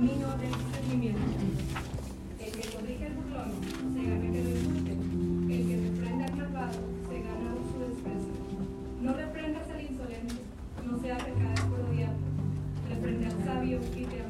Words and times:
camino 0.00 0.28
discernimiento. 0.40 1.20
El 2.40 2.52
que 2.52 2.68
corrige 2.70 3.04
al 3.04 3.12
burlón 3.12 3.52
se 3.92 4.00
gana 4.08 4.32
que 4.32 4.42
lo 4.44 4.50
insulte. 4.50 4.92
El 4.92 5.68
que 5.68 5.76
reprende 5.76 6.24
al 6.24 6.36
malvado 6.36 6.80
se 7.06 7.16
gana 7.20 7.50
su 7.68 7.78
desprecio. 7.84 8.32
No 9.02 9.12
reprendas 9.12 9.68
al 9.68 9.80
insolente, 9.82 10.34
no 10.86 10.98
sea 11.02 11.18
recaer 11.18 11.60
por 11.68 11.80
odiarlo. 11.80 12.28
Reprende 12.88 13.26
al 13.26 13.44
sabio 13.44 13.80
y 13.94 14.04
te 14.06 14.22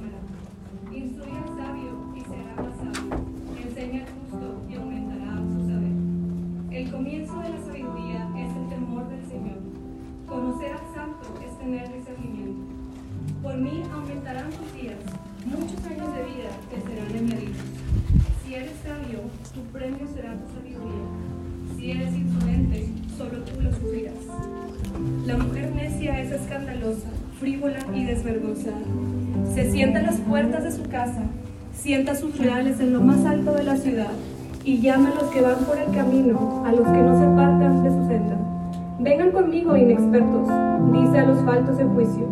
las 30.11 30.19
puertas 30.23 30.65
de 30.65 30.73
su 30.73 30.83
casa, 30.91 31.23
sienta 31.73 32.17
sus 32.17 32.37
reales 32.37 32.81
en 32.81 32.93
lo 32.93 33.01
más 33.01 33.25
alto 33.25 33.53
de 33.53 33.63
la 33.63 33.77
ciudad 33.77 34.11
y 34.65 34.81
llama 34.81 35.11
a 35.11 35.23
los 35.23 35.31
que 35.31 35.41
van 35.41 35.59
por 35.65 35.79
el 35.79 35.95
camino, 35.95 36.65
a 36.67 36.73
los 36.73 36.85
que 36.85 36.99
no 36.99 37.17
se 37.17 37.25
apartan 37.25 37.85
de 37.85 37.91
su 37.91 38.09
senda. 38.09 38.37
Vengan 38.99 39.31
conmigo, 39.31 39.77
inexpertos, 39.77 40.49
dice 40.93 41.17
a 41.17 41.27
los 41.27 41.45
faltos 41.45 41.79
en 41.79 41.91
juicio. 41.91 42.27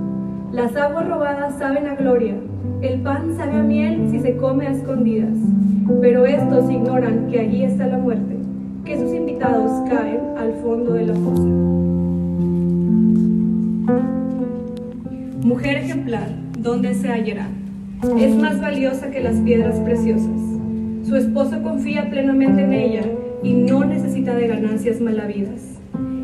Las 0.51 0.75
aguas 0.75 1.09
robadas 1.09 1.57
saben 1.57 1.87
a 1.87 1.95
gloria, 1.95 2.35
el 2.81 3.01
pan 3.03 3.37
sabe 3.37 3.55
a 3.55 3.63
miel 3.63 4.09
si 4.11 4.19
se 4.19 4.37
come 4.37 4.67
a 4.67 4.73
escondidas. 4.73 5.37
Pero 6.01 6.27
estos 6.27 6.69
ignoran 6.69 7.29
que 7.31 7.39
allí 7.39 7.63
está 7.63 7.87
la 7.87 7.99
muerte, 7.99 8.39
que 8.85 8.99
sus 8.99 9.15
invitados 9.15 9.89
caen 9.89 10.37
al 10.37 10.53
fondo 10.55 10.95
de 10.95 11.07
la 11.07 11.15
fosa. 11.15 11.45
Mujer 15.45 15.77
ejemplar, 15.77 16.29
¿dónde 16.59 16.93
se 16.95 17.09
hallará? 17.09 17.47
Es 18.01 18.37
más 18.37 18.61
valiosa 18.61 19.11
que 19.11 19.21
las 19.21 19.35
piedras 19.41 19.77
preciosas. 19.81 20.41
Su 21.05 21.17
esposo 21.17 21.61
confía 21.63 22.09
plenamente 22.09 22.63
en 22.63 22.73
ella 22.73 23.03
y 23.43 23.55
no 23.55 23.85
necesita 23.85 24.37
de 24.37 24.47
ganancias 24.47 25.01
malavidas. 25.01 25.81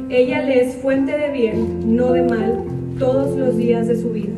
Ella 0.09 0.43
le 0.43 0.63
es 0.63 0.77
fuente 0.77 1.19
de 1.19 1.33
bien, 1.33 1.97
no 1.97 2.13
de 2.13 2.23
mal, 2.23 2.63
todos 3.01 3.37
los 3.37 3.57
días 3.57 3.89
de 3.89 3.97
su 3.97 4.11
vida. 4.11 4.35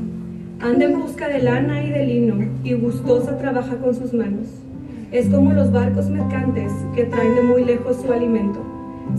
Anda 0.60 0.86
en 0.86 0.98
busca 0.98 1.28
de 1.28 1.40
lana 1.40 1.84
y 1.84 1.90
de 1.90 2.06
lino 2.06 2.36
y 2.64 2.72
gustosa 2.72 3.36
trabaja 3.36 3.76
con 3.76 3.94
sus 3.94 4.14
manos. 4.14 4.46
Es 5.12 5.28
como 5.28 5.52
los 5.52 5.70
barcos 5.70 6.08
mercantes 6.08 6.72
que 6.94 7.04
traen 7.04 7.34
de 7.34 7.42
muy 7.42 7.66
lejos 7.66 7.98
su 8.00 8.10
alimento. 8.10 8.64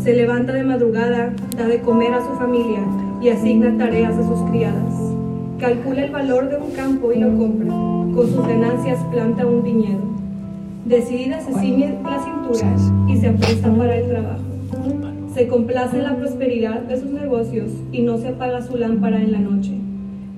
Se 0.03 0.13
levanta 0.13 0.53
de 0.53 0.63
madrugada, 0.63 1.33
da 1.55 1.67
de 1.67 1.81
comer 1.81 2.13
a 2.13 2.25
su 2.25 2.33
familia 2.39 2.81
y 3.21 3.29
asigna 3.29 3.77
tareas 3.77 4.17
a 4.17 4.27
sus 4.27 4.41
criadas. 4.49 4.95
Calcula 5.59 6.05
el 6.05 6.11
valor 6.11 6.49
de 6.49 6.57
un 6.57 6.71
campo 6.71 7.13
y 7.13 7.19
lo 7.19 7.37
compra. 7.37 7.96
Con 8.13 8.27
sus 8.27 8.47
ganancias 8.47 8.99
planta 9.11 9.45
un 9.45 9.63
viñedo. 9.63 10.01
Decidida 10.85 11.39
se 11.41 11.53
ciñe 11.53 11.95
la 12.03 12.19
cintura 12.19 12.75
y 13.07 13.17
se 13.17 13.27
apresta 13.27 13.71
para 13.73 13.97
el 13.97 14.07
trabajo. 14.07 14.41
Se 15.33 15.47
complace 15.47 15.97
en 15.97 16.03
la 16.03 16.15
prosperidad 16.15 16.81
de 16.81 16.99
sus 16.99 17.11
negocios 17.11 17.71
y 17.91 18.01
no 18.01 18.17
se 18.17 18.29
apaga 18.29 18.61
su 18.61 18.77
lámpara 18.77 19.21
en 19.21 19.31
la 19.31 19.39
noche. 19.39 19.71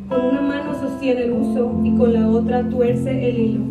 Con 0.09 0.25
una 0.25 0.41
mano 0.41 0.73
sostiene 0.73 1.23
el 1.23 1.31
uso 1.31 1.79
y 1.83 1.95
con 1.95 2.13
la 2.13 2.27
otra 2.27 2.67
tuerce 2.67 3.29
el 3.29 3.39
hilo. 3.39 3.61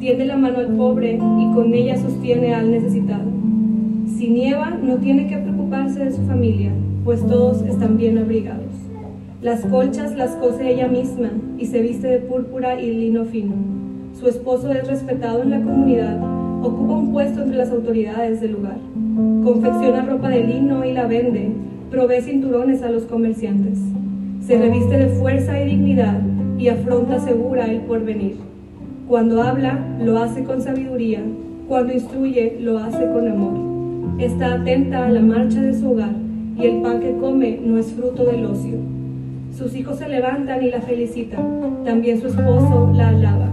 Tiende 0.00 0.26
la 0.26 0.36
mano 0.36 0.58
al 0.58 0.74
pobre 0.76 1.14
y 1.14 1.54
con 1.54 1.72
ella 1.72 1.96
sostiene 1.96 2.54
al 2.54 2.70
necesitado. 2.70 3.24
Si 4.18 4.28
nieva, 4.28 4.70
no 4.70 4.96
tiene 4.96 5.28
que 5.28 5.38
preocuparse 5.38 6.04
de 6.04 6.12
su 6.12 6.22
familia, 6.22 6.72
pues 7.04 7.26
todos 7.26 7.62
están 7.62 7.96
bien 7.96 8.18
abrigados. 8.18 8.59
Las 9.42 9.64
colchas 9.64 10.14
las 10.18 10.32
cose 10.32 10.70
ella 10.70 10.86
misma 10.86 11.30
y 11.56 11.64
se 11.64 11.80
viste 11.80 12.08
de 12.08 12.18
púrpura 12.18 12.78
y 12.78 12.92
lino 12.92 13.24
fino. 13.24 13.54
Su 14.12 14.28
esposo 14.28 14.70
es 14.70 14.86
respetado 14.86 15.42
en 15.42 15.48
la 15.48 15.62
comunidad, 15.62 16.18
ocupa 16.62 16.92
un 16.92 17.10
puesto 17.10 17.44
entre 17.44 17.56
las 17.56 17.70
autoridades 17.70 18.42
del 18.42 18.52
lugar. 18.52 18.76
Confecciona 19.42 20.04
ropa 20.04 20.28
de 20.28 20.44
lino 20.44 20.84
y 20.84 20.92
la 20.92 21.06
vende, 21.06 21.52
provee 21.90 22.20
cinturones 22.20 22.82
a 22.82 22.90
los 22.90 23.04
comerciantes. 23.04 23.78
Se 24.46 24.58
reviste 24.58 24.98
de 24.98 25.08
fuerza 25.08 25.58
y 25.58 25.70
dignidad 25.70 26.20
y 26.58 26.68
afronta 26.68 27.18
segura 27.18 27.64
el 27.64 27.80
porvenir. 27.80 28.36
Cuando 29.08 29.42
habla, 29.42 29.78
lo 30.04 30.18
hace 30.18 30.44
con 30.44 30.60
sabiduría, 30.60 31.22
cuando 31.66 31.94
instruye, 31.94 32.58
lo 32.60 32.76
hace 32.76 33.06
con 33.06 33.26
amor. 33.26 34.20
Está 34.20 34.52
atenta 34.52 35.06
a 35.06 35.10
la 35.10 35.22
marcha 35.22 35.62
de 35.62 35.72
su 35.72 35.92
hogar 35.92 36.12
y 36.58 36.66
el 36.66 36.82
pan 36.82 37.00
que 37.00 37.16
come 37.16 37.58
no 37.64 37.78
es 37.78 37.90
fruto 37.94 38.26
del 38.26 38.44
ocio. 38.44 38.99
Sus 39.56 39.74
hijos 39.74 39.98
se 39.98 40.08
levantan 40.08 40.62
y 40.62 40.70
la 40.70 40.80
felicitan, 40.80 41.84
también 41.84 42.20
su 42.20 42.28
esposo 42.28 42.90
la 42.94 43.08
alaba. 43.08 43.48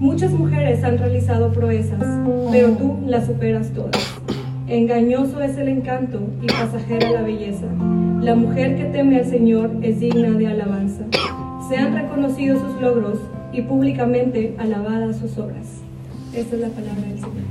Muchas 0.00 0.32
mujeres 0.32 0.82
han 0.82 0.98
realizado 0.98 1.52
proezas, 1.52 2.02
pero 2.50 2.70
tú 2.72 2.98
las 3.06 3.26
superas 3.26 3.70
todas. 3.70 4.20
Engañoso 4.66 5.40
es 5.42 5.56
el 5.58 5.68
encanto 5.68 6.20
y 6.42 6.46
pasajera 6.46 7.10
la 7.10 7.22
belleza. 7.22 7.66
La 8.20 8.34
mujer 8.34 8.76
que 8.76 8.84
teme 8.86 9.18
al 9.18 9.26
Señor 9.26 9.70
es 9.82 10.00
digna 10.00 10.30
de 10.30 10.48
alabanza. 10.48 11.04
Sean 11.68 11.94
reconocidos 11.94 12.60
sus 12.60 12.80
logros 12.80 13.18
y 13.52 13.62
públicamente 13.62 14.54
alabadas 14.58 15.18
sus 15.18 15.38
obras. 15.38 15.82
Esta 16.34 16.56
es 16.56 16.62
la 16.62 16.68
palabra 16.68 17.02
del 17.02 17.18
Señor. 17.18 17.44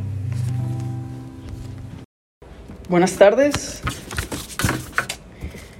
Buenas 2.90 3.16
tardes. 3.16 3.82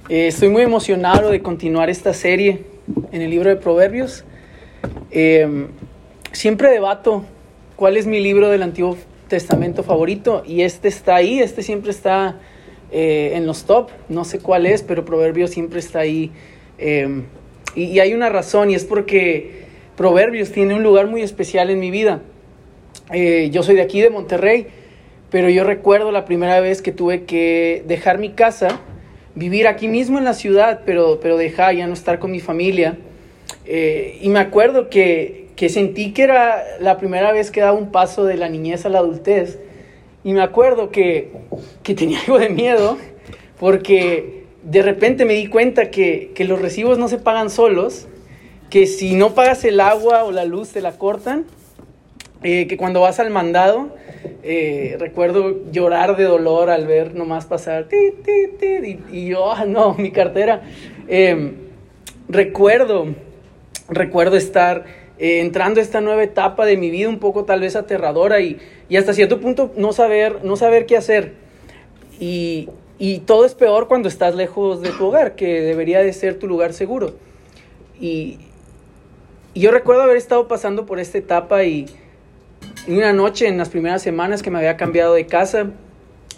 Eh, 0.08 0.26
estoy 0.26 0.48
muy 0.48 0.62
emocionado 0.62 1.30
de 1.30 1.40
continuar 1.40 1.90
esta 1.90 2.12
serie 2.12 2.64
en 3.12 3.22
el 3.22 3.30
libro 3.30 3.48
de 3.48 3.56
Proverbios. 3.56 4.24
Eh, 5.10 5.66
siempre 6.32 6.70
debato 6.70 7.24
cuál 7.76 7.96
es 7.96 8.06
mi 8.06 8.20
libro 8.20 8.50
del 8.50 8.62
Antiguo 8.62 8.96
Testamento 9.28 9.82
favorito 9.82 10.42
y 10.46 10.62
este 10.62 10.88
está 10.88 11.16
ahí, 11.16 11.40
este 11.40 11.62
siempre 11.62 11.90
está 11.90 12.38
eh, 12.92 13.32
en 13.34 13.46
los 13.46 13.64
top, 13.64 13.90
no 14.08 14.24
sé 14.24 14.40
cuál 14.40 14.66
es, 14.66 14.82
pero 14.82 15.04
Proverbios 15.04 15.50
siempre 15.50 15.80
está 15.80 16.00
ahí. 16.00 16.30
Y, 16.78 17.82
y, 17.82 17.98
hay 18.00 18.14
una 18.14 18.28
razón 18.28 18.70
y 18.70 18.74
es 18.74 18.84
porque 18.84 19.64
Proverbios 19.96 20.50
tiene 20.50 20.74
un 20.74 20.82
lugar 20.82 21.06
muy 21.06 21.22
especial 21.22 21.70
en 21.70 21.80
mi 21.80 21.90
vida. 21.90 22.20
Eh, 23.12 23.50
yo 23.52 23.62
soy 23.62 23.76
de 23.76 23.82
aquí, 23.82 24.00
de 24.00 24.10
Monterrey, 24.10 24.66
pero 25.30 25.48
yo 25.48 25.64
recuerdo 25.64 26.12
la 26.12 26.24
primera 26.24 26.60
vez 26.60 26.82
que 26.82 26.92
tuve 26.92 27.24
que 27.24 27.82
dejar 27.86 28.18
mi 28.18 28.30
casa, 28.30 28.80
vivir 29.34 29.66
aquí 29.66 29.88
mismo 29.88 30.18
en 30.18 30.24
la 30.24 30.34
ciudad, 30.34 30.80
pero, 30.84 31.18
pero 31.20 31.36
dejar 31.36 31.74
ya 31.74 31.86
no 31.86 31.92
estar 31.92 32.18
con 32.18 32.30
mi 32.30 32.40
familia. 32.40 32.98
y 33.66 34.28
me 34.28 34.38
acuerdo 34.38 34.88
que, 34.88 35.44
que 35.56 35.68
sentí 35.68 36.12
que 36.12 36.22
era 36.22 36.62
la 36.80 36.98
primera 36.98 37.32
vez 37.32 37.50
que 37.50 37.60
daba 37.60 37.76
un 37.76 37.92
paso 37.92 38.24
de 38.24 38.36
la 38.36 38.48
niñez 38.48 38.84
a 38.86 38.88
la 38.88 38.98
adultez. 38.98 39.58
Y 40.24 40.32
me 40.32 40.42
acuerdo 40.42 40.90
que, 40.90 41.32
que 41.82 41.94
tenía 41.94 42.20
algo 42.20 42.38
de 42.38 42.48
miedo 42.48 42.96
porque 43.58 44.44
de 44.62 44.82
repente 44.82 45.24
me 45.24 45.34
di 45.34 45.46
cuenta 45.46 45.90
que, 45.90 46.32
que, 46.34 46.44
los 46.44 46.60
recibos 46.60 46.98
no 46.98 47.08
se 47.08 47.18
pagan 47.18 47.50
solos, 47.50 48.06
que 48.70 48.86
si 48.86 49.14
no 49.14 49.34
pagas 49.34 49.64
el 49.64 49.78
agua 49.80 50.24
o 50.24 50.32
la 50.32 50.44
luz 50.44 50.70
te 50.70 50.80
la 50.80 50.96
cortan, 50.98 51.44
eh, 52.44 52.68
que 52.68 52.76
cuando 52.76 53.00
vas 53.00 53.18
al 53.18 53.30
mandado, 53.30 53.90
eh, 54.44 54.96
recuerdo 54.98 55.70
llorar 55.72 56.16
de 56.16 56.24
dolor 56.24 56.68
al 56.68 56.86
ver 56.86 57.14
nomás 57.14 57.46
pasar, 57.46 57.88
ti, 57.88 58.12
ti, 58.22 58.48
ti, 58.58 59.00
y, 59.10 59.18
y, 59.18 59.28
yo, 59.28 59.50
ah, 59.56 59.64
no, 59.64 59.94
mi 59.94 60.12
cartera. 60.12 60.62
Eh, 61.08 61.54
recuerdo, 62.28 63.06
recuerdo 63.88 64.36
estar 64.36 64.84
eh, 65.18 65.40
entrando 65.40 65.80
a 65.80 65.82
esta 65.82 66.00
nueva 66.00 66.22
etapa 66.22 66.66
de 66.66 66.76
mi 66.76 66.90
vida 66.90 67.08
un 67.08 67.18
poco 67.18 67.44
tal 67.44 67.60
vez 67.60 67.76
aterradora 67.76 68.40
y, 68.40 68.58
y 68.88 68.96
hasta 68.96 69.14
cierto 69.14 69.40
punto 69.40 69.72
no 69.76 69.92
saber, 69.92 70.44
no 70.44 70.56
saber 70.56 70.86
qué 70.86 70.96
hacer. 70.96 71.32
Y, 72.20 72.68
y, 72.98 73.20
todo 73.20 73.44
es 73.44 73.54
peor 73.54 73.88
cuando 73.88 74.08
estás 74.08 74.34
lejos 74.34 74.82
de 74.82 74.90
tu 74.90 75.06
hogar, 75.06 75.34
que 75.34 75.62
debería 75.62 76.00
de 76.00 76.12
ser 76.12 76.38
tu 76.38 76.46
lugar 76.46 76.72
seguro. 76.72 77.14
Y, 78.00 78.38
y 79.54 79.60
yo 79.60 79.70
recuerdo 79.70 80.02
haber 80.02 80.16
estado 80.16 80.48
pasando 80.48 80.84
por 80.84 81.00
esta 81.00 81.18
etapa 81.18 81.64
y, 81.64 81.86
y, 81.86 82.03
una 82.86 83.12
noche 83.12 83.48
en 83.48 83.58
las 83.58 83.68
primeras 83.68 84.02
semanas 84.02 84.42
que 84.42 84.50
me 84.50 84.58
había 84.58 84.76
cambiado 84.76 85.14
de 85.14 85.26
casa, 85.26 85.70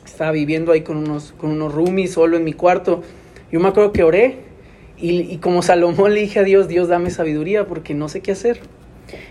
estaba 0.04 0.30
viviendo 0.30 0.72
ahí 0.72 0.82
con 0.82 0.96
unos, 0.96 1.32
con 1.32 1.50
unos 1.50 1.74
roomies 1.74 2.12
solo 2.12 2.36
en 2.36 2.44
mi 2.44 2.52
cuarto. 2.52 3.02
Yo 3.50 3.60
me 3.60 3.68
acuerdo 3.68 3.92
que 3.92 4.02
oré 4.02 4.36
y, 4.98 5.36
como 5.38 5.62
Salomón 5.62 6.14
le 6.14 6.20
dije 6.20 6.40
a 6.40 6.42
Dios, 6.42 6.68
Dios 6.68 6.88
dame 6.88 7.10
sabiduría 7.10 7.66
porque 7.66 7.94
no 7.94 8.08
sé 8.08 8.20
qué 8.20 8.32
hacer. 8.32 8.60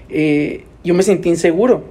Eh, 0.09 0.65
yo 0.83 0.93
me 0.93 1.03
sentí 1.03 1.29
inseguro. 1.29 1.83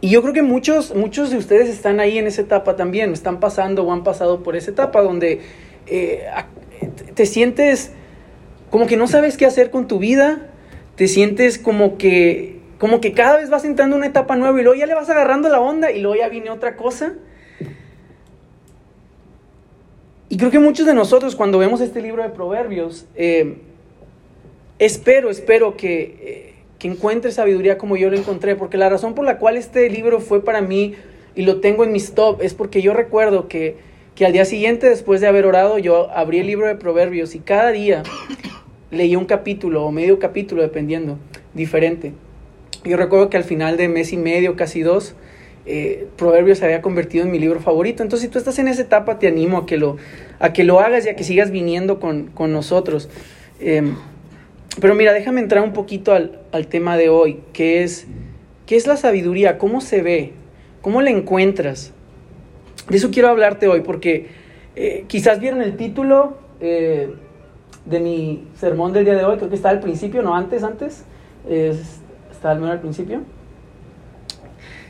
Y 0.00 0.10
yo 0.10 0.20
creo 0.20 0.34
que 0.34 0.42
muchos, 0.42 0.94
muchos 0.94 1.30
de 1.30 1.38
ustedes 1.38 1.70
están 1.70 1.98
ahí 1.98 2.18
en 2.18 2.26
esa 2.26 2.42
etapa 2.42 2.76
también, 2.76 3.12
están 3.14 3.40
pasando 3.40 3.84
o 3.84 3.92
han 3.92 4.04
pasado 4.04 4.42
por 4.42 4.54
esa 4.54 4.70
etapa 4.70 5.00
donde 5.00 5.40
eh, 5.86 6.26
te 7.14 7.24
sientes 7.24 7.92
como 8.70 8.86
que 8.86 8.98
no 8.98 9.06
sabes 9.06 9.38
qué 9.38 9.46
hacer 9.46 9.70
con 9.70 9.88
tu 9.88 9.98
vida, 9.98 10.50
te 10.96 11.08
sientes 11.08 11.58
como 11.58 11.96
que, 11.96 12.58
como 12.78 13.00
que 13.00 13.12
cada 13.12 13.38
vez 13.38 13.50
vas 13.50 13.64
entrando 13.64 13.96
en 13.96 14.00
una 14.00 14.06
etapa 14.08 14.36
nueva 14.36 14.60
y 14.60 14.64
luego 14.64 14.78
ya 14.78 14.86
le 14.86 14.94
vas 14.94 15.08
agarrando 15.10 15.48
la 15.48 15.60
onda 15.60 15.90
y 15.90 16.00
luego 16.00 16.16
ya 16.16 16.28
viene 16.28 16.50
otra 16.50 16.76
cosa. 16.76 17.14
Y 20.28 20.36
creo 20.36 20.50
que 20.50 20.58
muchos 20.58 20.86
de 20.86 20.94
nosotros 20.94 21.36
cuando 21.36 21.58
vemos 21.58 21.80
este 21.80 22.02
libro 22.02 22.22
de 22.22 22.30
Proverbios, 22.30 23.06
eh, 23.14 23.58
espero, 24.78 25.30
espero 25.30 25.76
que, 25.76 26.02
eh, 26.02 26.54
que 26.78 26.88
encuentre 26.88 27.30
sabiduría 27.30 27.78
como 27.78 27.96
yo 27.96 28.10
lo 28.10 28.16
encontré, 28.16 28.56
porque 28.56 28.76
la 28.76 28.88
razón 28.88 29.14
por 29.14 29.24
la 29.24 29.38
cual 29.38 29.56
este 29.56 29.88
libro 29.88 30.20
fue 30.20 30.44
para 30.44 30.60
mí 30.60 30.94
y 31.36 31.42
lo 31.42 31.60
tengo 31.60 31.84
en 31.84 31.92
mi 31.92 31.98
stop 31.98 32.42
es 32.42 32.54
porque 32.54 32.82
yo 32.82 32.94
recuerdo 32.94 33.48
que, 33.48 33.76
que 34.14 34.26
al 34.26 34.32
día 34.32 34.44
siguiente, 34.44 34.88
después 34.88 35.20
de 35.20 35.28
haber 35.28 35.46
orado, 35.46 35.78
yo 35.78 36.10
abrí 36.10 36.40
el 36.40 36.46
libro 36.46 36.66
de 36.66 36.74
Proverbios 36.74 37.34
y 37.34 37.38
cada 37.38 37.70
día 37.70 38.02
leí 38.90 39.16
un 39.16 39.26
capítulo 39.26 39.84
o 39.84 39.92
medio 39.92 40.18
capítulo, 40.18 40.62
dependiendo, 40.62 41.18
diferente. 41.52 42.12
Yo 42.84 42.96
recuerdo 42.96 43.30
que 43.30 43.36
al 43.36 43.44
final 43.44 43.76
de 43.76 43.88
mes 43.88 44.12
y 44.12 44.16
medio, 44.16 44.56
casi 44.56 44.82
dos, 44.82 45.14
eh, 45.66 46.06
Proverbios 46.16 46.58
se 46.58 46.66
había 46.66 46.82
convertido 46.82 47.24
en 47.24 47.30
mi 47.30 47.38
libro 47.38 47.60
favorito. 47.60 48.02
Entonces, 48.02 48.26
si 48.26 48.30
tú 48.30 48.38
estás 48.38 48.58
en 48.58 48.68
esa 48.68 48.82
etapa, 48.82 49.18
te 49.18 49.26
animo 49.26 49.58
a 49.58 49.66
que 49.66 49.78
lo, 49.78 49.96
a 50.38 50.52
que 50.52 50.64
lo 50.64 50.80
hagas 50.80 51.06
y 51.06 51.08
a 51.08 51.16
que 51.16 51.24
sigas 51.24 51.50
viniendo 51.50 51.98
con, 51.98 52.26
con 52.26 52.52
nosotros. 52.52 53.08
Em, 53.60 53.96
pero 54.80 54.94
mira, 54.94 55.12
déjame 55.12 55.40
entrar 55.40 55.62
un 55.62 55.72
poquito 55.72 56.12
al, 56.12 56.40
al, 56.52 56.66
tema 56.66 56.96
de 56.96 57.08
hoy, 57.08 57.40
que 57.52 57.82
es, 57.82 58.06
¿qué 58.66 58.76
es 58.76 58.86
la 58.86 58.96
sabiduría? 58.96 59.56
¿Cómo 59.56 59.80
se 59.80 60.02
ve? 60.02 60.32
¿Cómo 60.82 61.00
la 61.00 61.10
encuentras? 61.10 61.92
De 62.90 62.98
eso 62.98 63.10
quiero 63.10 63.28
hablarte 63.28 63.66
hoy, 63.68 63.80
porque 63.80 64.26
eh, 64.76 65.04
quizás 65.06 65.40
vieron 65.40 65.62
el 65.62 65.76
título 65.76 66.36
eh, 66.60 67.14
de 67.86 68.00
mi 68.00 68.48
sermón 68.56 68.92
del 68.92 69.04
día 69.04 69.14
de 69.14 69.24
hoy, 69.24 69.36
creo 69.36 69.48
que 69.48 69.56
está 69.56 69.70
al 69.70 69.80
principio, 69.80 70.20
no 70.22 70.34
antes, 70.34 70.62
antes, 70.62 71.04
está 72.44 72.50
al 72.50 72.58
menos 72.58 72.72
al 72.74 72.80
principio. 72.80 73.22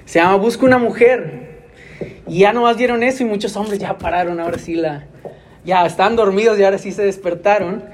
Se 0.07 0.19
llama 0.19 0.35
Busca 0.35 0.67
una 0.67 0.79
mujer. 0.79 1.55
Y 2.27 2.41
ya 2.41 2.53
nomás 2.53 2.77
vieron 2.77 3.05
eso 3.05 3.23
y 3.23 3.27
muchos 3.27 3.57
hombres 3.57 3.79
ya 3.79 3.97
pararon, 3.97 4.41
ahora 4.41 4.59
sí 4.59 4.75
la... 4.75 5.07
Ya 5.65 5.87
están 5.87 6.17
dormidos 6.17 6.59
y 6.59 6.65
ahora 6.65 6.79
sí 6.79 6.91
se 6.91 7.03
despertaron. 7.03 7.85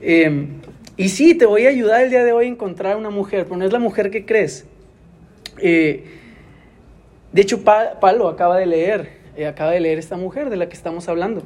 Em, 0.00 0.62
y 0.96 1.10
sí, 1.10 1.34
te 1.34 1.44
voy 1.44 1.66
a 1.66 1.68
ayudar 1.68 2.00
el 2.00 2.08
día 2.08 2.24
de 2.24 2.32
hoy 2.32 2.46
a 2.46 2.48
encontrar 2.48 2.96
una 2.96 3.10
mujer, 3.10 3.44
pero 3.44 3.58
no 3.58 3.66
es 3.66 3.72
la 3.72 3.78
mujer 3.78 4.10
que 4.10 4.24
crees. 4.24 4.64
Eh, 5.58 6.06
de 7.30 7.42
hecho, 7.42 7.62
Palo 7.62 8.26
acaba 8.26 8.56
de 8.56 8.64
leer, 8.64 9.10
eh, 9.36 9.46
acaba 9.46 9.72
de 9.72 9.80
leer 9.80 9.98
esta 9.98 10.16
mujer 10.16 10.48
de 10.48 10.56
la 10.56 10.66
que 10.70 10.74
estamos 10.74 11.10
hablando. 11.10 11.42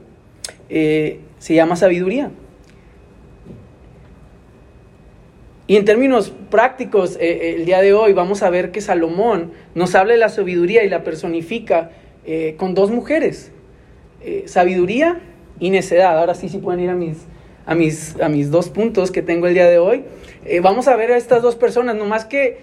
Eh, 0.68 1.18
se 1.38 1.54
llama 1.54 1.74
sabiduría. 1.74 2.30
Y 5.66 5.76
en 5.76 5.86
términos 5.86 6.32
prácticos, 6.50 7.16
eh, 7.16 7.20
eh, 7.20 7.54
el 7.56 7.64
día 7.64 7.80
de 7.80 7.94
hoy 7.94 8.12
vamos 8.12 8.42
a 8.42 8.50
ver 8.50 8.70
que 8.70 8.82
Salomón 8.82 9.52
nos 9.74 9.94
habla 9.94 10.12
de 10.12 10.18
la 10.18 10.28
sabiduría 10.28 10.84
y 10.84 10.90
la 10.90 11.04
personifica 11.04 11.90
eh, 12.26 12.54
con 12.58 12.74
dos 12.74 12.90
mujeres, 12.90 13.50
sabiduría 14.46 15.20
y 15.60 15.68
necedad. 15.68 16.18
Ahora 16.18 16.34
sí, 16.34 16.48
sí 16.48 16.58
pueden 16.58 16.80
ir 16.80 16.90
a 16.90 16.94
mis, 16.94 17.18
a 17.66 17.74
mis, 17.74 18.18
a 18.20 18.28
mis 18.30 18.50
dos 18.50 18.70
puntos 18.70 19.10
que 19.10 19.20
tengo 19.20 19.46
el 19.46 19.54
día 19.54 19.66
de 19.66 19.78
hoy. 19.78 20.04
vamos 20.62 20.88
a 20.88 20.96
ver 20.96 21.12
a 21.12 21.18
estas 21.18 21.42
dos 21.42 21.56
personas, 21.56 21.94
nomás 21.94 22.24
que, 22.24 22.58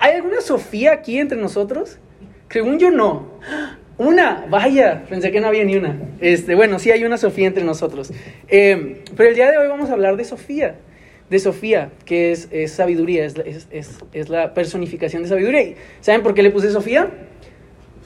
¿hay 0.00 0.14
alguna 0.14 0.40
Sofía 0.40 0.92
aquí 0.92 1.18
entre 1.18 1.38
nosotros? 1.38 1.98
Según 2.50 2.80
yo 2.80 2.90
no. 2.90 3.28
Una, 3.98 4.46
vaya, 4.48 5.04
pensé 5.08 5.30
que 5.30 5.40
no 5.40 5.46
había 5.46 5.62
ni 5.62 5.76
una. 5.76 6.00
Este, 6.20 6.56
bueno, 6.56 6.80
sí 6.80 6.90
hay 6.90 7.04
una 7.04 7.18
Sofía 7.18 7.46
entre 7.46 7.62
nosotros. 7.62 8.12
pero 8.48 9.28
el 9.28 9.34
día 9.36 9.52
de 9.52 9.58
hoy 9.58 9.68
vamos 9.68 9.90
a 9.90 9.92
hablar 9.92 10.16
de 10.16 10.24
Sofía 10.24 10.74
de 11.32 11.38
Sofía, 11.38 11.90
que 12.04 12.30
es, 12.30 12.48
sabiduría, 12.70 13.24
es, 13.24 14.28
la 14.28 14.52
personificación 14.52 15.22
de 15.22 15.30
sabiduría. 15.30 15.76
¿Saben 16.02 16.22
por 16.22 16.34
qué 16.34 16.42
le 16.42 16.50
puse 16.50 16.70
Sofía? 16.70 17.10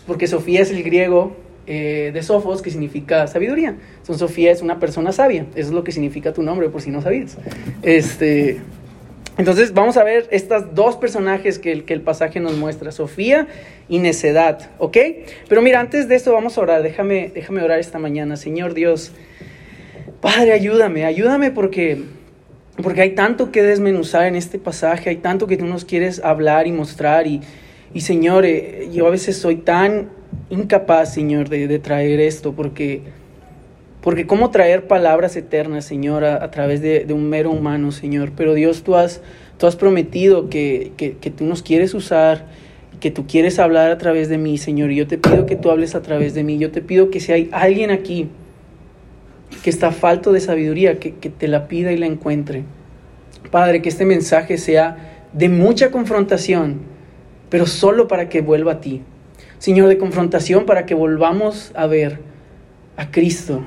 Porque 0.06 0.28
Sofía 0.28 0.62
es 0.62 0.70
el 0.70 0.84
griego 0.84 1.37
eh, 1.67 2.12
de 2.14 2.23
Sofos, 2.23 2.62
que 2.62 2.70
significa 2.70 3.26
sabiduría. 3.26 3.76
Entonces, 3.99 4.19
Sofía 4.19 4.52
es 4.52 4.62
una 4.62 4.78
persona 4.78 5.11
sabia. 5.11 5.44
Eso 5.56 5.70
es 5.70 5.73
lo 5.73 5.82
que 5.82 5.90
significa 5.90 6.32
tu 6.32 6.44
nombre, 6.44 6.69
por 6.69 6.82
si 6.82 6.90
no 6.90 7.02
sabías. 7.02 7.37
Este, 7.82 8.61
entonces, 9.38 9.75
vamos 9.75 9.96
a 9.96 10.05
ver 10.05 10.29
estas 10.31 10.76
dos 10.76 10.94
personajes 10.94 11.58
que 11.58 11.72
el, 11.72 11.84
que 11.84 11.94
el 11.94 12.02
pasaje 12.02 12.38
nos 12.38 12.56
muestra, 12.56 12.93
Sofía 12.93 13.49
y 13.88 13.99
Necedad, 13.99 14.70
¿ok? 14.79 14.99
Pero 15.49 15.62
mira, 15.62 15.81
antes 15.81 16.06
de 16.06 16.14
esto 16.14 16.32
vamos 16.32 16.56
a 16.58 16.61
orar. 16.61 16.84
Déjame, 16.84 17.32
déjame 17.34 17.61
orar 17.61 17.81
esta 17.81 17.99
mañana. 17.99 18.37
Señor 18.37 18.72
Dios, 18.72 19.11
Padre, 20.20 20.52
ayúdame, 20.52 21.05
ayúdame 21.05 21.50
porque 21.50 22.05
porque 22.82 23.00
hay 23.00 23.14
tanto 23.14 23.50
que 23.50 23.62
desmenuzar 23.62 24.26
en 24.26 24.37
este 24.37 24.58
pasaje, 24.58 25.11
hay 25.11 25.17
tanto 25.17 25.46
que 25.46 25.56
tú 25.56 25.64
nos 25.64 25.84
quieres 25.84 26.23
hablar 26.23 26.67
y 26.67 26.73
mostrar. 26.73 27.26
Y, 27.26 27.40
y 27.94 28.00
Señor, 28.02 28.44
eh, 28.44 28.88
yo 28.93 29.06
a 29.06 29.11
veces 29.11 29.38
soy 29.38 29.56
tan 29.56 30.11
incapaz, 30.50 31.14
Señor, 31.14 31.49
de, 31.49 31.78
traer 31.78 32.20
esto, 32.20 32.52
porque, 32.52 33.02
porque 34.02 34.26
cómo 34.26 34.50
traer 34.50 34.87
palabras 34.87 35.37
eternas, 35.37 35.84
Señor, 35.87 36.25
a, 36.25 36.50
través 36.50 36.82
de, 36.82 37.06
un 37.11 37.28
mero 37.28 37.50
humano, 37.50 37.93
Señor. 37.93 38.32
Pero 38.37 38.52
Dios, 38.52 38.82
tú 38.82 38.94
has, 38.94 39.22
tú 39.58 39.67
has 39.67 39.76
prometido 39.76 40.50
que, 40.50 40.93
que, 40.96 41.17
que 41.17 41.31
tú 41.31 41.44
nos 41.44 41.62
quieres 41.62 41.94
usar, 41.94 42.46
que 43.00 43.11
tú 43.11 43.26
quieres 43.26 43.58
hablar 43.58 43.90
a 43.90 43.99
través 43.99 44.29
de 44.29 44.37
mí, 44.37 44.58
Señor. 44.58 44.90
Y 44.90 44.96
yo 44.96 45.06
te 45.06 45.17
pido 45.17 45.46
que 45.46 45.56
tú 45.56 45.70
hables 45.70 45.94
a 45.94 46.02
través 46.02 46.34
de 46.34 46.44
mí. 46.44 46.58
Yo 46.58 46.70
te 46.70 46.82
pido 46.82 47.08
que 47.11 47.20
si 47.20 47.32
hay 47.32 47.49
alguien 47.52 47.90
aquí, 47.90 48.29
que 49.62 49.70
está 49.70 49.93
falto 49.93 50.32
de 50.32 50.40
sabiduría, 50.40 50.98
que, 50.98 51.10
te 51.10 51.48
la 51.48 51.69
pida 51.69 51.93
y 51.93 51.96
la 51.96 52.06
encuentre. 52.06 52.64
Padre, 53.50 53.82
que 53.82 53.88
este 53.88 54.04
mensaje 54.04 54.58
sea 54.58 55.25
de 55.32 55.48
mucha 55.48 55.90
confrontación, 55.90 56.81
pero 57.50 57.66
solo 57.66 58.08
para 58.08 58.28
que 58.28 58.40
vuelva 58.40 58.72
a 58.72 58.81
ti. 58.81 59.02
Señor, 59.58 59.88
de 59.88 59.98
confrontación 59.98 60.66
para 60.66 60.87
que 60.87 60.94
volvamos 60.94 61.72
a 61.75 61.87
ver 61.87 62.20
a 62.96 63.10
Cristo 63.10 63.62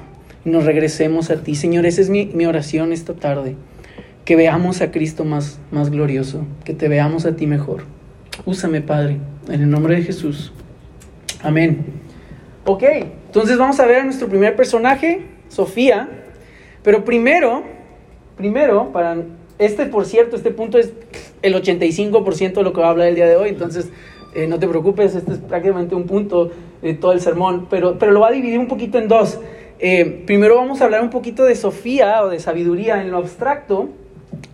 y 0.45 0.49
nos 0.49 0.65
regresemos 0.65 1.31
a 1.31 1.37
ti. 1.37 1.55
Señor, 1.55 1.85
esa 1.85 2.01
es 2.01 2.09
mi, 2.09 2.27
mi 2.27 2.45
oración 2.45 2.93
esta 2.93 3.13
tarde. 3.13 3.55
Que 4.25 4.35
veamos 4.35 4.81
a 4.81 4.91
Cristo 4.91 5.25
más, 5.25 5.59
más 5.71 5.89
glorioso, 5.89 6.45
que 6.63 6.73
te 6.73 6.87
veamos 6.87 7.25
a 7.25 7.35
ti 7.35 7.47
mejor. 7.47 7.83
Úsame, 8.45 8.81
Padre, 8.81 9.17
en 9.47 9.61
el 9.61 9.69
nombre 9.69 9.95
de 9.95 10.03
Jesús. 10.03 10.53
Amén. 11.41 11.85
Ok, 12.65 12.83
entonces 13.25 13.57
vamos 13.57 13.79
a 13.79 13.85
ver 13.85 14.01
a 14.01 14.03
nuestro 14.03 14.27
primer 14.27 14.55
personaje, 14.55 15.25
Sofía. 15.49 16.09
Pero 16.83 17.03
primero, 17.03 17.63
primero, 18.37 18.91
para 18.93 19.17
este, 19.59 19.85
por 19.85 20.05
cierto, 20.05 20.37
este 20.37 20.51
punto 20.51 20.77
es 20.79 20.93
el 21.41 21.53
85% 21.53 22.53
de 22.53 22.63
lo 22.63 22.71
que 22.71 22.79
va 22.79 22.87
a 22.87 22.89
hablar 22.91 23.09
el 23.09 23.15
día 23.15 23.27
de 23.27 23.35
hoy, 23.35 23.49
entonces 23.49 23.89
eh, 24.33 24.47
no 24.47 24.57
te 24.57 24.69
preocupes, 24.69 25.15
este 25.15 25.33
es 25.33 25.39
prácticamente 25.39 25.95
un 25.95 26.05
punto 26.05 26.49
de 26.81 26.93
todo 26.93 27.11
el 27.11 27.19
sermón, 27.19 27.67
pero, 27.69 27.99
pero 27.99 28.13
lo 28.13 28.21
va 28.21 28.29
a 28.29 28.31
dividir 28.31 28.57
un 28.57 28.67
poquito 28.67 28.97
en 28.97 29.09
dos. 29.09 29.39
Eh, 29.79 30.23
primero 30.25 30.55
vamos 30.55 30.81
a 30.81 30.85
hablar 30.85 31.01
un 31.01 31.09
poquito 31.09 31.43
de 31.43 31.55
Sofía 31.55 32.23
o 32.23 32.29
de 32.29 32.39
sabiduría 32.39 33.01
en 33.01 33.11
lo 33.11 33.17
abstracto, 33.17 33.89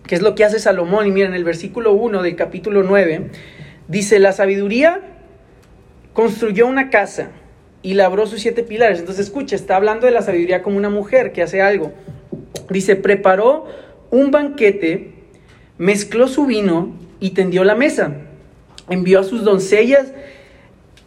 que 0.08 0.16
es 0.16 0.24
lo 0.24 0.34
que 0.34 0.44
hace 0.44 0.60
Salomón. 0.60 1.06
Y 1.06 1.12
miren, 1.12 1.36
el 1.36 1.44
versículo 1.44 1.94
1 1.94 2.24
del 2.24 2.36
capítulo 2.36 2.82
9 2.82 3.30
dice, 3.88 4.18
la 4.18 4.32
sabiduría 4.32 5.02
construyó 6.14 6.66
una 6.66 6.90
casa 6.90 7.30
y 7.86 7.94
labró 7.94 8.26
sus 8.26 8.42
siete 8.42 8.64
pilares. 8.64 8.98
Entonces 8.98 9.28
escucha, 9.28 9.56
está 9.56 9.76
hablando 9.76 10.08
de 10.08 10.12
la 10.12 10.24
sabiduría 10.24 10.64
como 10.64 10.78
una 10.78 10.90
mujer 10.90 11.32
que 11.32 11.44
hace 11.44 11.62
algo. 11.62 11.94
Dice, 12.68 12.96
preparó 12.96 13.68
un 14.10 14.32
banquete, 14.32 15.14
mezcló 15.78 16.28
su 16.28 16.48
vino 16.48 16.96
y 17.20 17.30
tendió 17.30 17.64
la 17.64 17.76
mesa. 17.76 18.16
Envió 18.90 19.20
a 19.20 19.24
sus 19.24 19.44
doncellas 19.44 20.14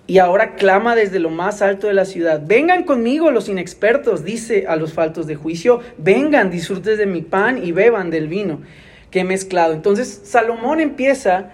y 0.06 0.18
ahora 0.18 0.54
clama 0.54 0.94
desde 0.94 1.18
lo 1.18 1.30
más 1.30 1.62
alto 1.62 1.88
de 1.88 1.94
la 1.94 2.04
ciudad. 2.04 2.42
Vengan 2.47 2.85
conmigo 2.85 3.32
los 3.32 3.49
inexpertos, 3.49 4.25
dice 4.25 4.66
a 4.68 4.76
los 4.76 4.92
faltos 4.92 5.26
de 5.26 5.35
juicio. 5.35 5.80
Vengan, 5.99 6.49
disfruten 6.49 6.97
de 6.97 7.06
mi 7.06 7.23
pan 7.23 7.58
y 7.61 7.73
beban 7.73 8.08
del 8.11 8.28
vino 8.28 8.61
que 9.11 9.20
he 9.20 9.25
mezclado. 9.25 9.75
Entonces 9.75 10.20
Salomón 10.23 10.78
empieza 10.78 11.50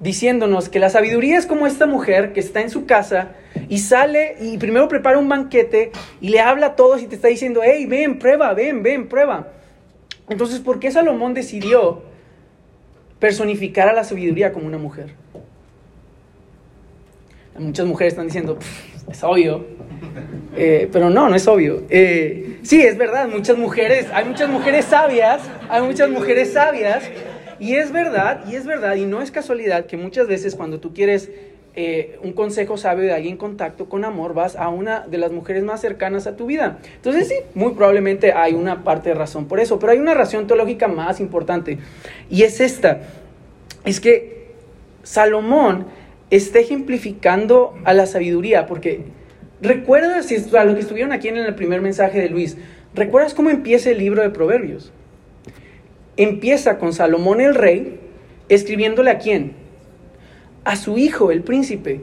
diciéndonos 0.00 0.68
que 0.68 0.78
la 0.78 0.90
sabiduría 0.90 1.38
es 1.38 1.46
como 1.46 1.66
esta 1.66 1.86
mujer 1.86 2.32
que 2.32 2.40
está 2.40 2.60
en 2.60 2.70
su 2.70 2.86
casa 2.86 3.32
y 3.68 3.78
sale 3.78 4.36
y 4.40 4.58
primero 4.58 4.88
prepara 4.88 5.18
un 5.18 5.28
banquete 5.28 5.90
y 6.20 6.28
le 6.28 6.40
habla 6.40 6.66
a 6.66 6.76
todos 6.76 7.02
y 7.02 7.06
te 7.06 7.14
está 7.14 7.28
diciendo, 7.28 7.60
hey, 7.64 7.86
ven, 7.86 8.18
prueba, 8.18 8.52
ven, 8.52 8.82
ven, 8.82 9.08
prueba. 9.08 9.52
Entonces, 10.28 10.60
¿por 10.60 10.80
qué 10.80 10.90
Salomón 10.90 11.34
decidió 11.34 12.02
personificar 13.18 13.88
a 13.88 13.92
la 13.92 14.04
sabiduría 14.04 14.52
como 14.52 14.66
una 14.66 14.78
mujer? 14.78 15.14
Muchas 17.58 17.86
mujeres 17.86 18.12
están 18.12 18.26
diciendo, 18.26 18.58
es 19.10 19.24
obvio, 19.24 19.64
eh, 20.56 20.90
pero 20.92 21.08
no, 21.08 21.28
no 21.30 21.34
es 21.34 21.48
obvio. 21.48 21.84
Eh, 21.88 22.58
sí, 22.62 22.82
es 22.82 22.98
verdad, 22.98 23.28
muchas 23.28 23.56
mujeres, 23.56 24.08
hay 24.12 24.26
muchas 24.26 24.50
mujeres 24.50 24.84
sabias, 24.84 25.40
hay 25.70 25.80
muchas 25.80 26.10
mujeres 26.10 26.52
sabias 26.52 27.04
y 27.58 27.74
es 27.74 27.92
verdad, 27.92 28.44
y 28.48 28.54
es 28.54 28.66
verdad, 28.66 28.96
y 28.96 29.04
no 29.04 29.22
es 29.22 29.30
casualidad 29.30 29.86
que 29.86 29.96
muchas 29.96 30.26
veces 30.26 30.54
cuando 30.54 30.80
tú 30.80 30.92
quieres 30.92 31.30
eh, 31.78 32.18
un 32.22 32.32
consejo 32.32 32.78
sabio 32.78 33.04
de 33.04 33.12
alguien 33.12 33.32
en 33.32 33.38
contacto 33.38 33.88
con 33.88 34.04
amor, 34.04 34.32
vas 34.32 34.56
a 34.56 34.68
una 34.68 35.00
de 35.06 35.18
las 35.18 35.30
mujeres 35.30 35.62
más 35.62 35.80
cercanas 35.80 36.26
a 36.26 36.34
tu 36.34 36.46
vida. 36.46 36.78
Entonces 36.96 37.28
sí, 37.28 37.34
muy 37.54 37.74
probablemente 37.74 38.32
hay 38.32 38.54
una 38.54 38.82
parte 38.82 39.10
de 39.10 39.14
razón 39.14 39.46
por 39.46 39.60
eso, 39.60 39.78
pero 39.78 39.92
hay 39.92 39.98
una 39.98 40.14
razón 40.14 40.46
teológica 40.46 40.88
más 40.88 41.20
importante, 41.20 41.78
y 42.30 42.42
es 42.44 42.60
esta. 42.60 43.00
es 43.84 44.00
que 44.00 44.46
Salomón 45.02 45.86
está 46.30 46.58
ejemplificando 46.58 47.74
a 47.84 47.92
la 47.92 48.06
sabiduría, 48.06 48.66
porque 48.66 49.02
recuerdas, 49.60 50.32
a 50.54 50.64
los 50.64 50.74
que 50.74 50.80
estuvieron 50.80 51.12
aquí 51.12 51.28
en 51.28 51.36
el 51.36 51.54
primer 51.54 51.80
mensaje 51.80 52.20
de 52.20 52.28
Luis, 52.28 52.56
¿recuerdas 52.94 53.34
cómo 53.34 53.50
empieza 53.50 53.90
el 53.90 53.98
libro 53.98 54.22
de 54.22 54.30
Proverbios? 54.30 54.92
Empieza 56.16 56.78
con 56.78 56.92
Salomón 56.92 57.40
el 57.40 57.54
rey, 57.54 58.00
escribiéndole 58.48 59.10
a 59.10 59.18
quién? 59.18 59.54
A 60.64 60.76
su 60.76 60.98
hijo, 60.98 61.30
el 61.30 61.42
príncipe. 61.42 62.02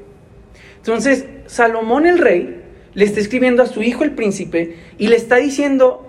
Entonces, 0.77 1.25
Salomón 1.45 2.05
el 2.05 2.17
rey 2.17 2.61
le 2.93 3.05
está 3.05 3.19
escribiendo 3.19 3.63
a 3.63 3.65
su 3.65 3.81
hijo 3.81 4.03
el 4.03 4.11
príncipe 4.11 4.75
y 4.97 5.07
le 5.07 5.15
está 5.15 5.37
diciendo, 5.37 6.05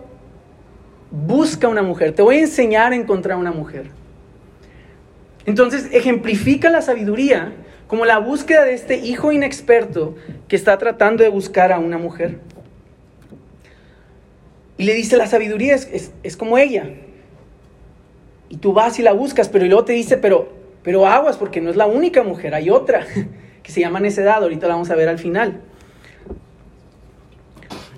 busca 1.11 1.68
una 1.68 1.82
mujer, 1.82 2.12
te 2.12 2.23
voy 2.23 2.37
a 2.37 2.40
enseñar 2.40 2.92
a 2.92 2.96
encontrar 2.96 3.38
una 3.38 3.52
mujer. 3.52 3.87
Entonces, 5.46 5.88
ejemplifica 5.92 6.70
la 6.70 6.82
sabiduría 6.82 7.52
como 7.87 8.04
la 8.04 8.18
búsqueda 8.18 8.64
de 8.64 8.75
este 8.75 8.96
hijo 8.96 9.30
inexperto 9.30 10.16
que 10.49 10.56
está 10.56 10.78
tratando 10.78 11.23
de 11.23 11.28
buscar 11.28 11.73
a 11.73 11.78
una 11.78 11.99
mujer. 11.99 12.38
Y 14.76 14.84
le 14.84 14.94
dice, 14.94 15.16
la 15.16 15.26
sabiduría 15.26 15.75
es, 15.75 16.37
como 16.37 16.58
ella. 16.58 16.90
Y 18.54 18.58
tú 18.58 18.73
vas 18.73 19.00
y 19.00 19.02
la 19.02 19.12
buscas, 19.12 19.49
pero 19.49 19.64
luego 19.64 19.84
te 19.84 19.94
dice, 19.94 20.16
pero, 20.16 20.46
pero 20.84 21.08
aguas, 21.08 21.37
porque 21.37 21.61
no 21.61 21.70
es 21.70 21.76
la 21.76 21.87
única 21.87 22.23
mujer, 22.23 22.54
hay 22.54 22.70
otra 22.70 23.04
que 23.64 23.73
se 23.73 23.80
llama 23.80 23.99
necedad, 23.99 24.40
ahorita 24.40 24.68
la 24.68 24.75
vamos 24.75 24.90
a 24.90 24.94
ver 24.94 25.08
al 25.08 25.18
final. 25.18 25.61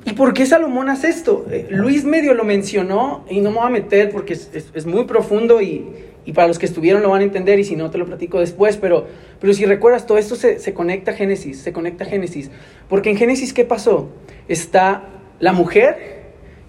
¿Y 0.06 0.14
por 0.14 0.32
qué 0.32 0.46
Salomón 0.46 0.88
hace 0.88 1.08
esto? 1.08 1.44
Eh, 1.50 1.66
Luis 1.68 2.04
medio 2.04 2.32
lo 2.32 2.44
mencionó 2.44 3.26
y 3.28 3.40
no 3.40 3.50
me 3.50 3.58
voy 3.58 3.66
a 3.66 3.70
meter 3.70 4.10
porque 4.10 4.32
es 4.32 4.86
muy 4.86 5.04
profundo 5.04 5.60
y, 5.60 5.84
y 6.25 6.32
para 6.32 6.48
los 6.48 6.58
que 6.58 6.64
estuvieron 6.64 7.02
lo 7.02 7.10
van 7.10 7.20
a 7.20 7.25
entender 7.25 7.60
y 7.60 7.64
si 7.64 7.76
no 7.76 7.90
te 7.90 7.98
lo 7.98 8.06
platico 8.06 8.40
después, 8.40 8.78
pero, 8.78 9.06
pero 9.38 9.52
si 9.52 9.66
recuerdas, 9.66 10.06
todo 10.06 10.16
esto 10.16 10.36
se, 10.36 10.58
se 10.58 10.72
conecta 10.72 11.10
a 11.10 11.14
Génesis, 11.14 11.58
se 11.58 11.75
conecta 11.75 12.04
a 12.04 12.06
Génesis. 12.06 12.50
Porque 12.88 13.10
en 13.10 13.18
Génesis, 13.18 13.52
¿qué 13.52 13.66
pasó? 13.66 14.08
Está 14.48 15.04
la 15.38 15.52
mujer 15.52 16.22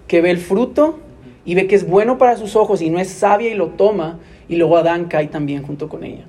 que 0.09 0.19
ve 0.19 0.31
el 0.31 0.39
fruto 0.39 0.99
y 1.47 1.55
ve 1.55 1.65
que 1.65 1.75
es 1.75 1.87
bueno 1.87 2.17
para 2.17 2.35
sus 2.35 2.57
ojos 2.57 2.81
y 2.81 2.89
no 2.89 2.99
es 2.99 3.07
sabia 3.07 3.49
y 3.49 3.53
lo 3.53 3.69
toma, 3.69 4.19
y 4.49 4.57
luego 4.57 4.75
Adán 4.75 5.05
cae 5.05 5.27
también 5.27 5.63
junto 5.63 5.87
con 5.87 6.03
ella. 6.03 6.25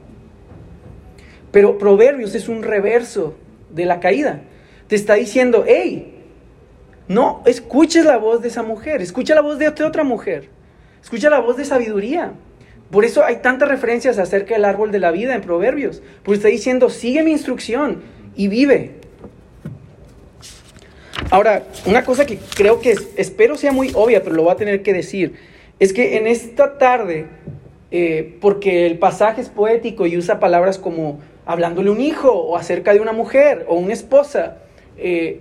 Pero 1.50 1.76
Proverbios 1.76 2.36
es 2.36 2.48
un 2.48 2.62
reverso 2.62 3.34
de 3.68 3.84
la 3.84 3.98
caída. 3.98 4.42
Te 4.86 4.94
está 4.94 5.14
diciendo, 5.14 5.64
hey, 5.66 6.14
no 7.08 7.42
escuches 7.46 8.04
la 8.04 8.16
voz 8.16 8.42
de 8.42 8.48
esa 8.48 8.62
mujer, 8.62 9.02
escucha 9.02 9.34
la 9.34 9.40
voz 9.40 9.58
de 9.58 9.66
otra 9.66 10.04
mujer, 10.04 10.50
escucha 11.02 11.28
la 11.30 11.40
voz 11.40 11.56
de 11.56 11.64
sabiduría. 11.64 12.34
Por 12.92 13.04
eso 13.04 13.24
hay 13.24 13.38
tantas 13.38 13.68
referencias 13.68 14.20
acerca 14.20 14.54
del 14.54 14.64
árbol 14.64 14.92
de 14.92 15.00
la 15.00 15.10
vida 15.10 15.34
en 15.34 15.40
Proverbios. 15.40 16.00
Porque 16.22 16.36
está 16.36 16.48
diciendo, 16.48 16.90
sigue 16.90 17.24
mi 17.24 17.32
instrucción 17.32 18.02
y 18.36 18.46
vive. 18.46 18.97
Ahora, 21.30 21.64
una 21.86 22.04
cosa 22.04 22.24
que 22.24 22.38
creo 22.56 22.80
que 22.80 22.94
espero 23.16 23.56
sea 23.56 23.72
muy 23.72 23.90
obvia, 23.94 24.22
pero 24.22 24.34
lo 24.34 24.44
voy 24.44 24.52
a 24.52 24.56
tener 24.56 24.82
que 24.82 24.92
decir, 24.92 25.34
es 25.78 25.92
que 25.92 26.16
en 26.16 26.26
esta 26.26 26.78
tarde, 26.78 27.26
eh, 27.90 28.36
porque 28.40 28.86
el 28.86 28.98
pasaje 28.98 29.40
es 29.40 29.48
poético 29.48 30.06
y 30.06 30.16
usa 30.16 30.40
palabras 30.40 30.78
como 30.78 31.20
hablándole 31.44 31.90
un 31.90 32.00
hijo 32.00 32.32
o 32.32 32.56
acerca 32.56 32.94
de 32.94 33.00
una 33.00 33.12
mujer 33.12 33.66
o 33.68 33.76
una 33.76 33.92
esposa, 33.92 34.58
eh, 34.96 35.40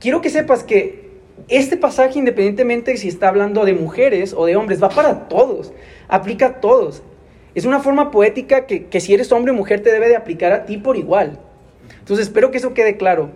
quiero 0.00 0.20
que 0.20 0.30
sepas 0.30 0.64
que 0.64 1.06
este 1.48 1.76
pasaje, 1.76 2.18
independientemente 2.18 2.90
de 2.90 2.96
si 2.96 3.08
está 3.08 3.28
hablando 3.28 3.64
de 3.64 3.74
mujeres 3.74 4.34
o 4.36 4.46
de 4.46 4.56
hombres, 4.56 4.82
va 4.82 4.88
para 4.88 5.28
todos 5.28 5.72
aplica 6.08 6.46
a 6.46 6.60
todos. 6.60 7.02
Es 7.54 7.64
una 7.64 7.80
forma 7.80 8.10
poética 8.10 8.66
que, 8.66 9.00
si 9.00 9.14
eres 9.14 9.32
hombre 9.32 9.52
o 9.52 9.54
mujer 9.54 9.82
te 9.82 9.90
debe 9.90 10.08
de 10.08 10.16
aplicar 10.16 10.52
a 10.52 10.66
ti 10.66 10.76
por 10.76 10.96
igual. 10.96 11.38
Entonces 11.98 12.26
espero 12.26 12.50
que 12.50 12.58
eso 12.58 12.74
quede 12.74 12.96
claro. 12.96 13.30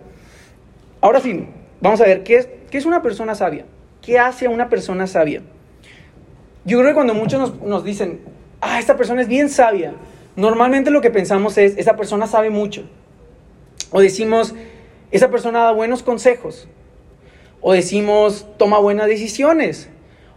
Ahora 1.01 1.19
sí, 1.19 1.45
vamos 1.81 1.99
a 2.01 2.05
ver, 2.05 2.23
¿qué 2.23 2.37
es, 2.37 2.49
qué 2.69 2.77
es 2.77 2.85
una 2.85 3.01
persona 3.01 3.35
sabia? 3.35 3.65
¿Qué 4.01 4.19
hace 4.19 4.47
una 4.47 4.69
persona 4.69 5.07
sabia? 5.07 5.41
Yo 6.63 6.77
creo 6.79 6.89
que 6.89 6.95
cuando 6.95 7.13
muchos 7.13 7.39
nos, 7.39 7.61
nos 7.61 7.83
dicen, 7.83 8.21
ah, 8.61 8.79
esta 8.79 8.95
persona 8.95 9.21
es 9.21 9.27
bien 9.27 9.49
sabia, 9.49 9.93
normalmente 10.35 10.91
lo 10.91 11.01
que 11.01 11.09
pensamos 11.09 11.57
es, 11.57 11.77
esa 11.77 11.95
persona 11.95 12.27
sabe 12.27 12.49
mucho. 12.49 12.83
O 13.91 13.99
decimos, 13.99 14.53
esa 15.09 15.29
persona 15.29 15.63
da 15.63 15.71
buenos 15.71 16.03
consejos. 16.03 16.67
O 17.59 17.73
decimos, 17.73 18.47
toma 18.57 18.79
buenas 18.79 19.07
decisiones 19.07 19.89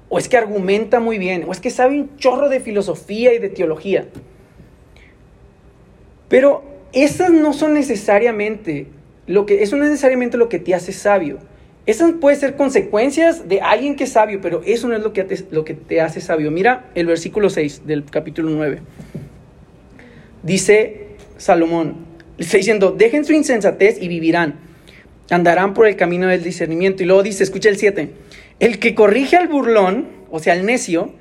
o 0.08 0.18
es 0.18 0.28
que 0.28 0.36
argumenta 0.36 1.00
muy 1.00 1.18
bien, 1.18 1.44
o 1.48 1.50
es 1.52 1.60
que 1.60 1.70
sabe 1.70 1.98
un 1.98 2.16
chorro 2.18 2.48
de 2.48 2.60
filosofía 2.60 3.32
y 3.34 3.38
de 3.38 3.48
teología. 3.48 4.06
Pero 6.28 6.62
esas 6.92 7.30
no 7.30 7.52
son 7.52 7.74
necesariamente 7.74 8.86
lo 9.26 9.46
que, 9.46 9.62
eso 9.62 9.76
no 9.76 9.84
es 9.84 9.90
necesariamente 9.90 10.36
lo 10.36 10.48
que 10.48 10.58
te 10.58 10.74
hace 10.74 10.92
sabio. 10.92 11.38
Esas 11.86 12.12
pueden 12.12 12.40
ser 12.40 12.56
consecuencias 12.56 13.48
de 13.48 13.60
alguien 13.60 13.94
que 13.96 14.04
es 14.04 14.12
sabio, 14.12 14.40
pero 14.40 14.62
eso 14.64 14.88
no 14.88 14.96
es 14.96 15.02
lo 15.02 15.12
que 15.12 15.24
te, 15.24 15.44
lo 15.50 15.64
que 15.64 15.74
te 15.74 16.00
hace 16.00 16.20
sabio. 16.20 16.50
Mira 16.50 16.90
el 16.94 17.06
versículo 17.06 17.50
6 17.50 17.82
del 17.86 18.04
capítulo 18.04 18.50
9. 18.50 18.80
Dice 20.42 21.08
Salomón, 21.36 22.06
está 22.38 22.56
diciendo, 22.56 22.92
dejen 22.92 23.24
su 23.24 23.32
insensatez 23.32 24.00
y 24.00 24.08
vivirán, 24.08 24.60
andarán 25.30 25.74
por 25.74 25.86
el 25.86 25.96
camino 25.96 26.26
del 26.26 26.42
discernimiento. 26.42 27.02
Y 27.02 27.06
luego 27.06 27.22
dice, 27.22 27.44
escucha 27.44 27.68
el 27.68 27.76
7, 27.76 28.10
el 28.60 28.78
que 28.78 28.94
corrige 28.94 29.36
al 29.36 29.48
burlón, 29.48 30.08
o 30.30 30.38
sea, 30.38 30.54
al 30.54 30.64
necio, 30.64 31.12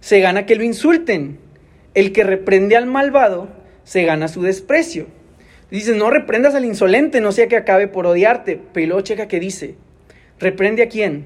se 0.00 0.20
gana 0.20 0.46
que 0.46 0.56
lo 0.56 0.62
insulten. 0.62 1.38
El 1.94 2.12
que 2.12 2.24
reprende 2.24 2.76
al 2.76 2.86
malvado, 2.86 3.48
se 3.84 4.04
gana 4.04 4.28
su 4.28 4.42
desprecio. 4.42 5.06
Dice, 5.72 5.94
no 5.96 6.10
reprendas 6.10 6.54
al 6.54 6.66
insolente, 6.66 7.22
no 7.22 7.32
sea 7.32 7.48
que 7.48 7.56
acabe 7.56 7.88
por 7.88 8.06
odiarte. 8.06 8.60
Pero 8.74 9.00
checa 9.00 9.26
que 9.26 9.40
dice, 9.40 9.74
reprende 10.38 10.82
a 10.82 10.88
quién? 10.90 11.24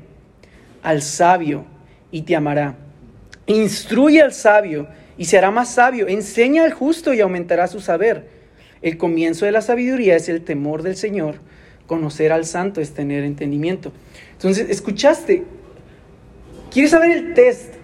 Al 0.85 1.03
sabio 1.03 1.65
y 2.13 2.23
te 2.23 2.37
amará. 2.37 2.77
Instruye 3.47 4.23
al 4.23 4.33
sabio 4.33 4.87
y 5.19 5.25
se 5.25 5.37
hará 5.37 5.51
más 5.51 5.75
sabio. 5.75 6.07
Enseña 6.07 6.63
al 6.63 6.73
justo 6.73 7.13
y 7.13 7.21
aumentará 7.21 7.67
su 7.67 7.81
saber. 7.81 8.29
El 8.83 8.99
comienzo 8.99 9.47
de 9.47 9.51
la 9.51 9.63
sabiduría 9.63 10.15
es 10.15 10.29
el 10.29 10.43
temor 10.43 10.85
del 10.85 10.95
Señor. 10.95 11.41
Conocer 11.89 12.31
al 12.31 12.45
santo 12.45 12.81
es 12.81 12.95
tener 12.95 13.25
entendimiento. 13.25 13.93
Entonces, 14.31 14.71
escuchaste. 14.71 15.43
¿Quieres 16.71 16.93
saber 16.93 17.11
el 17.11 17.35
test 17.35 17.75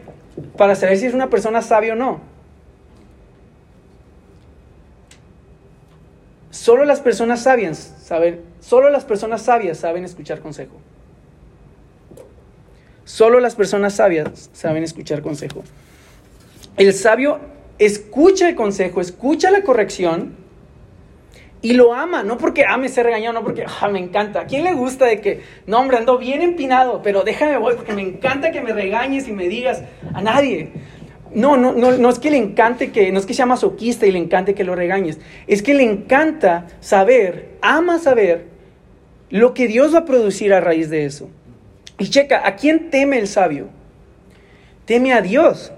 para 0.56 0.76
saber 0.76 0.96
si 0.96 1.06
es 1.06 1.14
una 1.14 1.28
persona 1.28 1.60
sabia 1.60 1.94
o 1.94 1.96
no? 1.96 2.31
Solo 6.52 6.84
las 6.84 7.00
personas 7.00 7.42
sabias 7.44 7.94
saben, 8.04 8.42
solo 8.60 8.90
las 8.90 9.06
personas 9.06 9.40
sabias 9.40 9.78
saben 9.78 10.04
escuchar 10.04 10.40
consejo. 10.40 10.76
Solo 13.06 13.40
las 13.40 13.54
personas 13.54 13.94
sabias 13.94 14.50
saben 14.52 14.84
escuchar 14.84 15.22
consejo. 15.22 15.64
El 16.76 16.92
sabio 16.92 17.40
escucha 17.78 18.50
el 18.50 18.54
consejo, 18.54 19.00
escucha 19.00 19.50
la 19.50 19.62
corrección 19.62 20.36
y 21.62 21.72
lo 21.72 21.94
ama, 21.94 22.22
no 22.22 22.36
porque 22.36 22.66
ame 22.66 22.90
ser 22.90 23.06
regañado, 23.06 23.32
no 23.32 23.42
porque 23.42 23.64
ah, 23.80 23.88
me 23.88 24.00
encanta. 24.00 24.42
¿A 24.42 24.46
quién 24.46 24.64
le 24.64 24.74
gusta 24.74 25.06
de 25.06 25.22
que, 25.22 25.40
no, 25.66 25.78
hombre, 25.78 25.96
ando 25.96 26.18
bien 26.18 26.42
empinado, 26.42 27.00
pero 27.02 27.22
déjame 27.22 27.56
voy 27.56 27.76
porque 27.76 27.94
me 27.94 28.02
encanta 28.02 28.50
que 28.50 28.60
me 28.60 28.74
regañes 28.74 29.26
y 29.26 29.32
me 29.32 29.48
digas 29.48 29.84
a 30.12 30.20
nadie? 30.20 30.70
No, 31.34 31.56
no, 31.56 31.72
no, 31.72 31.92
no 31.92 32.10
es 32.10 32.18
que 32.18 32.30
le 32.30 32.36
encante 32.36 32.92
que, 32.92 33.10
no 33.12 33.18
es 33.18 33.26
que 33.26 33.34
sea 33.34 33.46
masoquista 33.46 34.06
y 34.06 34.12
le 34.12 34.18
encante 34.18 34.54
que 34.54 34.64
lo 34.64 34.74
regañes, 34.74 35.18
es 35.46 35.62
que 35.62 35.74
le 35.74 35.82
encanta 35.82 36.66
saber, 36.80 37.56
ama 37.62 37.98
saber 37.98 38.46
lo 39.30 39.54
que 39.54 39.66
Dios 39.66 39.94
va 39.94 40.00
a 40.00 40.04
producir 40.04 40.52
a 40.52 40.60
raíz 40.60 40.90
de 40.90 41.06
eso. 41.06 41.30
Y 41.98 42.08
checa, 42.08 42.46
¿a 42.46 42.56
quién 42.56 42.90
teme 42.90 43.18
el 43.18 43.28
sabio? 43.28 43.68
Teme 44.84 45.12
a 45.12 45.22
Dios. 45.22 45.72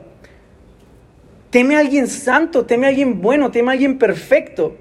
Teme 1.50 1.76
a 1.76 1.80
alguien 1.80 2.08
santo, 2.08 2.66
teme 2.66 2.86
a 2.86 2.88
alguien 2.88 3.20
bueno, 3.20 3.50
teme 3.50 3.70
a 3.70 3.72
alguien 3.72 3.98
perfecto. 3.98 4.76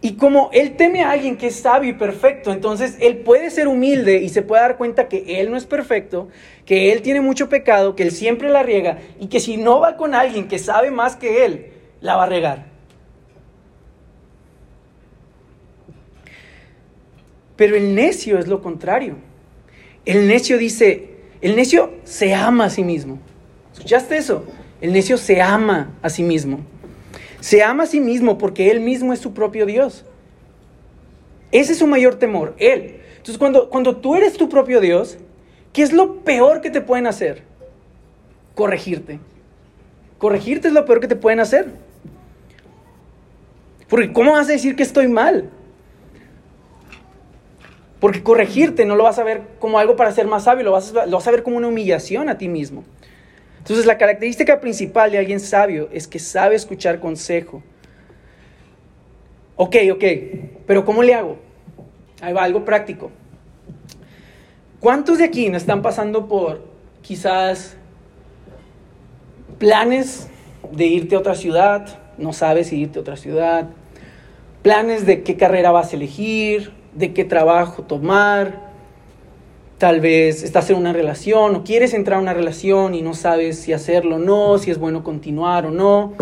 Y 0.00 0.14
como 0.14 0.48
él 0.52 0.76
teme 0.76 1.02
a 1.02 1.10
alguien 1.10 1.36
que 1.36 1.48
es 1.48 1.56
sabio 1.56 1.90
y 1.90 1.94
perfecto, 1.94 2.52
entonces 2.52 2.96
él 3.00 3.18
puede 3.18 3.50
ser 3.50 3.66
humilde 3.66 4.22
y 4.22 4.28
se 4.28 4.42
puede 4.42 4.62
dar 4.62 4.76
cuenta 4.76 5.08
que 5.08 5.40
él 5.40 5.50
no 5.50 5.56
es 5.56 5.66
perfecto, 5.66 6.28
que 6.64 6.92
él 6.92 7.02
tiene 7.02 7.20
mucho 7.20 7.48
pecado, 7.48 7.96
que 7.96 8.04
él 8.04 8.12
siempre 8.12 8.48
la 8.48 8.62
riega 8.62 8.98
y 9.18 9.26
que 9.26 9.40
si 9.40 9.56
no 9.56 9.80
va 9.80 9.96
con 9.96 10.14
alguien 10.14 10.46
que 10.46 10.60
sabe 10.60 10.92
más 10.92 11.16
que 11.16 11.44
él, 11.44 11.72
la 12.00 12.14
va 12.14 12.24
a 12.24 12.28
regar. 12.28 12.66
Pero 17.56 17.74
el 17.74 17.96
necio 17.96 18.38
es 18.38 18.46
lo 18.46 18.62
contrario. 18.62 19.16
El 20.04 20.28
necio 20.28 20.58
dice, 20.58 21.16
el 21.40 21.56
necio 21.56 21.92
se 22.04 22.34
ama 22.34 22.66
a 22.66 22.70
sí 22.70 22.84
mismo. 22.84 23.18
¿Escuchaste 23.72 24.16
eso? 24.16 24.44
El 24.80 24.92
necio 24.92 25.16
se 25.16 25.42
ama 25.42 25.90
a 26.02 26.08
sí 26.08 26.22
mismo. 26.22 26.60
Se 27.40 27.62
ama 27.62 27.84
a 27.84 27.86
sí 27.86 28.00
mismo 28.00 28.38
porque 28.38 28.70
Él 28.70 28.80
mismo 28.80 29.12
es 29.12 29.20
su 29.20 29.32
propio 29.32 29.66
Dios. 29.66 30.04
Ese 31.52 31.72
es 31.72 31.78
su 31.78 31.86
mayor 31.86 32.16
temor, 32.16 32.54
Él. 32.58 33.00
Entonces 33.16 33.38
cuando, 33.38 33.70
cuando 33.70 33.96
tú 33.96 34.16
eres 34.16 34.34
tu 34.34 34.48
propio 34.48 34.80
Dios, 34.80 35.18
¿qué 35.72 35.82
es 35.82 35.92
lo 35.92 36.16
peor 36.20 36.60
que 36.60 36.70
te 36.70 36.80
pueden 36.80 37.06
hacer? 37.06 37.42
Corregirte. 38.54 39.20
Corregirte 40.18 40.68
es 40.68 40.74
lo 40.74 40.84
peor 40.84 41.00
que 41.00 41.08
te 41.08 41.16
pueden 41.16 41.40
hacer. 41.40 41.68
Porque 43.88 44.12
¿cómo 44.12 44.32
vas 44.32 44.48
a 44.48 44.52
decir 44.52 44.76
que 44.76 44.82
estoy 44.82 45.08
mal? 45.08 45.50
Porque 48.00 48.22
corregirte 48.22 48.84
no 48.84 48.94
lo 48.94 49.04
vas 49.04 49.18
a 49.18 49.24
ver 49.24 49.42
como 49.58 49.78
algo 49.78 49.96
para 49.96 50.12
ser 50.12 50.26
más 50.26 50.44
sabio, 50.44 50.64
lo 50.64 50.72
vas, 50.72 50.94
a, 50.94 51.06
lo 51.06 51.16
vas 51.16 51.26
a 51.26 51.30
ver 51.30 51.42
como 51.42 51.56
una 51.56 51.68
humillación 51.68 52.28
a 52.28 52.38
ti 52.38 52.48
mismo. 52.48 52.84
Entonces 53.58 53.86
la 53.86 53.98
característica 53.98 54.60
principal 54.60 55.10
de 55.10 55.18
alguien 55.18 55.40
sabio 55.40 55.88
es 55.92 56.06
que 56.06 56.18
sabe 56.18 56.54
escuchar 56.54 57.00
consejo. 57.00 57.62
Ok, 59.56 59.76
ok, 59.92 60.04
pero 60.66 60.84
¿cómo 60.84 61.02
le 61.02 61.14
hago? 61.14 61.36
Ahí 62.20 62.32
va, 62.32 62.44
algo 62.44 62.64
práctico. 62.64 63.10
¿Cuántos 64.80 65.18
de 65.18 65.24
aquí 65.24 65.48
no 65.48 65.56
están 65.56 65.82
pasando 65.82 66.28
por 66.28 66.64
quizás 67.02 67.76
planes 69.58 70.28
de 70.70 70.86
irte 70.86 71.16
a 71.16 71.18
otra 71.18 71.34
ciudad? 71.34 71.98
No 72.16 72.32
sabes 72.32 72.72
irte 72.72 72.98
a 72.98 73.02
otra 73.02 73.16
ciudad. 73.16 73.68
Planes 74.62 75.06
de 75.06 75.22
qué 75.24 75.36
carrera 75.36 75.72
vas 75.72 75.92
a 75.92 75.96
elegir, 75.96 76.72
de 76.94 77.12
qué 77.12 77.24
trabajo 77.24 77.82
tomar. 77.82 78.67
Tal 79.78 80.00
vez 80.00 80.42
estás 80.42 80.68
en 80.70 80.76
una 80.76 80.92
relación 80.92 81.54
o 81.54 81.62
quieres 81.62 81.94
entrar 81.94 82.18
a 82.18 82.20
una 82.20 82.34
relación 82.34 82.94
y 82.94 83.02
no 83.02 83.14
sabes 83.14 83.60
si 83.60 83.72
hacerlo 83.72 84.16
o 84.16 84.18
no, 84.18 84.58
si 84.58 84.72
es 84.72 84.78
bueno 84.78 85.04
continuar 85.04 85.66
o 85.66 85.70
no. 85.70 86.14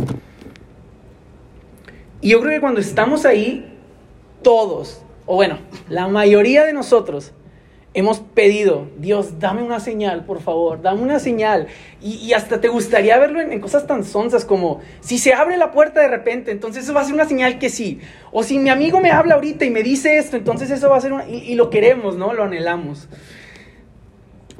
Y 2.20 2.30
yo 2.30 2.40
creo 2.40 2.52
que 2.52 2.60
cuando 2.60 2.80
estamos 2.80 3.25
ahí, 3.25 3.72
todos, 4.42 5.00
o 5.25 5.36
bueno, 5.36 5.58
la 5.88 6.06
mayoría 6.06 6.64
de 6.64 6.75
nosotros, 6.75 7.32
hemos 7.94 8.20
pedido, 8.20 8.88
Dios, 8.98 9.38
dame 9.40 9.62
una 9.62 9.80
señal, 9.80 10.26
por 10.26 10.42
favor, 10.42 10.82
dame 10.82 11.00
una 11.00 11.18
señal. 11.18 11.68
Y, 12.02 12.34
hasta 12.34 12.60
te 12.60 12.68
gustaría 12.68 13.16
verlo 13.16 13.40
en, 13.40 13.58
cosas 13.58 13.86
tan 13.86 14.04
sonsas 14.04 14.44
como, 14.44 14.80
si 15.00 15.16
se 15.16 15.32
abre 15.32 15.56
la 15.56 15.72
puerta 15.72 16.02
de 16.02 16.08
repente, 16.08 16.50
entonces 16.50 16.84
eso 16.84 16.92
va 16.92 17.00
a 17.00 17.04
ser 17.04 17.14
una 17.14 17.25
señal 17.25 17.58
que 17.58 17.70
sí. 17.70 18.00
O 18.32 18.42
si 18.42 18.58
mi 18.58 18.68
amigo 18.68 19.00
me 19.00 19.12
habla 19.12 19.36
ahorita 19.36 19.64
y 19.64 19.70
me 19.70 19.82
dice 19.82 20.18
esto, 20.18 20.36
entonces 20.36 20.70
eso 20.70 20.90
va 20.90 20.98
a 20.98 21.00
ser 21.00 21.14
una... 21.14 21.26
Y, 21.26 21.54
lo 21.54 21.70
queremos, 21.70 22.16
¿no? 22.16 22.34
Lo 22.34 22.44
anhelamos. 22.44 23.08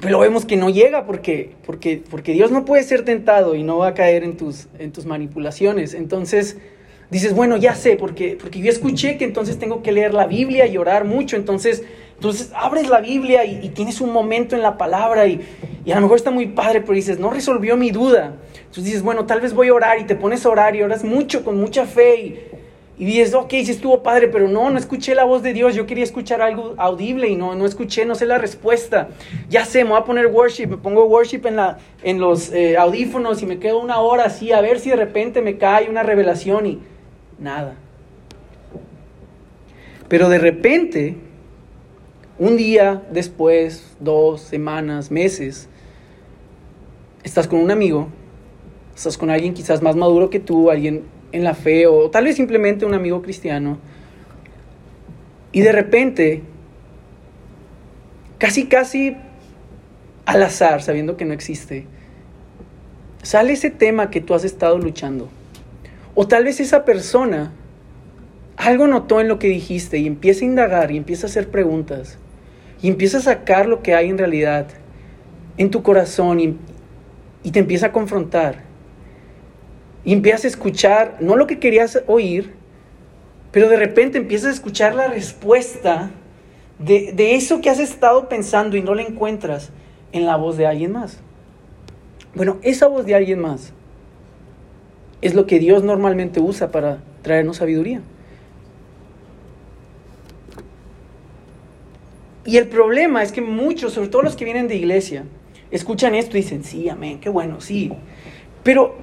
Pero 0.01 0.19
vemos 0.19 0.45
que 0.45 0.57
no 0.57 0.69
llega 0.69 1.07
porque, 1.07 1.53
porque, 1.65 2.03
porque 2.11 2.33
Dios 2.33 2.51
no 2.51 2.65
puede 2.65 2.83
ser 2.83 3.05
tentado 3.05 3.55
y 3.55 3.63
no 3.63 3.79
va 3.79 3.89
a 3.89 3.95
caer 3.95 4.25
en 4.25 4.37
tus, 4.37 4.69
en 4.79 4.93
tus 4.93 5.07
manipulaciones. 5.07 5.95
Entonces 5.95 6.59
dices, 7.11 7.35
bueno, 7.35 7.57
ya 7.57 7.75
sé, 7.75 7.97
porque, 7.97 8.37
porque 8.41 8.59
yo 8.61 8.71
escuché 8.71 9.17
que 9.17 9.25
entonces 9.25 9.59
tengo 9.59 9.83
que 9.83 9.93
leer 9.93 10.13
la 10.13 10.27
Biblia 10.27 10.67
y 10.67 10.77
orar 10.77 11.05
mucho, 11.05 11.37
entonces 11.37 11.85
entonces 12.17 12.51
abres 12.55 12.89
la 12.89 13.01
Biblia 13.01 13.45
y, 13.45 13.69
tienes 13.71 14.01
un 14.01 14.11
momento 14.11 14.57
en 14.57 14.63
la 14.63 14.79
palabra 14.79 15.27
y, 15.27 15.41
a 15.91 15.95
lo 15.97 16.01
mejor 16.01 16.17
está 16.17 16.31
muy 16.31 16.47
padre, 16.47 16.81
pero 16.81 16.95
dices, 16.95 17.19
no 17.19 17.31
resolvió 17.31 17.77
mi 17.77 17.91
duda. 17.91 18.37
Entonces 18.57 18.85
dices, 18.85 19.03
bueno, 19.03 19.27
tal 19.27 19.41
vez 19.41 19.53
voy 19.53 19.69
a 19.69 19.75
orar 19.75 20.01
y 20.01 20.05
te 20.05 20.17
pones 20.17 20.45
a 20.47 20.49
orar 20.49 20.75
y 20.75 20.83
oras 20.83 21.05
mucho, 21.05 21.45
con 21.45 21.59
mucha 21.59 21.85
fe 21.85 22.21
y, 22.21 22.39
y 22.99 23.05
dices, 23.05 23.35
ok, 23.35 23.51
sí 23.51 23.71
estuvo 23.71 24.03
padre, 24.03 24.29
pero 24.29 24.49
no, 24.49 24.71
no 24.71 24.79
escuché 24.79 25.15
la 25.15 25.25
voz 25.25 25.43
de 25.43 25.53
Dios, 25.53 25.75
yo 25.75 25.87
quería 25.87 26.05
escuchar 26.05 26.41
algo 26.41 26.75
audible 26.79 27.29
y 27.29 27.37
no, 27.37 27.55
no 27.55 27.67
escuché, 27.67 28.07
no 28.07 28.15
sé 28.15 28.25
la 28.25 28.39
respuesta. 28.39 29.09
Ya 29.51 29.67
sé, 29.67 29.85
me 29.85 29.91
voy 29.91 29.99
a 29.99 30.05
poner 30.05 30.29
worship, 30.29 30.69
me 30.69 30.77
pongo 30.79 31.05
worship 31.05 31.43
en, 31.45 31.57
la, 31.57 31.79
en 32.03 32.21
los 32.21 32.51
eh, 32.53 32.79
audífonos 32.79 33.43
y 33.43 33.47
me 33.47 33.59
quedo 33.59 33.81
una 33.81 34.01
hora 34.01 34.25
así 34.25 34.51
a 34.53 34.63
ver 34.63 34.81
si 34.81 34.89
de 34.89 34.97
repente 34.97 35.43
me 35.43 35.59
cae 35.59 35.91
una 35.91 36.03
revelación 36.03 36.67
y 36.67 36.81
nada. 37.39 37.75
Pero 40.09 40.31
de 40.31 40.39
repente 40.39 41.17
un 42.39 42.57
día 42.57 43.03
después, 43.11 43.97
dos 44.01 44.41
semanas, 44.41 45.11
meses, 45.11 45.69
estás 47.25 47.47
con 47.47 47.61
un 47.61 47.71
amigo, 47.71 48.09
estás 48.95 49.19
con 49.19 49.31
alguien 49.31 49.55
quizás 49.55 49.83
más 49.83 49.97
maduro 49.97 50.31
que 50.31 50.41
tú, 50.41 50.71
alguien 50.71 51.05
en 51.37 51.45
la 51.45 51.55
fe 51.55 51.87
o 51.87 52.11
tal 52.11 52.25
vez 52.25 52.37
simplemente 52.37 52.85
un 52.85 52.95
amigo 52.95 53.23
cristiano, 53.23 53.79
y 55.53 55.61
de 55.61 55.73
repente, 55.73 56.43
casi 58.39 58.67
casi 58.67 59.17
al 60.27 60.43
azar, 60.43 60.83
sabiendo 60.83 61.17
que 61.17 61.25
no 61.25 61.33
existe, 61.33 61.87
sale 63.23 63.53
ese 63.53 63.71
tema 63.71 64.11
que 64.11 64.21
tú 64.21 64.35
has 64.35 64.45
estado 64.45 64.79
luchando. 64.79 65.29
O 66.15 66.27
tal 66.27 66.45
vez 66.45 66.61
esa 66.61 66.85
persona 66.85 67.53
algo 68.57 68.87
notó 68.87 69.21
en 69.21 69.29
lo 69.29 69.39
que 69.39 69.49
dijiste 69.49 69.99
y 69.99 70.07
empieza 70.07 70.45
a 70.45 70.49
indagar 70.49 70.91
y 70.91 70.97
empieza 70.97 71.27
a 71.27 71.31
hacer 71.31 71.49
preguntas 71.51 72.19
y 72.83 72.89
empieza 72.89 73.19
a 73.19 73.23
sacar 73.23 73.67
lo 73.67 73.83
que 73.83 73.95
hay 73.95 74.09
en 74.09 74.19
realidad 74.19 74.67
en 75.57 75.71
tu 75.71 75.83
corazón 75.83 76.41
y, 76.41 76.59
te 77.51 77.61
empieza 77.61 77.87
a 77.87 77.93
confrontar. 77.93 78.66
Y 80.07 80.13
empiezas 80.13 80.45
a 80.45 80.49
escuchar, 80.49 81.17
no 81.21 81.37
lo 81.37 81.47
que 81.47 81.59
querías 81.59 82.01
oír, 82.07 82.55
pero 83.51 83.69
de 83.69 83.77
repente 83.77 84.19
empiezas 84.19 84.47
a 84.47 84.55
escuchar 84.55 84.95
la 84.95 85.09
respuesta 85.09 86.11
de, 86.79 87.13
de 87.13 87.35
eso 87.35 87.61
que 87.61 87.69
has 87.69 87.81
estado 87.81 88.29
pensando 88.29 88.77
y 88.77 88.83
no 88.83 88.95
la 88.95 89.03
encuentras 89.03 89.71
en 90.13 90.25
la 90.25 90.37
voz 90.37 90.57
de 90.57 90.67
alguien 90.67 90.93
más. 90.93 91.19
Bueno, 92.35 92.59
esa 92.63 92.87
voz 92.87 93.05
de 93.05 93.15
alguien 93.15 93.41
más 93.41 93.73
es 95.23 95.35
lo 95.35 95.47
que 95.47 95.59
Dios 95.59 95.83
normalmente 95.83 96.39
usa 96.39 96.71
para 96.71 96.99
traernos 97.23 97.57
sabiduría. 97.57 98.01
Y 102.45 102.59
el 102.59 102.69
problema 102.69 103.25
es 103.25 103.33
que 103.33 103.41
muchos, 103.41 103.95
sobre 103.95 104.09
todo 104.09 104.23
los 104.23 104.37
que 104.37 104.45
vienen 104.45 104.69
de 104.69 104.77
iglesia, 104.77 105.25
escuchan 105.73 106.15
esto 106.15 106.39
y 106.39 106.43
dicen, 106.43 106.63
sí, 106.63 106.89
amén, 106.89 107.19
qué 107.19 107.29
bueno, 107.29 107.61
sí. 107.61 107.93
Pero 108.63 108.95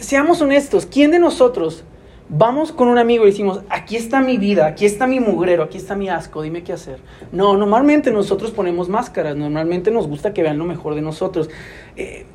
seamos 0.00 0.40
honestos, 0.40 0.86
¿quién 0.86 1.10
de 1.10 1.18
nosotros 1.18 1.84
vamos 2.28 2.72
con 2.72 2.88
un 2.88 2.98
amigo 2.98 3.24
y 3.24 3.30
decimos, 3.30 3.62
aquí 3.70 3.96
está 3.96 4.20
mi 4.20 4.36
vida, 4.36 4.66
aquí 4.66 4.84
está 4.84 5.06
mi 5.06 5.20
mugrero, 5.20 5.62
aquí 5.62 5.78
está 5.78 5.94
mi 5.94 6.08
asco, 6.08 6.42
dime 6.42 6.62
qué 6.62 6.72
hacer? 6.72 6.98
No, 7.32 7.56
normalmente 7.56 8.10
nosotros 8.10 8.50
ponemos 8.50 8.88
máscaras, 8.88 9.36
normalmente 9.36 9.90
nos 9.90 10.06
gusta 10.06 10.34
que 10.34 10.42
vean 10.42 10.58
lo 10.58 10.64
mejor 10.64 10.94
de 10.94 11.02
nosotros. 11.02 11.48
Eh, 11.96 12.26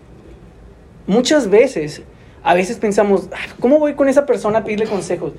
muchas 1.08 1.50
veces, 1.50 2.02
a 2.44 2.54
veces 2.54 2.78
pensamos, 2.78 3.30
¿cómo 3.60 3.80
voy 3.80 3.94
con 3.94 4.10
esa 4.10 4.26
persona 4.26 4.60
a 4.60 4.64
pedirle 4.64 4.88
consejos? 4.88 5.34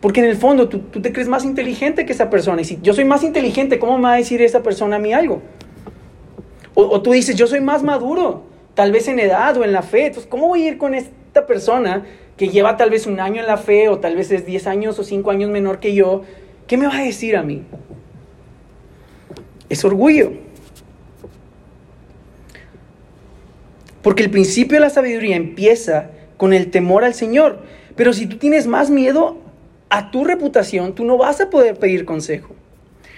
Porque 0.00 0.20
en 0.20 0.26
el 0.26 0.36
fondo 0.36 0.68
tú, 0.68 0.78
te 0.78 1.12
crees 1.12 1.28
más 1.28 1.44
inteligente 1.44 2.06
que 2.06 2.12
esa 2.12 2.30
persona. 2.30 2.62
Y 2.62 2.64
si 2.64 2.78
yo 2.82 2.94
soy 2.94 3.04
más 3.04 3.24
inteligente, 3.24 3.78
¿cómo 3.78 3.98
me 3.98 4.04
va 4.04 4.12
a 4.12 4.16
decir 4.16 4.40
esa 4.42 4.62
persona 4.62 4.96
a 4.96 4.98
mí 4.98 5.12
algo? 5.12 5.42
O, 6.74 7.02
tú 7.02 7.10
dices, 7.10 7.34
yo 7.34 7.48
soy 7.48 7.60
más 7.60 7.82
maduro, 7.82 8.44
tal 8.74 8.92
vez 8.92 9.08
en 9.08 9.18
edad 9.18 9.56
o 9.56 9.64
en 9.64 9.72
la 9.72 9.82
fe. 9.82 10.06
Entonces, 10.06 10.30
¿cómo 10.30 10.46
voy 10.46 10.62
a 10.62 10.68
ir 10.68 10.78
con 10.78 10.94
esta 11.28 11.46
persona 11.46 12.04
que 12.36 12.48
lleva 12.48 12.76
tal 12.76 12.90
vez 12.90 13.06
un 13.06 13.20
año 13.20 13.40
en 13.40 13.46
la 13.46 13.58
fe 13.58 13.88
o 13.88 13.98
tal 13.98 14.16
vez 14.16 14.30
es 14.30 14.46
10 14.46 14.66
años 14.66 14.98
o 14.98 15.04
5 15.04 15.30
años 15.30 15.50
menor 15.50 15.78
que 15.78 15.94
yo? 15.94 16.22
¿Qué 16.66 16.76
me 16.76 16.86
va 16.86 16.96
a 16.96 17.02
decir 17.02 17.36
a 17.36 17.42
mí? 17.42 17.62
Es 19.68 19.84
orgullo. 19.84 20.32
Porque 24.02 24.22
el 24.22 24.30
principio 24.30 24.76
de 24.76 24.80
la 24.80 24.90
sabiduría 24.90 25.36
empieza 25.36 26.10
con 26.36 26.52
el 26.52 26.70
temor 26.70 27.04
al 27.04 27.14
Señor. 27.14 27.60
Pero 27.94 28.12
si 28.12 28.26
tú 28.26 28.38
tienes 28.38 28.66
más 28.66 28.90
miedo 28.90 29.36
a 29.90 30.10
tu 30.10 30.24
reputación, 30.24 30.94
tú 30.94 31.04
no 31.04 31.18
vas 31.18 31.40
a 31.40 31.50
poder 31.50 31.78
pedir 31.78 32.04
consejo. 32.04 32.54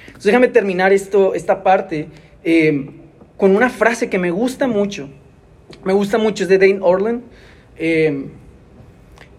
Entonces 0.06 0.24
déjame 0.24 0.48
terminar 0.48 0.92
esto, 0.92 1.34
esta 1.34 1.62
parte 1.62 2.08
eh, 2.42 2.90
con 3.36 3.54
una 3.54 3.70
frase 3.70 4.08
que 4.08 4.18
me 4.18 4.30
gusta 4.30 4.66
mucho. 4.66 5.08
Me 5.84 5.92
gusta 5.92 6.18
mucho, 6.18 6.42
es 6.42 6.48
de 6.48 6.58
Dane 6.58 6.80
Orland. 6.80 7.22
Eh, 7.82 8.26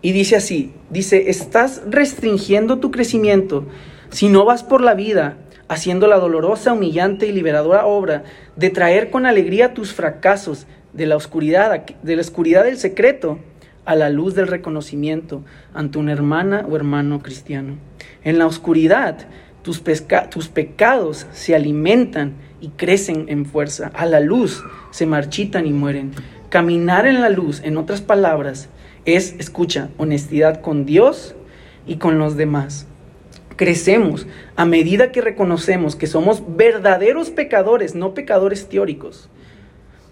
y 0.01 0.12
dice 0.13 0.36
así, 0.36 0.73
dice, 0.89 1.30
estás 1.30 1.84
restringiendo 1.88 2.80
tu 2.80 2.89
crecimiento 2.89 3.67
si 4.10 4.30
no 4.30 4.45
vas 4.45 4.63
por 4.63 4.82
la 4.82 4.95
vida 4.95 5.38
haciendo 5.69 6.08
la 6.08 6.17
dolorosa, 6.17 6.73
humillante 6.73 7.27
y 7.27 7.32
liberadora 7.32 7.86
obra 7.86 8.25
de 8.58 8.71
traer 8.71 9.10
con 9.10 9.25
alegría 9.25 9.73
tus 9.73 9.93
fracasos 9.93 10.67
de 10.91 11.06
la 11.06 11.15
oscuridad, 11.15 11.86
de 12.04 12.15
la 12.15 12.21
oscuridad 12.21 12.65
del 12.65 12.77
secreto 12.77 13.39
a 13.86 13.95
la 13.95 14.10
luz 14.10 14.36
del 14.36 14.47
reconocimiento 14.47 15.43
ante 15.73 15.97
una 15.97 16.12
hermana 16.12 16.65
o 16.69 16.75
hermano 16.75 17.21
cristiano. 17.21 17.77
En 18.23 18.38
la 18.38 18.47
oscuridad, 18.47 19.19
tus 19.62 19.80
pecados 20.49 21.27
se 21.32 21.56
alimentan 21.56 22.34
y 22.60 22.69
crecen 22.69 23.25
en 23.30 23.45
fuerza. 23.45 23.91
A 23.93 24.06
la 24.06 24.19
luz 24.19 24.63
se 24.89 25.06
marchitan 25.06 25.65
y 25.67 25.71
mueren. 25.71 26.12
Caminar 26.52 27.08
en 27.08 27.22
la 27.22 27.30
luz, 27.30 27.62
en 27.64 27.78
otras 27.78 28.02
palabras, 28.02 28.68
es, 29.06 29.36
escucha, 29.40 29.88
honestidad 29.98 30.60
con 30.60 30.86
Dios 30.86 31.34
y 31.88 31.96
con 31.96 32.20
los 32.20 32.36
demás. 32.36 32.88
Crecemos 33.56 34.28
a 34.58 34.66
medida 34.66 35.14
que 35.14 35.22
reconocemos 35.22 35.96
que 35.96 36.08
somos 36.08 36.44
verdaderos 36.58 37.30
pecadores, 37.30 37.96
no 37.96 38.14
pecadores 38.14 38.68
teóricos. 38.68 39.30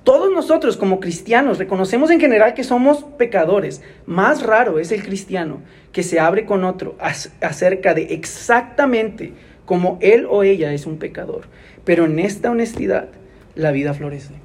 Todos 0.06 0.32
nosotros 0.32 0.78
como 0.78 1.02
cristianos 1.02 1.58
reconocemos 1.58 2.10
en 2.10 2.22
general 2.22 2.54
que 2.54 2.64
somos 2.64 3.04
pecadores. 3.18 3.82
Más 4.06 4.42
raro 4.42 4.80
es 4.80 4.94
el 4.94 5.04
cristiano 5.04 5.60
que 5.92 6.04
se 6.04 6.22
abre 6.22 6.46
con 6.46 6.64
otro 6.64 6.96
acerca 7.42 7.94
de 7.94 8.14
exactamente 8.14 9.34
como 9.66 9.98
él 10.00 10.26
o 10.26 10.44
ella 10.44 10.72
es 10.72 10.86
un 10.86 11.00
pecador. 11.00 11.48
Pero 11.84 12.06
en 12.06 12.18
esta 12.18 12.50
honestidad 12.50 13.10
la 13.56 13.72
vida 13.72 13.94
florece. 13.94 14.36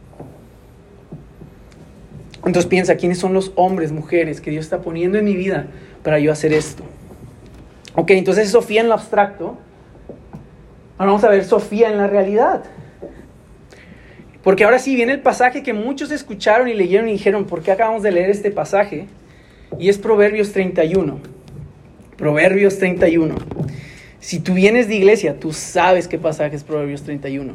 Entonces 2.46 2.66
piensa, 2.66 2.96
¿quiénes 2.96 3.18
son 3.18 3.32
los 3.32 3.52
hombres, 3.54 3.92
mujeres 3.92 4.40
que 4.40 4.50
Dios 4.50 4.64
está 4.64 4.82
poniendo 4.82 5.18
en 5.18 5.24
mi 5.24 5.34
vida 5.34 5.66
para 6.02 6.18
yo 6.18 6.30
hacer 6.30 6.52
esto? 6.52 6.82
Ok, 7.94 8.10
entonces 8.10 8.50
Sofía 8.50 8.80
en 8.80 8.88
lo 8.88 8.94
abstracto. 8.94 9.56
Ahora 10.98 11.12
vamos 11.12 11.24
a 11.24 11.30
ver 11.30 11.44
Sofía 11.44 11.90
en 11.90 11.96
la 11.96 12.06
realidad. 12.06 12.64
Porque 14.42 14.64
ahora 14.64 14.78
sí 14.78 14.94
viene 14.94 15.12
el 15.12 15.20
pasaje 15.20 15.62
que 15.62 15.72
muchos 15.72 16.10
escucharon 16.10 16.68
y 16.68 16.74
leyeron 16.74 17.08
y 17.08 17.12
dijeron, 17.12 17.46
¿por 17.46 17.62
qué 17.62 17.72
acabamos 17.72 18.02
de 18.02 18.12
leer 18.12 18.28
este 18.28 18.50
pasaje? 18.50 19.06
Y 19.78 19.88
es 19.88 19.96
Proverbios 19.96 20.52
31. 20.52 21.18
Proverbios 22.18 22.78
31. 22.78 23.36
Si 24.20 24.40
tú 24.40 24.54
vienes 24.54 24.86
de 24.88 24.96
iglesia, 24.96 25.40
tú 25.40 25.52
sabes 25.52 26.08
qué 26.08 26.18
pasaje 26.18 26.56
es 26.56 26.64
Proverbios 26.64 27.02
31. 27.02 27.54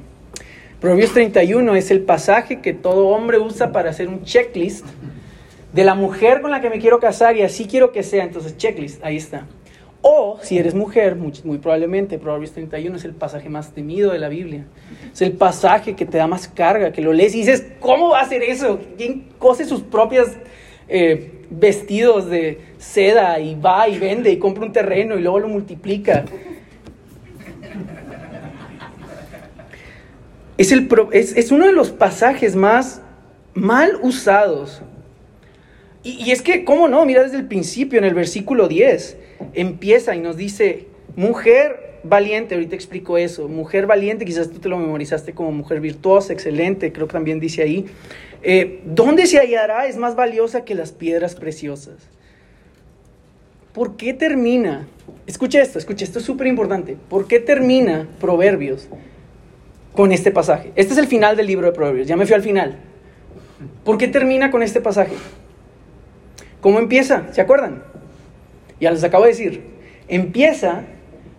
Proverbios 0.79 1.11
31 1.11 1.75
es 1.75 1.91
el 1.91 2.01
pasaje 2.01 2.61
que 2.61 2.71
todo 2.71 3.07
hombre 3.09 3.37
usa 3.37 3.73
para 3.73 3.89
hacer 3.89 4.07
un 4.07 4.23
checklist 4.23 4.85
de 5.73 5.83
la 5.83 5.93
mujer 5.93 6.39
con 6.39 6.51
la 6.51 6.61
que 6.61 6.69
me 6.69 6.79
quiero 6.79 7.01
casar 7.01 7.35
y 7.35 7.41
así 7.41 7.65
quiero 7.65 7.91
que 7.91 8.01
sea. 8.01 8.23
Entonces, 8.23 8.55
checklist, 8.55 9.03
ahí 9.03 9.17
está. 9.17 9.45
O 10.01 10.39
si 10.41 10.57
eres 10.57 10.75
mujer, 10.75 11.17
muy, 11.17 11.57
probablemente 11.57 12.17
Proverbios 12.17 12.53
31 12.53 12.95
es 12.95 13.03
el 13.03 13.13
pasaje 13.13 13.49
más 13.49 13.73
temido 13.73 14.13
de 14.13 14.19
la 14.19 14.29
Biblia. 14.29 14.67
Es 15.11 15.21
el 15.21 15.33
pasaje 15.33 15.97
que 15.97 16.05
te 16.05 16.17
da 16.17 16.27
más 16.27 16.47
carga, 16.47 16.93
que 16.93 17.01
lo 17.01 17.11
lees 17.11 17.35
y 17.35 17.39
dices, 17.39 17.65
¿cómo 17.81 18.11
va 18.11 18.19
a 18.19 18.23
hacer 18.23 18.41
eso? 18.41 18.79
¿Quién 18.95 19.27
cose 19.37 19.65
sus 19.65 19.81
propias 19.81 20.37
eh, 20.87 21.43
vestidos 21.49 22.29
de 22.29 22.61
seda 22.77 23.37
y 23.41 23.55
va 23.55 23.89
y 23.89 23.99
vende 23.99 24.31
y 24.31 24.37
compra 24.37 24.63
un 24.63 24.71
terreno 24.71 25.19
y 25.19 25.21
luego 25.21 25.39
lo 25.39 25.49
multiplica? 25.49 26.23
Es, 30.59 30.73
el, 30.73 30.89
es, 31.13 31.37
es 31.37 31.53
uno 31.53 31.67
de 31.67 31.71
los 31.71 31.89
pasajes 31.89 32.57
más 32.57 33.01
mal 33.53 33.97
usados. 34.01 34.81
Y, 36.03 36.31
es 36.31 36.41
que, 36.41 36.65
¿cómo 36.65 36.89
no? 36.89 37.05
Mira 37.05 37.23
desde 37.23 37.37
el 37.37 37.47
principio, 37.47 37.97
en 37.97 38.03
el 38.03 38.13
versículo 38.13 38.67
10 38.67 39.17
empieza 39.53 40.17
y 40.17 40.19
nos 40.19 40.35
dice, 40.35 40.87
mujer 41.15 42.01
valiente, 42.03 42.55
ahorita 42.55 42.75
explico 42.75 43.17
eso, 43.17 43.47
mujer 43.47 43.87
valiente, 43.87 44.25
quizás 44.25 44.49
tú 44.49 44.59
te 44.59 44.67
lo 44.67 44.77
memorizaste 44.77 45.31
como 45.31 45.53
mujer 45.53 45.79
virtuosa, 45.79 46.33
excelente, 46.33 46.91
creo 46.91 47.07
que 47.07 47.13
también 47.13 47.39
dice 47.39 47.61
ahí, 47.61 47.85
eh, 48.43 48.81
¿dónde 48.83 49.27
se 49.27 49.39
hallará? 49.39 49.87
Es 49.87 49.95
más 49.95 50.17
valiosa 50.17 50.65
que 50.65 50.75
las 50.75 50.91
piedras 50.91 51.35
preciosas. 51.35 51.95
¿Por 53.71 53.95
qué 53.95 54.13
termina? 54.13 54.89
Escucha 55.25 55.61
esto, 55.61 55.79
escucha, 55.79 56.03
esto 56.03 56.19
es 56.19 56.25
súper 56.25 56.47
importante. 56.47 56.97
¿Por 57.07 57.29
qué 57.29 57.39
termina 57.39 58.09
Proverbios 58.19 58.89
con 59.99 60.13
este 60.13 60.31
pasaje? 60.31 60.71
Este 60.77 60.93
es 60.93 60.97
el 60.97 61.07
final 61.07 61.35
del 61.35 61.45
libro 61.45 61.65
de 61.65 61.73
Proverbios, 61.73 62.07
ya 62.07 62.15
me 62.15 62.25
fui 62.25 62.33
al 62.33 62.41
final. 62.41 62.77
¿Por 63.83 63.97
qué 63.97 64.07
termina 64.07 64.49
con 64.49 64.63
este 64.63 64.79
pasaje? 64.79 65.11
¿Cómo 66.61 66.79
empieza? 66.79 67.23
¿Se 67.33 67.41
acuerdan? 67.41 67.83
Ya 68.79 68.91
les 68.91 69.03
acabo 69.03 69.25
de 69.25 69.31
decir, 69.31 69.61
empieza 70.07 70.83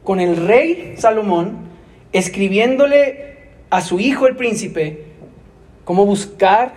con 0.05 0.21
el 0.21 0.37
rey 0.47 0.93
Salomón 0.99 1.71
escribiéndole 2.13 3.39
a 3.71 3.81
su 3.81 3.99
hijo 3.99 4.27
el 4.27 4.37
príncipe 4.37 5.05
cómo 5.87 6.05
buscar 6.05 6.75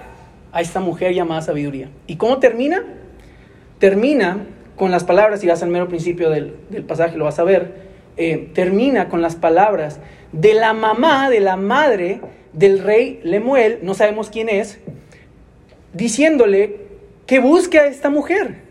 a 0.53 0.61
esta 0.61 0.79
mujer 0.79 1.13
llamada 1.13 1.41
sabiduría. 1.41 1.89
¿Y 2.07 2.15
cómo 2.15 2.39
termina? 2.39 2.81
Termina 3.79 4.37
con 4.77 4.89
las 4.89 5.03
palabras, 5.03 5.43
y 5.43 5.47
vas 5.47 5.61
al 5.61 5.69
mero 5.69 5.89
principio 5.89 6.29
del, 6.29 6.53
pasaje, 6.87 7.17
lo 7.17 7.25
vas 7.25 7.39
a 7.39 7.43
ver, 7.43 7.92
eh, 8.17 8.49
termina 8.53 9.09
con 9.09 9.21
las 9.21 9.35
palabras 9.35 9.99
de 10.31 10.53
la 10.53 10.73
mamá, 10.73 11.29
de 11.29 11.39
la 11.39 11.55
madre 11.57 12.21
del 12.53 12.79
rey 12.79 13.19
Lemuel, 13.23 13.79
no 13.81 13.93
sabemos 13.93 14.29
quién 14.29 14.49
es, 14.49 14.79
diciéndole 15.93 16.77
que 17.25 17.39
busque 17.39 17.79
a 17.79 17.87
esta 17.87 18.09
mujer. 18.09 18.61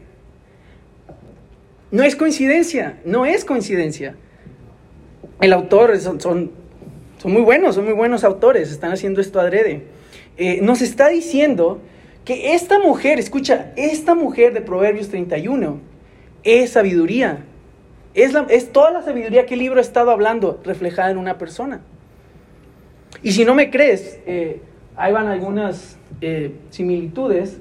No 1.91 2.03
es 2.03 2.17
coincidencia, 2.17 3.01
no 3.05 3.27
es 3.27 3.45
coincidencia. 3.45 4.17
El 5.41 5.53
autor 5.53 5.99
son, 5.99 6.21
son, 6.21 6.51
muy 7.25 7.43
buenos, 7.43 7.75
son 7.75 7.85
muy 7.85 7.95
buenos 7.95 8.25
autores, 8.25 8.71
están 8.71 8.93
haciendo 8.93 9.21
esto 9.21 9.41
adrede. 9.41 9.83
Eh, 10.37 10.61
nos 10.63 10.81
está 10.83 11.09
diciendo 11.09 11.81
que 12.25 12.55
esta 12.55 12.79
mujer, 12.79 13.19
escucha, 13.19 13.73
esta 13.77 14.15
mujer 14.15 14.55
de 14.55 14.61
Proverbios 14.61 15.09
31 15.09 15.81
es 16.45 16.71
sabiduría. 16.71 17.45
Es, 18.15 18.35
es 18.49 18.73
toda 18.73 18.91
la 18.91 19.03
sabiduría 19.03 19.47
que 19.47 19.55
el 19.55 19.61
libro 19.61 19.79
ha 19.79 19.83
estado 19.83 20.11
hablando 20.11 20.61
reflejada 20.65 21.11
en 21.11 21.19
una 21.19 21.39
persona. 21.39 21.81
Y 23.23 23.33
si 23.33 23.45
no 23.45 23.55
me 23.55 23.71
crees, 23.71 24.19
eh, 24.27 24.61
ahí 24.97 25.13
van 25.13 25.29
algunas 25.29 25.97
eh, 26.21 26.53
similitudes 26.71 27.59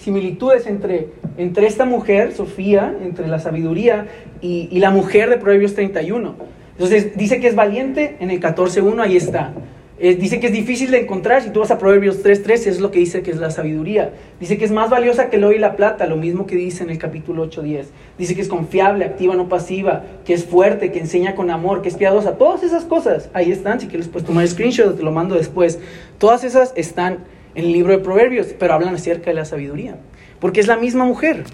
similitudes 0.00 0.66
entre, 0.66 1.08
entre 1.36 1.66
esta 1.66 1.84
mujer, 1.84 2.32
Sofía, 2.32 2.96
entre 3.02 3.28
la 3.28 3.38
sabiduría 3.38 4.06
y, 4.40 4.68
y 4.70 4.78
la 4.78 4.90
mujer 4.90 5.28
de 5.28 5.36
Proverbios 5.36 5.74
31. 5.74 6.34
Entonces 6.72 7.16
dice 7.16 7.40
que 7.40 7.48
es 7.48 7.54
valiente 7.54 8.16
en 8.20 8.30
el 8.30 8.40
14.1, 8.40 8.98
ahí 9.02 9.16
está. 9.16 9.52
Dice 10.00 10.40
que 10.40 10.46
es 10.46 10.52
difícil 10.52 10.90
de 10.90 11.00
encontrar, 11.00 11.42
si 11.42 11.50
tú 11.50 11.60
vas 11.60 11.70
a 11.70 11.78
Proverbios 11.78 12.24
3.3, 12.24 12.66
es 12.66 12.80
lo 12.80 12.90
que 12.90 13.00
dice 13.00 13.22
que 13.22 13.30
es 13.30 13.36
la 13.36 13.50
sabiduría. 13.50 14.14
Dice 14.40 14.56
que 14.56 14.64
es 14.64 14.70
más 14.70 14.88
valiosa 14.88 15.28
que 15.28 15.36
el 15.36 15.44
oro 15.44 15.54
y 15.54 15.58
la 15.58 15.76
plata, 15.76 16.06
lo 16.06 16.16
mismo 16.16 16.46
que 16.46 16.56
dice 16.56 16.82
en 16.82 16.88
el 16.88 16.96
capítulo 16.96 17.50
8.10. 17.50 17.84
Dice 18.16 18.34
que 18.34 18.40
es 18.40 18.48
confiable, 18.48 19.04
activa, 19.04 19.34
no 19.34 19.50
pasiva, 19.50 20.04
que 20.24 20.32
es 20.32 20.46
fuerte, 20.46 20.90
que 20.90 21.00
enseña 21.00 21.34
con 21.34 21.50
amor, 21.50 21.82
que 21.82 21.90
es 21.90 21.96
piadosa. 21.96 22.38
Todas 22.38 22.62
esas 22.62 22.84
cosas, 22.84 23.28
ahí 23.34 23.52
están, 23.52 23.78
si 23.78 23.88
quieres 23.88 24.08
puedes 24.08 24.26
tomar 24.26 24.48
screenshot, 24.48 24.96
te 24.96 25.02
lo 25.02 25.12
mando 25.12 25.34
después. 25.34 25.78
Todas 26.16 26.44
esas 26.44 26.72
están 26.76 27.18
en 27.54 27.66
el 27.66 27.72
libro 27.72 27.92
de 27.92 27.98
Proverbios, 27.98 28.54
pero 28.58 28.72
hablan 28.72 28.94
acerca 28.94 29.28
de 29.28 29.34
la 29.34 29.44
sabiduría, 29.44 29.96
porque 30.40 30.60
es 30.60 30.66
la 30.66 30.78
misma 30.78 31.04
mujer. 31.04 31.44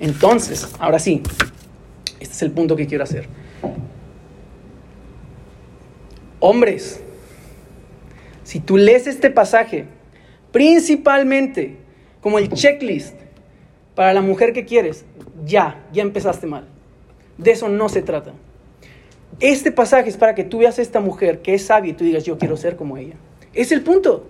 Entonces, 0.00 0.68
ahora 0.78 0.98
sí, 0.98 1.22
este 2.20 2.34
es 2.34 2.42
el 2.42 2.50
punto 2.50 2.76
que 2.76 2.86
quiero 2.86 3.04
hacer. 3.04 3.26
Hombres, 6.40 7.00
si 8.42 8.58
tú 8.60 8.76
lees 8.76 9.06
este 9.06 9.30
pasaje, 9.30 9.84
principalmente 10.52 11.76
como 12.20 12.38
el 12.38 12.48
checklist 12.48 13.14
para 13.94 14.12
la 14.12 14.22
mujer 14.22 14.52
que 14.52 14.64
quieres, 14.64 15.04
ya, 15.44 15.84
ya 15.92 16.02
empezaste 16.02 16.46
mal. 16.46 16.66
De 17.38 17.52
eso 17.52 17.68
no 17.68 17.88
se 17.88 18.02
trata. 18.02 18.32
Este 19.38 19.72
pasaje 19.72 20.08
es 20.08 20.16
para 20.16 20.34
que 20.34 20.44
tú 20.44 20.58
veas 20.58 20.78
a 20.78 20.82
esta 20.82 21.00
mujer 21.00 21.40
que 21.40 21.54
es 21.54 21.66
sabia 21.66 21.90
y 21.90 21.94
tú 21.94 22.04
digas, 22.04 22.24
yo 22.24 22.38
quiero 22.38 22.56
ser 22.56 22.76
como 22.76 22.96
ella. 22.96 23.14
Es 23.54 23.72
el 23.72 23.82
punto. 23.82 24.26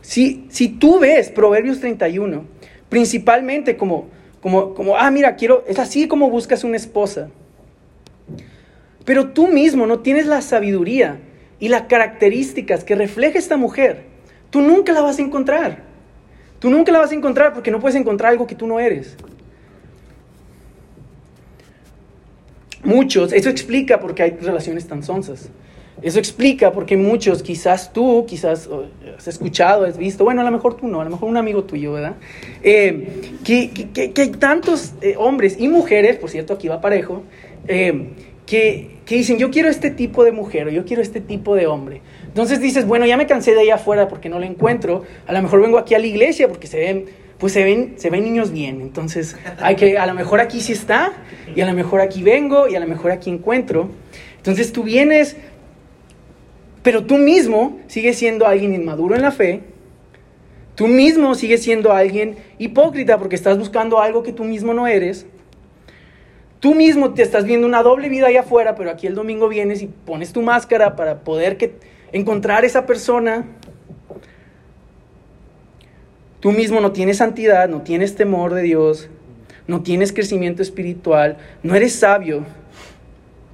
Si, 0.00 0.46
si 0.50 0.68
tú 0.68 1.00
ves 1.00 1.30
Proverbios 1.30 1.80
31, 1.80 2.44
principalmente 2.88 3.76
como, 3.76 4.06
como, 4.40 4.74
como, 4.74 4.96
ah, 4.96 5.10
mira, 5.10 5.36
quiero, 5.36 5.64
es 5.66 5.78
así 5.78 6.06
como 6.06 6.30
buscas 6.30 6.62
una 6.62 6.76
esposa. 6.76 7.30
Pero 9.06 9.28
tú 9.28 9.48
mismo 9.48 9.86
no 9.86 10.00
tienes 10.00 10.26
la 10.26 10.42
sabiduría 10.42 11.18
y 11.58 11.68
las 11.68 11.82
características 11.82 12.84
que 12.84 12.94
refleja 12.94 13.38
esta 13.38 13.56
mujer. 13.56 14.02
Tú 14.50 14.60
nunca 14.60 14.92
la 14.92 15.00
vas 15.00 15.18
a 15.18 15.22
encontrar. 15.22 15.84
Tú 16.58 16.68
nunca 16.68 16.92
la 16.92 16.98
vas 16.98 17.12
a 17.12 17.14
encontrar 17.14 17.54
porque 17.54 17.70
no 17.70 17.80
puedes 17.80 17.96
encontrar 17.96 18.32
algo 18.32 18.46
que 18.46 18.54
tú 18.54 18.66
no 18.66 18.80
eres. 18.80 19.16
Muchos, 22.82 23.32
eso 23.32 23.48
explica 23.48 24.00
por 24.00 24.14
qué 24.14 24.24
hay 24.24 24.30
relaciones 24.32 24.86
tan 24.86 25.02
sonsas. 25.02 25.50
Eso 26.02 26.18
explica 26.18 26.72
porque 26.72 26.96
muchos, 26.96 27.42
quizás 27.42 27.92
tú, 27.92 28.26
quizás 28.28 28.68
has 29.16 29.28
escuchado, 29.28 29.84
has 29.84 29.96
visto, 29.96 30.24
bueno, 30.24 30.42
a 30.42 30.44
lo 30.44 30.50
mejor 30.50 30.76
tú 30.76 30.86
no, 30.86 31.00
a 31.00 31.04
lo 31.04 31.10
mejor 31.10 31.28
un 31.28 31.36
amigo 31.36 31.64
tuyo, 31.64 31.92
¿verdad? 31.92 32.16
Eh, 32.62 33.38
que, 33.44 33.70
que, 33.70 34.20
hay 34.20 34.30
tantos 34.32 34.92
eh, 35.00 35.14
hombres 35.16 35.56
y 35.58 35.68
mujeres, 35.68 36.16
por 36.16 36.28
cierto, 36.28 36.52
aquí 36.52 36.68
va 36.68 36.82
parejo, 36.82 37.22
eh, 37.66 38.08
que, 38.44 38.95
que, 39.06 39.14
dicen, 39.16 39.38
yo 39.38 39.50
quiero 39.50 39.68
este 39.68 39.90
tipo 39.90 40.24
de 40.24 40.32
mujer 40.32 40.66
o 40.66 40.70
yo 40.70 40.84
quiero 40.84 41.00
este 41.00 41.20
tipo 41.20 41.54
de 41.54 41.66
hombre. 41.66 42.02
Entonces 42.26 42.60
dices, 42.60 42.86
bueno, 42.86 43.06
ya 43.06 43.16
me 43.16 43.26
cansé 43.26 43.54
de 43.54 43.60
allá 43.60 43.76
afuera 43.76 44.08
porque 44.08 44.28
no 44.28 44.38
lo 44.38 44.44
encuentro, 44.44 45.04
a 45.26 45.32
lo 45.32 45.40
mejor 45.40 45.62
vengo 45.62 45.78
aquí 45.78 45.94
a 45.94 45.98
la 45.98 46.06
iglesia 46.06 46.48
porque 46.48 46.66
se 46.66 46.78
ven, 46.78 47.06
pues 47.38 47.52
se 47.52 47.64
ven, 47.64 47.94
se 47.96 48.10
ven 48.10 48.24
niños 48.24 48.50
bien, 48.50 48.80
entonces 48.80 49.36
hay 49.60 49.76
que, 49.76 49.96
a 49.96 50.06
lo 50.06 50.14
mejor 50.14 50.40
aquí 50.40 50.60
sí 50.60 50.72
está, 50.72 51.12
y 51.54 51.60
a 51.60 51.66
lo 51.66 51.72
mejor 51.72 52.00
aquí 52.00 52.22
vengo, 52.22 52.68
y 52.68 52.74
a 52.74 52.80
lo 52.80 52.86
mejor 52.86 53.12
aquí 53.12 53.30
encuentro. 53.30 53.88
Entonces 54.38 54.72
tú 54.72 54.82
vienes 54.82 55.36
pero 56.86 57.02
tú 57.02 57.18
mismo 57.18 57.80
sigues 57.88 58.16
siendo 58.16 58.46
alguien 58.46 58.72
inmaduro 58.72 59.16
en 59.16 59.22
la 59.22 59.32
fe. 59.32 59.62
Tú 60.76 60.86
mismo 60.86 61.34
sigues 61.34 61.64
siendo 61.64 61.92
alguien 61.92 62.36
hipócrita 62.58 63.18
porque 63.18 63.34
estás 63.34 63.58
buscando 63.58 64.00
algo 64.00 64.22
que 64.22 64.32
tú 64.32 64.44
mismo 64.44 64.72
no 64.72 64.86
eres. 64.86 65.26
Tú 66.60 66.74
mismo 66.74 67.12
te 67.12 67.22
estás 67.22 67.44
viendo 67.44 67.66
una 67.66 67.82
doble 67.82 68.08
vida 68.08 68.28
allá 68.28 68.40
afuera, 68.40 68.74
pero 68.74 68.90
aquí 68.90 69.06
el 69.06 69.14
domingo 69.14 69.48
vienes 69.48 69.82
y 69.82 69.86
pones 69.86 70.32
tu 70.32 70.42
máscara 70.42 70.96
para 70.96 71.20
poder 71.20 71.58
que, 71.58 71.74
encontrar 72.12 72.64
esa 72.64 72.86
persona. 72.86 73.44
Tú 76.40 76.52
mismo 76.52 76.80
no 76.80 76.92
tienes 76.92 77.18
santidad, 77.18 77.68
no 77.68 77.82
tienes 77.82 78.14
temor 78.14 78.54
de 78.54 78.62
Dios, 78.62 79.08
no 79.66 79.82
tienes 79.82 80.12
crecimiento 80.12 80.62
espiritual, 80.62 81.36
no 81.62 81.74
eres 81.74 81.94
sabio, 81.94 82.44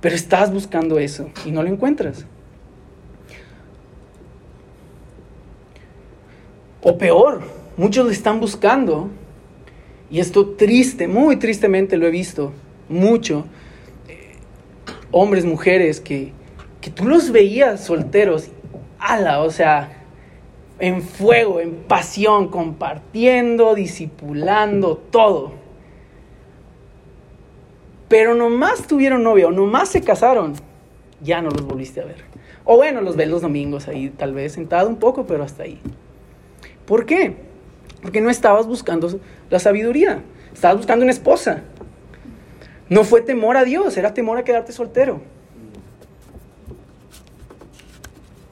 pero 0.01 0.15
estás 0.15 0.53
buscando 0.53 0.99
eso 0.99 1.31
y 1.45 1.51
no 1.51 1.63
lo 1.63 1.69
encuentras. 1.69 2.27
O 6.83 6.99
peor, 6.99 7.43
muchos 7.77 8.05
lo 8.05 8.11
están 8.11 8.41
buscando 8.41 9.09
y 10.11 10.21
esto 10.21 10.51
triste, 10.51 11.09
muy 11.09 11.37
tristemente 11.37 11.97
lo 11.97 12.07
he 12.07 12.11
visto 12.11 12.53
mucho, 12.93 13.47
eh, 14.09 14.37
hombres, 15.11 15.45
mujeres 15.45 16.01
que, 16.01 16.33
que 16.81 16.91
tú 16.91 17.07
los 17.07 17.33
veías 17.33 17.85
solteros, 17.85 18.49
ala, 18.99 19.41
o 19.41 19.51
sea, 19.51 20.03
en 20.79 21.03
fuego, 21.03 21.61
en 21.61 21.75
pasión, 21.75 22.49
compartiendo, 22.49 23.75
disipulando, 23.75 24.97
todo. 24.97 25.53
Pero 28.09 28.35
nomás 28.35 28.87
tuvieron 28.87 29.23
novia 29.23 29.47
o 29.47 29.53
nomás 29.53 29.89
se 29.89 30.03
casaron, 30.03 30.55
ya 31.23 31.41
no 31.41 31.51
los 31.51 31.63
volviste 31.63 32.01
a 32.01 32.05
ver. 32.05 32.25
O 32.65 32.77
bueno, 32.77 33.01
los 33.01 33.17
ves 33.17 33.29
los 33.29 33.43
domingos 33.43 33.89
ahí, 33.89 34.11
tal 34.11 34.35
vez 34.35 34.53
sentado 34.53 34.89
un 34.89 34.97
poco, 34.97 35.27
pero 35.27 35.45
hasta 35.45 35.63
ahí. 35.63 35.81
¿Por 36.85 37.07
qué? 37.07 37.37
Porque 38.03 38.21
no 38.21 38.29
estabas 38.29 38.67
buscando 38.67 39.09
la 39.51 39.59
sabiduría, 39.59 40.23
estabas 40.53 40.79
buscando 40.79 41.05
una 41.05 41.13
esposa. 41.13 41.63
No 42.93 43.05
fue 43.05 43.23
temor 43.23 43.57
a 43.57 43.65
Dios, 43.65 43.97
era 43.97 44.13
temor 44.13 44.37
a 44.37 44.45
quedarte 44.45 44.71
soltero. 44.71 45.23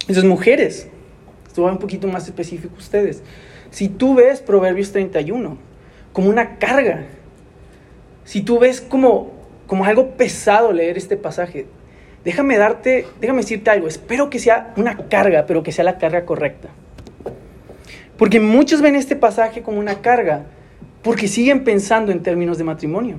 Esas 0.08 0.24
mujeres, 0.24 0.88
esto 1.46 1.64
va 1.64 1.72
un 1.72 1.78
poquito 1.78 2.08
más 2.08 2.24
específico 2.24 2.74
ustedes. 2.78 3.22
Si 3.70 3.90
tú 3.90 4.14
ves 4.14 4.40
Proverbios 4.40 4.92
31 4.92 5.58
como 6.14 6.30
una 6.30 6.56
carga, 6.56 7.04
si 8.24 8.40
tú 8.40 8.58
ves 8.58 8.80
como, 8.80 9.30
como 9.66 9.84
algo 9.84 10.12
pesado 10.12 10.72
leer 10.72 10.96
este 10.96 11.18
pasaje, 11.18 11.66
déjame 12.24 12.56
darte, 12.56 13.06
déjame 13.20 13.42
decirte 13.42 13.68
algo, 13.68 13.88
espero 13.88 14.30
que 14.30 14.38
sea 14.38 14.72
una 14.78 14.96
carga, 15.08 15.44
pero 15.44 15.62
que 15.62 15.70
sea 15.70 15.84
la 15.84 15.98
carga 15.98 16.24
correcta. 16.24 16.70
Porque 18.16 18.40
muchos 18.40 18.80
ven 18.80 18.96
este 18.96 19.16
pasaje 19.16 19.60
como 19.60 19.78
una 19.78 19.96
carga, 19.96 20.46
porque 21.02 21.28
siguen 21.28 21.62
pensando 21.62 22.10
en 22.10 22.22
términos 22.22 22.56
de 22.56 22.64
matrimonio. 22.64 23.18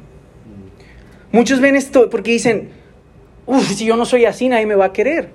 Muchos 1.31 1.61
ven 1.61 1.75
esto 1.75 2.09
porque 2.09 2.31
dicen, 2.31 2.69
uff, 3.45 3.71
si 3.71 3.85
yo 3.85 3.95
no 3.95 4.05
soy 4.05 4.25
así, 4.25 4.49
nadie 4.49 4.65
me 4.65 4.75
va 4.75 4.85
a 4.85 4.93
querer. 4.93 5.29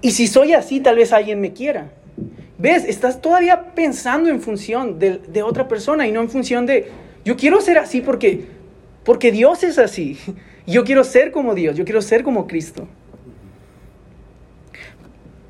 Y 0.00 0.12
si 0.12 0.26
soy 0.26 0.52
así, 0.52 0.80
tal 0.80 0.96
vez 0.96 1.12
alguien 1.12 1.40
me 1.40 1.52
quiera. 1.52 1.90
¿Ves? 2.58 2.84
Estás 2.84 3.20
todavía 3.20 3.74
pensando 3.74 4.30
en 4.30 4.40
función 4.40 4.98
de, 4.98 5.18
de, 5.18 5.42
otra 5.42 5.68
persona 5.68 6.06
y 6.06 6.12
no 6.12 6.22
en 6.22 6.30
función 6.30 6.64
de, 6.64 6.90
yo 7.24 7.36
quiero 7.36 7.60
ser 7.60 7.76
así 7.78 8.00
porque, 8.00 8.46
porque 9.04 9.30
Dios 9.30 9.62
es 9.62 9.78
así. 9.78 10.18
Yo 10.66 10.82
quiero 10.82 11.04
ser 11.04 11.30
como 11.30 11.54
Dios, 11.54 11.76
yo 11.76 11.84
quiero 11.84 12.02
ser 12.02 12.24
como 12.24 12.48
Cristo. 12.48 12.88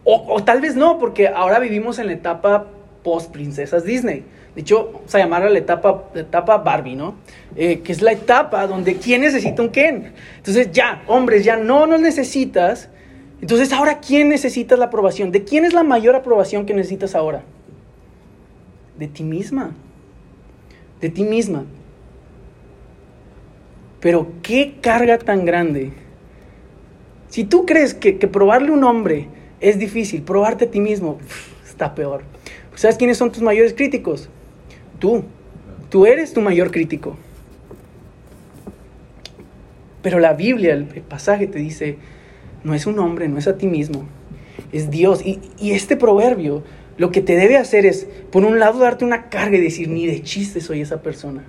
O, 0.05 0.27
o 0.35 0.44
tal 0.44 0.61
vez 0.61 0.77
no, 0.77 0.99
porque 0.99 1.27
ahora 1.27 1.59
vivimos 1.59 1.99
en 1.99 2.09
la 2.09 2.12
etapa 2.12 2.66
post-princesas 3.07 3.85
Disney. 3.85 4.25
De 4.57 4.62
hecho, 4.62 4.90
vamos 4.92 5.14
a 5.14 5.19
llamarla 5.19 5.49
la 5.49 5.59
etapa, 5.59 6.11
la 6.12 6.23
etapa 6.23 6.59
Barbie, 6.59 6.97
¿no? 6.97 7.14
Eh, 7.55 7.81
que 7.81 7.92
es 7.92 8.03
la 8.03 8.11
etapa 8.11 8.66
donde 8.66 8.97
¿quién 8.97 9.21
necesita 9.21 9.62
un 9.62 9.69
Ken? 9.69 10.12
Entonces 10.38 10.73
ya, 10.73 11.05
hombres, 11.07 11.45
ya 11.45 11.57
no 11.57 11.87
nos 11.87 12.01
necesitas, 12.01 12.88
entonces, 13.40 13.73
ahora, 13.73 14.01
¿quién 14.01 14.29
necesitas 14.29 14.79
la 14.79 14.87
aprobación? 14.87 15.31
¿De 15.31 15.45
quién 15.45 15.64
es 15.64 15.75
la 15.75 15.83
mayor 15.83 16.14
aprobación 16.14 16.64
que 16.64 16.75
necesitas 16.75 17.14
ahora? 17.14 17.42
De 18.99 19.09
ti 19.09 19.23
misma. 19.23 19.75
De 21.01 21.11
ti 21.11 21.23
misma. 21.23 21.64
Pero 24.01 24.29
qué 24.42 24.79
carga 24.81 25.19
tan 25.19 25.45
grande. 25.45 25.92
Si 27.29 27.45
tú 27.45 27.66
crees 27.66 27.92
que, 27.92 28.14
probarle 28.14 28.71
a 28.71 28.73
un 28.73 28.85
hombre 28.85 29.29
es 29.61 29.79
difícil, 29.79 30.23
probarte 30.23 30.66
a 30.66 30.71
ti 30.71 30.81
mismo 30.81 31.19
está 31.69 31.95
peor. 31.95 32.23
¿Sabes 32.76 32.96
quiénes 32.96 33.16
son 33.16 33.32
tus 33.32 33.42
mayores 33.42 33.74
críticos? 33.74 34.28
Tú. 35.00 35.24
Tú 35.88 36.06
eres 36.06 36.32
tu 36.32 36.40
mayor 36.40 36.70
crítico. 36.70 37.16
Pero 40.02 40.20
la 40.20 40.34
Biblia, 40.34 40.74
el 40.74 40.84
pasaje 40.84 41.46
te 41.46 41.58
dice, 41.58 41.96
no 42.62 42.74
es 42.74 42.86
un 42.86 42.98
hombre, 42.98 43.28
no 43.28 43.38
es 43.38 43.48
a 43.48 43.56
ti 43.56 43.66
mismo, 43.66 44.04
es 44.72 44.90
Dios. 44.90 45.24
Y, 45.24 45.40
este 45.70 45.96
proverbio 45.96 46.62
lo 46.98 47.10
que 47.10 47.22
te 47.22 47.34
debe 47.34 47.56
hacer 47.56 47.86
es, 47.86 48.06
por 48.30 48.44
un 48.44 48.58
lado, 48.58 48.78
darte 48.78 49.04
una 49.04 49.30
carga 49.30 49.56
y 49.56 49.60
decir, 49.60 49.88
ni 49.88 50.06
de 50.06 50.22
chiste 50.22 50.60
soy 50.60 50.80
esa 50.80 51.02
persona. 51.02 51.44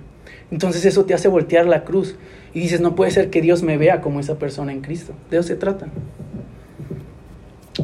Entonces 0.50 0.84
eso 0.86 1.04
te 1.04 1.14
hace 1.14 1.28
voltear 1.28 1.66
la 1.66 1.84
cruz 1.84 2.16
y 2.54 2.60
dices, 2.60 2.80
no 2.80 2.94
puede 2.94 3.10
ser 3.10 3.30
que 3.30 3.42
Dios 3.42 3.62
me 3.62 3.76
vea 3.76 4.00
como 4.00 4.18
esa 4.18 4.38
persona 4.38 4.72
en 4.72 4.80
Cristo. 4.80 5.12
De 5.30 5.36
eso 5.36 5.48
se 5.48 5.56
trata. 5.56 5.88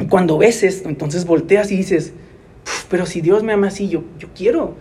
Cuando 0.09 0.39
ves 0.39 0.63
esto, 0.63 0.89
entonces 0.89 1.25
volteas 1.25 1.71
y 1.71 1.77
dices, 1.77 2.15
pero 2.89 3.07
si 3.07 3.21
Dios 3.21 3.43
me 3.43 3.53
ama 3.53 3.69
así, 3.69 3.89
yo, 3.89 4.05
yo 4.19 4.29
quiero, 4.35 4.75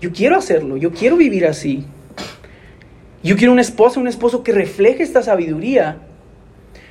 yo 0.00 0.12
quiero 0.12 0.36
hacerlo, 0.36 0.76
yo 0.76 0.92
quiero 0.92 1.16
vivir 1.16 1.46
así. 1.46 1.84
Yo 3.22 3.36
quiero 3.36 3.52
un 3.52 3.58
esposo, 3.58 3.98
un 3.98 4.08
esposo 4.08 4.42
que 4.42 4.52
refleje 4.52 5.02
esta 5.02 5.22
sabiduría 5.22 6.00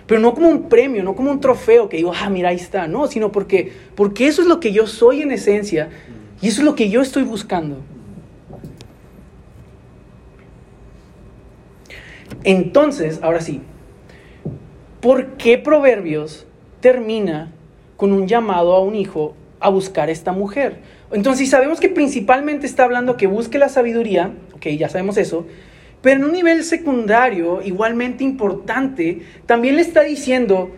pero 0.07 0.21
no 0.21 0.33
como 0.33 0.49
un 0.49 0.69
premio, 0.69 1.03
no 1.03 1.15
como 1.15 1.31
un 1.31 1.39
trofeo 1.39 1.89
que 1.89 1.97
digo, 1.97 2.11
ah, 2.15 2.29
mira, 2.29 2.49
ahí 2.49 2.57
está, 2.57 2.87
no, 2.87 3.07
sino 3.07 3.31
porque, 3.31 3.73
porque 3.95 4.27
eso 4.27 4.41
es 4.41 4.47
lo 4.47 4.59
que 4.59 4.71
yo 4.71 4.85
soy 4.87 5.21
en 5.21 5.31
esencia 5.31 5.89
y 6.41 6.47
eso 6.47 6.61
es 6.61 6.65
lo 6.65 6.75
que 6.75 6.89
yo 6.89 7.01
estoy 7.01 7.23
buscando. 7.23 7.79
Entonces, 12.43 13.19
ahora 13.23 13.41
sí, 13.41 13.61
¿por 15.01 15.37
qué 15.37 15.57
Proverbios 15.57 16.45
termina 16.81 17.51
con 17.97 18.11
un 18.11 18.27
llamado 18.27 18.75
a 18.75 18.81
un 18.81 18.93
hijo 18.93 19.35
a 19.59 19.69
buscar 19.69 20.09
a 20.09 20.11
esta 20.11 20.31
mujer? 20.31 20.79
Entonces, 21.11 21.45
si 21.45 21.47
sabemos 21.47 21.79
que 21.79 21.89
principalmente 21.89 22.65
está 22.65 22.83
hablando 22.83 23.17
que 23.17 23.27
busque 23.27 23.57
la 23.57 23.69
sabiduría, 23.69 24.33
ok, 24.53 24.67
ya 24.77 24.89
sabemos 24.89 25.17
eso, 25.17 25.45
pero 26.01 26.17
en 26.17 26.25
un 26.25 26.33
nivel 26.33 26.63
secundario, 26.63 27.61
igualmente 27.63 28.23
importante, 28.23 29.21
también 29.45 29.75
le 29.75 29.81
está 29.81 30.03
diciendo, 30.03 30.69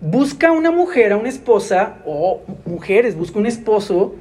busca 0.00 0.52
una 0.52 0.70
mujer, 0.70 1.12
a 1.12 1.16
una 1.16 1.28
esposa, 1.28 1.98
o 2.06 2.40
mujeres, 2.64 3.16
busca 3.16 3.38
un 3.38 3.46
esposo 3.46 4.14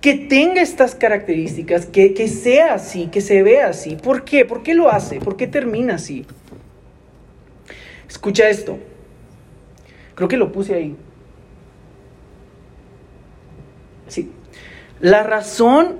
que 0.00 0.14
tenga 0.14 0.60
estas 0.60 0.94
características, 0.94 1.86
que, 1.86 2.12
que 2.12 2.28
sea 2.28 2.74
así, 2.74 3.06
que 3.06 3.20
se 3.20 3.42
vea 3.42 3.68
así. 3.68 3.96
¿Por 3.96 4.24
qué? 4.24 4.44
¿Por 4.44 4.62
qué 4.62 4.74
lo 4.74 4.90
hace? 4.90 5.18
¿Por 5.20 5.36
qué 5.36 5.46
termina 5.46 5.94
así? 5.94 6.26
Escucha 8.08 8.48
esto. 8.48 8.78
Creo 10.14 10.28
que 10.28 10.36
lo 10.36 10.52
puse 10.52 10.74
ahí. 10.74 10.96
Sí. 14.08 14.30
La 15.04 15.22
razón 15.22 15.96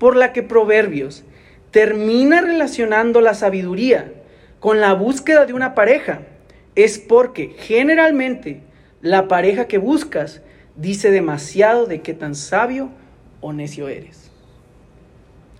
por 0.00 0.16
la 0.16 0.32
que 0.32 0.42
Proverbios 0.42 1.22
termina 1.70 2.40
relacionando 2.40 3.20
la 3.20 3.34
sabiduría 3.34 4.12
con 4.58 4.80
la 4.80 4.94
búsqueda 4.94 5.46
de 5.46 5.52
una 5.52 5.76
pareja 5.76 6.22
es 6.74 6.98
porque 6.98 7.54
generalmente 7.56 8.62
la 9.00 9.28
pareja 9.28 9.68
que 9.68 9.78
buscas 9.78 10.42
dice 10.74 11.12
demasiado 11.12 11.86
de 11.86 12.00
qué 12.00 12.14
tan 12.14 12.34
sabio 12.34 12.90
o 13.40 13.52
necio 13.52 13.86
eres. 13.86 14.32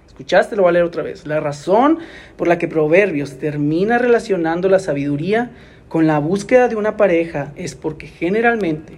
¿Escuchaste? 0.09 0.57
Lo 0.57 0.63
voy 0.63 0.71
a 0.71 0.73
leer 0.73 0.85
otra 0.85 1.05
vez. 1.05 1.25
La 1.25 1.39
razón 1.39 2.01
por 2.37 2.49
la 2.49 2.59
que 2.59 2.67
Proverbios 2.67 3.39
termina 3.39 3.99
relacionando 3.99 4.69
la 4.69 4.81
sabiduría 4.81 5.53
con 5.89 6.09
la 6.09 6.19
búsqueda 6.19 6.67
de 6.67 6.75
una 6.75 6.97
pareja 6.97 7.53
es 7.55 7.77
porque 7.77 8.09
generalmente 8.09 8.95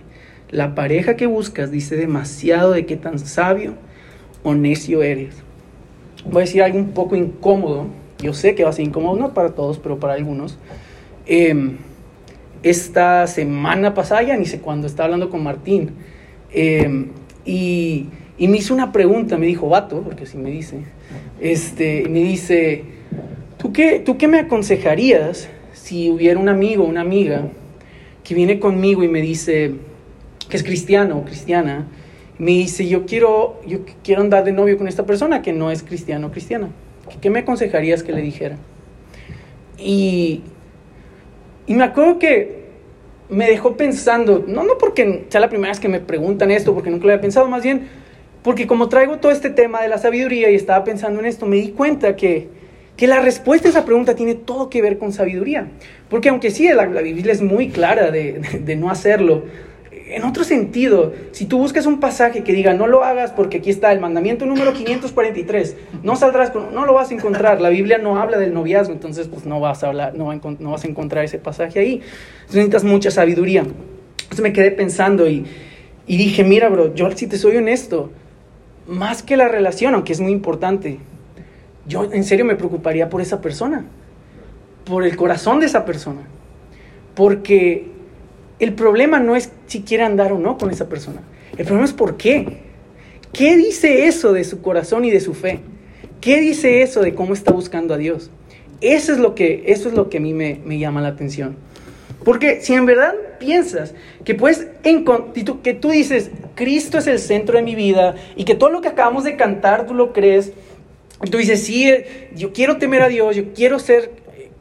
la 0.49 0.75
pareja 0.75 1.17
que 1.17 1.27
buscas 1.27 1.71
dice 1.71 1.97
demasiado 1.97 2.73
de 2.73 2.87
qué 2.87 2.97
tan 2.97 3.19
sabio 3.19 3.77
o 4.42 4.55
necio 4.55 5.03
eres 5.03 5.42
voy 6.24 6.42
a 6.42 6.44
decir 6.44 6.62
algo 6.62 6.79
un 6.79 6.92
poco 6.92 7.16
incómodo. 7.16 7.87
Yo 8.22 8.35
sé 8.35 8.55
que 8.55 8.64
va 8.64 8.70
a 8.70 8.72
ser 8.72 8.87
incómodo, 8.87 9.16
no 9.16 9.35
para 9.35 9.50
todos, 9.50 9.79
pero 9.79 9.98
para 9.98 10.14
algunos. 10.14 10.59
Em, 11.26 11.76
esta 12.62 13.26
semana 13.26 13.94
pasada, 13.94 14.22
ya 14.22 14.37
ni 14.37 14.44
sé 14.44 14.61
cuándo, 14.61 14.87
estaba 14.87 15.07
hablando 15.07 15.31
con 15.31 15.42
Martín. 15.42 15.92
Em, 16.53 17.09
y, 17.44 18.09
y, 18.37 18.48
me 18.48 18.59
hizo 18.59 18.74
una 18.74 18.92
pregunta, 18.92 19.38
me 19.38 19.46
dijo, 19.46 19.68
vato, 19.68 20.03
porque 20.03 20.24
así 20.24 20.37
me 20.37 20.50
dice. 20.50 20.81
Este, 21.40 22.07
me 22.09 22.20
dice, 22.20 22.85
¿tú 23.57 23.72
qué, 23.72 24.00
¿tú 24.00 24.18
qué 24.18 24.29
me 24.29 24.40
aconsejarías 24.40 25.48
si 25.72 26.11
hubiera 26.11 26.38
un 26.38 26.48
amigo 26.48 26.85
una 26.85 27.00
amiga 27.00 27.48
que 28.22 28.35
viene 28.35 28.61
conmigo 28.61 29.03
y 29.03 29.09
me 29.09 29.22
dice 29.22 29.72
que 30.48 30.57
es 30.57 30.62
cristiano 30.62 31.18
o 31.18 31.24
cristiana? 31.24 31.87
Me 32.40 32.53
dice, 32.53 32.88
yo 32.88 33.05
quiero, 33.05 33.61
yo 33.66 33.81
quiero 34.03 34.22
andar 34.22 34.44
de 34.44 34.53
novio 34.53 34.79
con 34.79 34.88
esta 34.88 35.05
persona 35.05 35.42
que 35.42 35.53
no 35.53 35.70
es 35.70 35.83
cristiano 35.83 36.29
o 36.29 36.31
cristiana. 36.31 36.70
¿Qué 37.20 37.29
me 37.29 37.40
aconsejarías 37.40 38.03
que 38.03 38.12
le 38.12 38.22
dijera? 38.22 38.57
Y, 39.76 40.40
y 41.66 41.74
me 41.74 41.85
acuerdo 41.85 42.18
que 42.18 42.61
me 43.29 43.46
dejó 43.46 43.76
pensando, 43.76 44.42
no, 44.48 44.64
no 44.64 44.79
porque 44.79 45.26
sea 45.29 45.38
la 45.38 45.50
primera 45.50 45.70
vez 45.70 45.81
que 45.81 45.88
me 45.88 46.00
preguntan 46.00 46.50
esto, 46.50 46.72
porque 46.72 46.88
nunca 46.88 47.05
lo 47.05 47.12
había 47.12 47.20
pensado, 47.20 47.46
más 47.46 47.62
bien 47.62 47.88
porque 48.42 48.66
como 48.66 48.88
traigo 48.88 49.18
todo 49.18 49.33
este 49.33 49.50
tema 49.50 49.83
de 49.83 49.88
la 49.88 49.98
sabiduría 49.98 50.50
y 50.50 50.55
estaba 50.55 50.83
pensando 50.83 51.20
en 51.20 51.26
esto, 51.26 51.44
me 51.44 51.57
di 51.57 51.72
cuenta 51.72 52.16
que, 52.16 52.48
que 52.96 53.07
la 53.07 53.20
respuesta 53.20 53.68
a 53.68 53.70
esa 53.70 53.85
pregunta 53.85 54.14
tiene 54.14 54.35
todo 54.35 54.70
que 54.70 54.81
ver 54.81 54.96
con 54.96 55.12
sabiduría. 55.12 55.68
Porque 56.09 56.31
aunque 56.31 56.50
sí, 56.50 56.66
la, 56.72 56.87
Biblia 56.87 57.35
es 57.35 57.42
muy 57.42 57.68
clara 57.68 58.11
de, 58.11 58.40
de 58.64 58.76
no 58.76 58.90
hacerlo, 58.90 59.44
en 60.11 60.25
otro 60.25 60.44
sentido, 60.44 61.12
si 61.33 61.46
tú 61.46 61.59
buscas 61.59 61.87
un 61.87 62.01
pasaje 62.01 62.42
que 62.42 62.53
diga 62.53 62.75
no 62.75 62.87
lo 62.87 63.05
hagas 63.05 63.31
porque 63.33 63.59
aquí 63.59 63.70
está 63.70 63.92
el 63.92 64.01
mandamiento 64.01 64.46
número 64.46 64.73
543, 64.73 65.77
no 66.03 66.16
saldrás 66.16 66.53
no 66.55 66.85
lo 66.85 66.94
vas 66.94 67.11
a 67.11 67.14
encontrar. 67.14 67.61
La 67.61 67.68
Biblia 67.68 67.99
no 67.99 68.20
habla 68.20 68.38
del 68.38 68.53
noviazgo, 68.53 68.92
entonces 68.92 69.29
pues 69.29 69.46
no 69.46 69.61
vas 69.61 69.85
a 69.85 69.88
hablar, 69.88 70.14
no, 70.14 70.27
vas 70.70 70.85
a 70.85 70.88
encontrar 70.88 71.25
ese 71.25 71.38
pasaje 71.38 71.79
ahí. 71.79 71.92
Entonces 71.92 72.57
necesitas 72.57 72.85
mucha 72.85 73.11
sabiduría. 73.11 73.61
Entonces 73.61 74.40
me 74.40 74.53
quedé 74.53 74.70
pensando 74.70 75.29
y 75.29 75.46
dije, 76.07 76.44
mira, 76.44 76.68
bro, 76.68 76.94
yo 76.94 77.11
si 77.12 77.27
te 77.27 77.38
soy 77.38 77.57
honesto, 77.57 78.11
más 78.87 79.23
que 79.23 79.37
la 79.37 79.49
relación, 79.49 79.94
aunque 79.94 80.12
es 80.12 80.20
muy 80.20 80.33
importante, 80.33 80.99
yo 81.87 82.05
en 82.12 82.25
serio 82.25 82.44
me 82.44 82.57
preocuparía 82.57 83.09
por 83.09 83.20
esa 83.20 83.40
persona, 83.40 83.85
por 84.85 85.05
el 85.05 85.16
corazón 85.16 85.61
de 85.61 85.66
esa 85.66 85.85
persona, 85.85 86.23
porque 87.14 87.87
el 88.61 88.75
problema 88.75 89.18
no 89.18 89.35
es 89.35 89.51
si 89.66 89.81
quiere 89.81 90.05
andar 90.05 90.33
o 90.33 90.38
no 90.38 90.59
con 90.59 90.70
esa 90.70 90.88
persona. 90.88 91.23
El 91.57 91.64
problema 91.64 91.87
es 91.87 91.92
por 91.92 92.16
qué. 92.16 92.59
¿Qué 93.33 93.57
dice 93.57 94.07
eso 94.07 94.33
de 94.33 94.44
su 94.44 94.61
corazón 94.61 95.05
y 95.05 95.11
de 95.11 95.20
su 95.20 95.35
fe? 95.35 95.61
¿Qué 96.20 96.40
dice 96.40 96.83
eso 96.83 97.01
de 97.01 97.14
cómo 97.14 97.33
está 97.33 97.53
buscando 97.53 97.94
a 97.94 97.96
Dios? 97.96 98.31
Eso 98.81 99.12
es 99.12 99.18
lo 99.18 99.35
que, 99.35 99.64
eso 99.66 99.88
es 99.88 99.94
lo 99.94 100.11
que 100.11 100.18
a 100.18 100.20
mí 100.20 100.35
me, 100.35 100.79
llama 100.79 101.01
la 101.01 101.09
atención. 101.09 101.57
Porque 102.25 102.61
si 102.61 102.75
en 102.75 102.85
verdad 102.85 103.14
piensas 103.38 103.94
que 104.25 104.35
puedes 104.35 104.66
que 104.83 105.75
tú 105.75 105.90
dices, 105.90 106.31
Cristo 106.55 106.99
es 106.99 107.07
el 107.07 107.18
centro 107.18 107.57
de 107.57 107.62
mi 107.62 107.75
vida 107.75 108.14
y 108.37 108.44
que 108.44 108.55
todo 108.55 108.70
lo 108.70 108.83
que 108.83 108.88
acabamos 108.88 109.25
de 109.25 109.37
cantar 109.37 109.87
tú 109.87 109.94
lo 109.94 110.12
crees, 110.12 110.53
y 111.23 111.31
tú 111.31 111.38
dices, 111.38 111.62
sí, 111.62 111.88
eh, 111.88 112.31
yo 112.35 112.53
quiero 112.53 112.79
temer 112.79 113.03
a 113.03 113.09
Dios, 113.09 113.37
yo 113.37 113.53
quiero 113.55 113.79
ser 113.79 114.11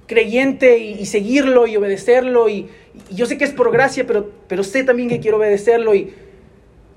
creyente 0.08 0.80
y 0.80 1.06
seguirlo 1.06 1.68
y 1.68 1.78
obedecerlo 1.78 2.50
y, 2.50 2.68
y 3.10 3.16
yo 3.16 3.26
sé 3.26 3.38
que 3.38 3.46
es 3.46 3.52
por 3.52 3.72
gracia, 3.72 4.06
pero, 4.06 4.32
pero 4.48 4.64
sé 4.64 4.84
también 4.84 5.10
que 5.10 5.20
quiero 5.20 5.38
obedecerlo 5.38 5.96
y, 5.96 6.14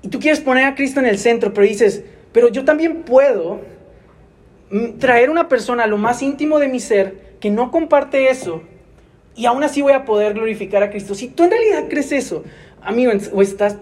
y 0.01 0.07
tú 0.07 0.19
quieres 0.19 0.39
poner 0.39 0.65
a 0.65 0.75
Cristo 0.75 0.99
en 0.99 1.05
el 1.05 1.17
centro, 1.17 1.53
pero 1.53 1.67
dices, 1.67 2.03
pero 2.31 2.49
yo 2.49 2.65
también 2.65 3.03
puedo 3.03 3.61
mm, 4.69 4.97
traer 4.99 5.29
una 5.29 5.47
persona 5.47 5.83
a 5.83 5.87
lo 5.87 5.97
más 5.97 6.21
íntimo 6.21 6.59
de 6.59 6.67
mi 6.67 6.79
ser 6.79 7.33
que 7.39 7.49
no 7.49 7.71
comparte 7.71 8.29
eso 8.29 8.63
y 9.35 9.45
aún 9.45 9.63
así 9.63 9.81
voy 9.81 9.93
a 9.93 10.05
poder 10.05 10.33
glorificar 10.33 10.83
a 10.83 10.89
Cristo. 10.89 11.15
Si 11.15 11.27
tú 11.27 11.43
en 11.43 11.51
realidad 11.51 11.85
crees 11.89 12.11
eso, 12.11 12.43
amigo, 12.81 13.11
o 13.31 13.41
estás 13.41 13.77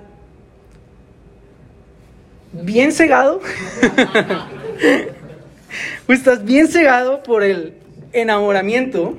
bien 2.54 2.92
cegado, 2.92 3.42
o 6.08 6.14
estás 6.14 6.44
bien 6.44 6.68
cegado 6.68 7.24
por 7.24 7.44
el 7.44 7.74
enamoramiento, 8.14 9.18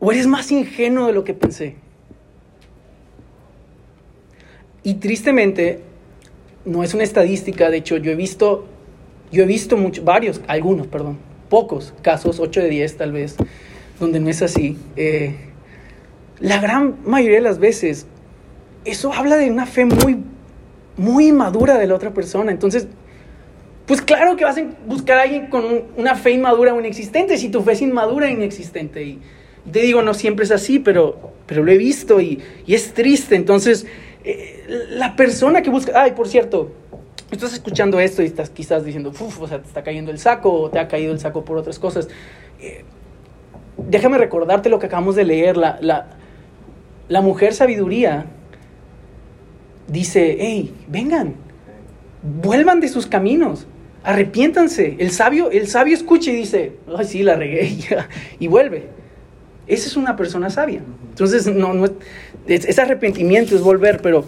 ¿O 0.00 0.12
eres 0.12 0.26
más 0.26 0.50
ingenuo 0.50 1.06
de 1.06 1.12
lo 1.12 1.24
que 1.24 1.34
pensé? 1.34 1.76
Y 4.82 4.94
tristemente, 4.94 5.80
no 6.64 6.82
es 6.82 6.92
una 6.94 7.04
estadística, 7.04 7.70
de 7.70 7.78
hecho 7.78 7.96
yo 7.96 8.12
he 8.12 8.14
visto, 8.14 8.66
yo 9.32 9.44
he 9.44 9.46
visto 9.46 9.76
muchos, 9.76 10.04
varios, 10.04 10.42
algunos, 10.46 10.86
perdón, 10.86 11.18
pocos 11.48 11.94
casos, 12.02 12.38
8 12.38 12.60
de 12.60 12.68
10 12.68 12.96
tal 12.98 13.12
vez, 13.12 13.36
donde 13.98 14.20
no 14.20 14.28
es 14.28 14.42
así. 14.42 14.76
Eh, 14.96 15.36
la 16.40 16.60
gran 16.60 16.96
mayoría 17.04 17.36
de 17.36 17.44
las 17.44 17.58
veces, 17.58 18.06
eso 18.84 19.12
habla 19.12 19.36
de 19.36 19.50
una 19.50 19.64
fe 19.64 19.86
muy, 19.86 20.18
muy 20.96 21.28
inmadura 21.28 21.78
de 21.78 21.86
la 21.86 21.94
otra 21.94 22.12
persona. 22.12 22.52
Entonces, 22.52 22.86
pues 23.86 24.02
claro 24.02 24.36
que 24.36 24.44
vas 24.44 24.58
a 24.58 24.64
buscar 24.86 25.18
a 25.18 25.22
alguien 25.22 25.46
con 25.46 25.64
una 25.96 26.14
fe 26.14 26.32
inmadura 26.32 26.74
o 26.74 26.80
inexistente, 26.80 27.38
si 27.38 27.48
tu 27.48 27.62
fe 27.62 27.72
es 27.72 27.82
inmadura 27.82 28.28
e 28.28 28.32
inexistente. 28.32 29.02
Y, 29.02 29.20
te 29.70 29.80
digo, 29.80 30.02
no 30.02 30.14
siempre 30.14 30.44
es 30.44 30.50
así, 30.50 30.78
pero, 30.78 31.32
pero 31.46 31.62
lo 31.62 31.72
he 31.72 31.78
visto 31.78 32.20
y, 32.20 32.42
es 32.66 32.94
triste. 32.94 33.34
Entonces, 33.36 33.86
eh, 34.24 34.86
la 34.90 35.16
persona 35.16 35.62
que 35.62 35.70
busca, 35.70 36.02
ay, 36.02 36.12
por 36.12 36.28
cierto, 36.28 36.72
estás 37.30 37.52
escuchando 37.52 37.98
esto 38.00 38.22
y 38.22 38.26
estás 38.26 38.50
quizás 38.50 38.84
diciendo, 38.84 39.10
uff, 39.10 39.40
o 39.40 39.48
sea, 39.48 39.60
te 39.60 39.68
está 39.68 39.82
cayendo 39.82 40.10
el 40.10 40.18
saco 40.18 40.52
o 40.52 40.70
te 40.70 40.78
ha 40.78 40.88
caído 40.88 41.12
el 41.12 41.20
saco 41.20 41.44
por 41.44 41.56
otras 41.56 41.78
cosas. 41.78 42.08
Eh, 42.60 42.84
déjame 43.76 44.18
recordarte 44.18 44.68
lo 44.68 44.78
que 44.78 44.86
acabamos 44.86 45.16
de 45.16 45.24
leer. 45.24 45.56
La, 45.56 45.78
la, 45.80 46.10
la 47.08 47.20
mujer 47.20 47.54
sabiduría 47.54 48.26
dice, 49.88 50.36
hey, 50.40 50.74
vengan, 50.88 51.34
vuelvan 52.22 52.80
de 52.80 52.88
sus 52.88 53.06
caminos. 53.06 53.66
Arrepiéntanse. 54.02 54.96
El 54.98 55.10
sabio, 55.10 55.50
el 55.50 55.68
sabio 55.68 55.94
escucha 55.94 56.30
y 56.30 56.36
dice, 56.36 56.72
ay, 56.94 57.06
sí, 57.06 57.22
la 57.22 57.36
regué 57.36 57.78
y 58.38 58.46
vuelve. 58.48 59.03
Esa 59.66 59.88
es 59.88 59.96
una 59.96 60.16
persona 60.16 60.50
sabia. 60.50 60.82
Entonces, 61.10 61.46
no, 61.46 61.72
no, 61.72 61.86
es, 62.46 62.78
arrepentimiento, 62.78 63.54
es 63.54 63.62
volver, 63.62 64.00
pero, 64.02 64.24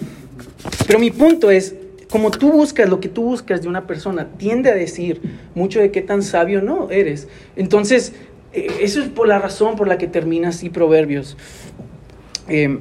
pero 0.87 0.99
mi 0.99 1.11
punto 1.11 1.51
es, 1.51 1.75
como 2.11 2.31
tú 2.31 2.53
buscas 2.53 2.89
lo 2.89 3.01
que 3.01 3.09
tú 3.09 3.23
buscas 3.25 3.63
de 3.63 3.69
una 3.69 3.87
persona, 3.87 4.29
tiende 4.39 4.71
a 4.71 4.75
decir 4.75 5.21
mucho 5.55 5.81
de 5.81 5.91
qué 5.91 6.01
tan 6.01 6.23
sabio 6.23 6.63
no 6.63 6.91
eres. 6.91 7.29
Entonces, 7.57 8.15
eh, 8.53 8.69
eso 8.81 9.03
es 9.03 9.09
por 9.09 9.29
la 9.29 9.39
razón 9.39 9.77
por 9.77 9.89
la 9.89 9.99
que 9.99 10.07
termina 10.07 10.49
así 10.49 10.71
Proverbios. 10.71 11.37
Em, 12.49 12.81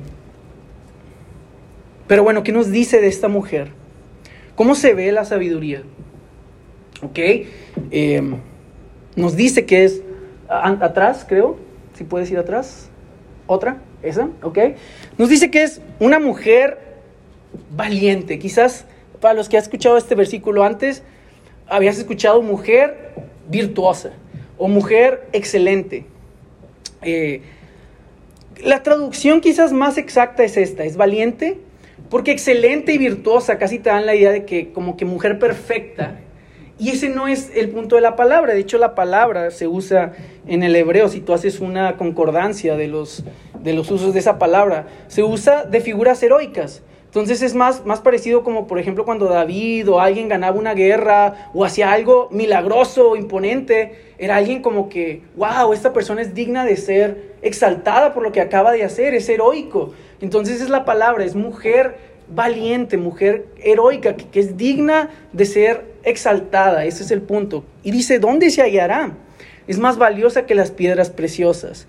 pero 2.07 2.23
bueno, 2.23 2.43
¿qué 2.43 2.51
nos 2.51 2.71
dice 2.71 3.01
de 3.01 3.07
esta 3.07 3.27
mujer? 3.27 3.69
¿Cómo 4.55 4.75
se 4.75 4.93
ve 4.93 5.11
la 5.11 5.25
sabiduría? 5.25 5.81
¿Ok? 7.01 7.19
Em, 7.91 8.37
nos 9.15 9.35
dice 9.35 9.65
que 9.65 9.83
es 9.83 10.01
atrás, 10.47 11.25
creo, 11.27 11.57
si 11.95 12.03
puedes 12.03 12.29
ir 12.31 12.37
atrás. 12.37 12.89
Otra, 13.47 13.77
esa, 14.01 14.29
¿ok? 14.41 14.57
Nos 15.17 15.29
dice 15.29 15.51
que 15.51 15.63
es 15.63 15.81
una 15.99 16.19
mujer 16.19 16.79
valiente. 17.75 18.39
Quizás 18.39 18.85
para 19.21 19.33
los 19.33 19.49
que 19.49 19.57
han 19.57 19.63
escuchado 19.63 19.97
este 19.97 20.15
versículo 20.15 20.63
antes, 20.63 21.03
habías 21.67 21.97
escuchado 21.97 22.41
mujer 22.41 23.13
virtuosa 23.49 24.11
o 24.57 24.67
mujer 24.67 25.27
excelente. 25.31 26.05
Eh, 27.01 27.41
la 28.63 28.83
traducción 28.83 29.41
quizás 29.41 29.71
más 29.71 29.97
exacta 29.97 30.43
es 30.43 30.57
esta, 30.57 30.83
es 30.85 30.97
valiente, 30.97 31.59
porque 32.09 32.31
excelente 32.31 32.93
y 32.93 32.97
virtuosa 32.97 33.57
casi 33.57 33.79
te 33.79 33.89
dan 33.89 34.05
la 34.05 34.15
idea 34.15 34.31
de 34.31 34.45
que 34.45 34.71
como 34.71 34.97
que 34.97 35.05
mujer 35.05 35.39
perfecta 35.39 36.19
y 36.77 36.89
ese 36.89 37.09
no 37.09 37.27
es 37.27 37.51
el 37.55 37.69
punto 37.69 37.95
de 37.95 38.01
la 38.01 38.15
palabra. 38.15 38.53
De 38.53 38.59
hecho, 38.59 38.77
la 38.77 38.95
palabra 38.95 39.51
se 39.51 39.67
usa 39.67 40.13
en 40.47 40.63
el 40.63 40.75
hebreo, 40.75 41.07
si 41.07 41.21
tú 41.21 41.33
haces 41.33 41.59
una 41.59 41.97
concordancia 41.97 42.75
de 42.75 42.87
los, 42.87 43.23
de 43.61 43.73
los 43.73 43.89
usos 43.91 44.13
de 44.13 44.19
esa 44.19 44.37
palabra, 44.37 44.87
se 45.07 45.23
usa 45.23 45.63
de 45.63 45.81
figuras 45.81 46.21
heroicas. 46.21 46.83
Entonces 47.15 47.41
es 47.41 47.55
más, 47.55 47.85
más 47.85 48.01
parecido 48.01 48.43
como, 48.43 48.67
por 48.67 48.77
ejemplo, 48.77 49.05
cuando 49.05 49.27
David 49.27 49.89
o 49.89 50.01
alguien 50.01 50.27
ganaba 50.27 50.59
una 50.59 50.73
guerra 50.73 51.49
o 51.53 51.63
hacía 51.63 51.93
algo 51.93 52.27
milagroso 52.29 53.11
o 53.11 53.15
imponente, 53.15 54.13
era 54.17 54.35
alguien 54.35 54.61
como 54.61 54.89
que, 54.89 55.21
wow, 55.37 55.71
esta 55.71 55.93
persona 55.93 56.21
es 56.21 56.33
digna 56.33 56.65
de 56.65 56.75
ser 56.75 57.35
exaltada 57.41 58.13
por 58.13 58.21
lo 58.21 58.33
que 58.33 58.41
acaba 58.41 58.73
de 58.73 58.83
hacer, 58.83 59.13
es 59.13 59.29
heroico. 59.29 59.93
Entonces 60.19 60.59
es 60.59 60.69
la 60.69 60.83
palabra, 60.83 61.23
es 61.23 61.35
mujer 61.35 61.95
valiente, 62.27 62.97
mujer 62.97 63.45
heroica, 63.63 64.17
que, 64.17 64.37
es 64.37 64.57
digna 64.57 65.09
de 65.31 65.45
ser 65.45 65.94
exaltada. 66.05 66.85
Ese 66.85 67.03
es 67.03 67.11
el 67.11 67.21
punto. 67.21 67.65
Y 67.83 67.91
dice, 67.91 68.19
¿dónde 68.19 68.49
se 68.49 68.61
hallará? 68.61 69.13
Es 69.67 69.79
más 69.79 69.97
valiosa 69.97 70.45
que 70.45 70.55
las 70.55 70.71
piedras 70.71 71.09
preciosas. 71.09 71.87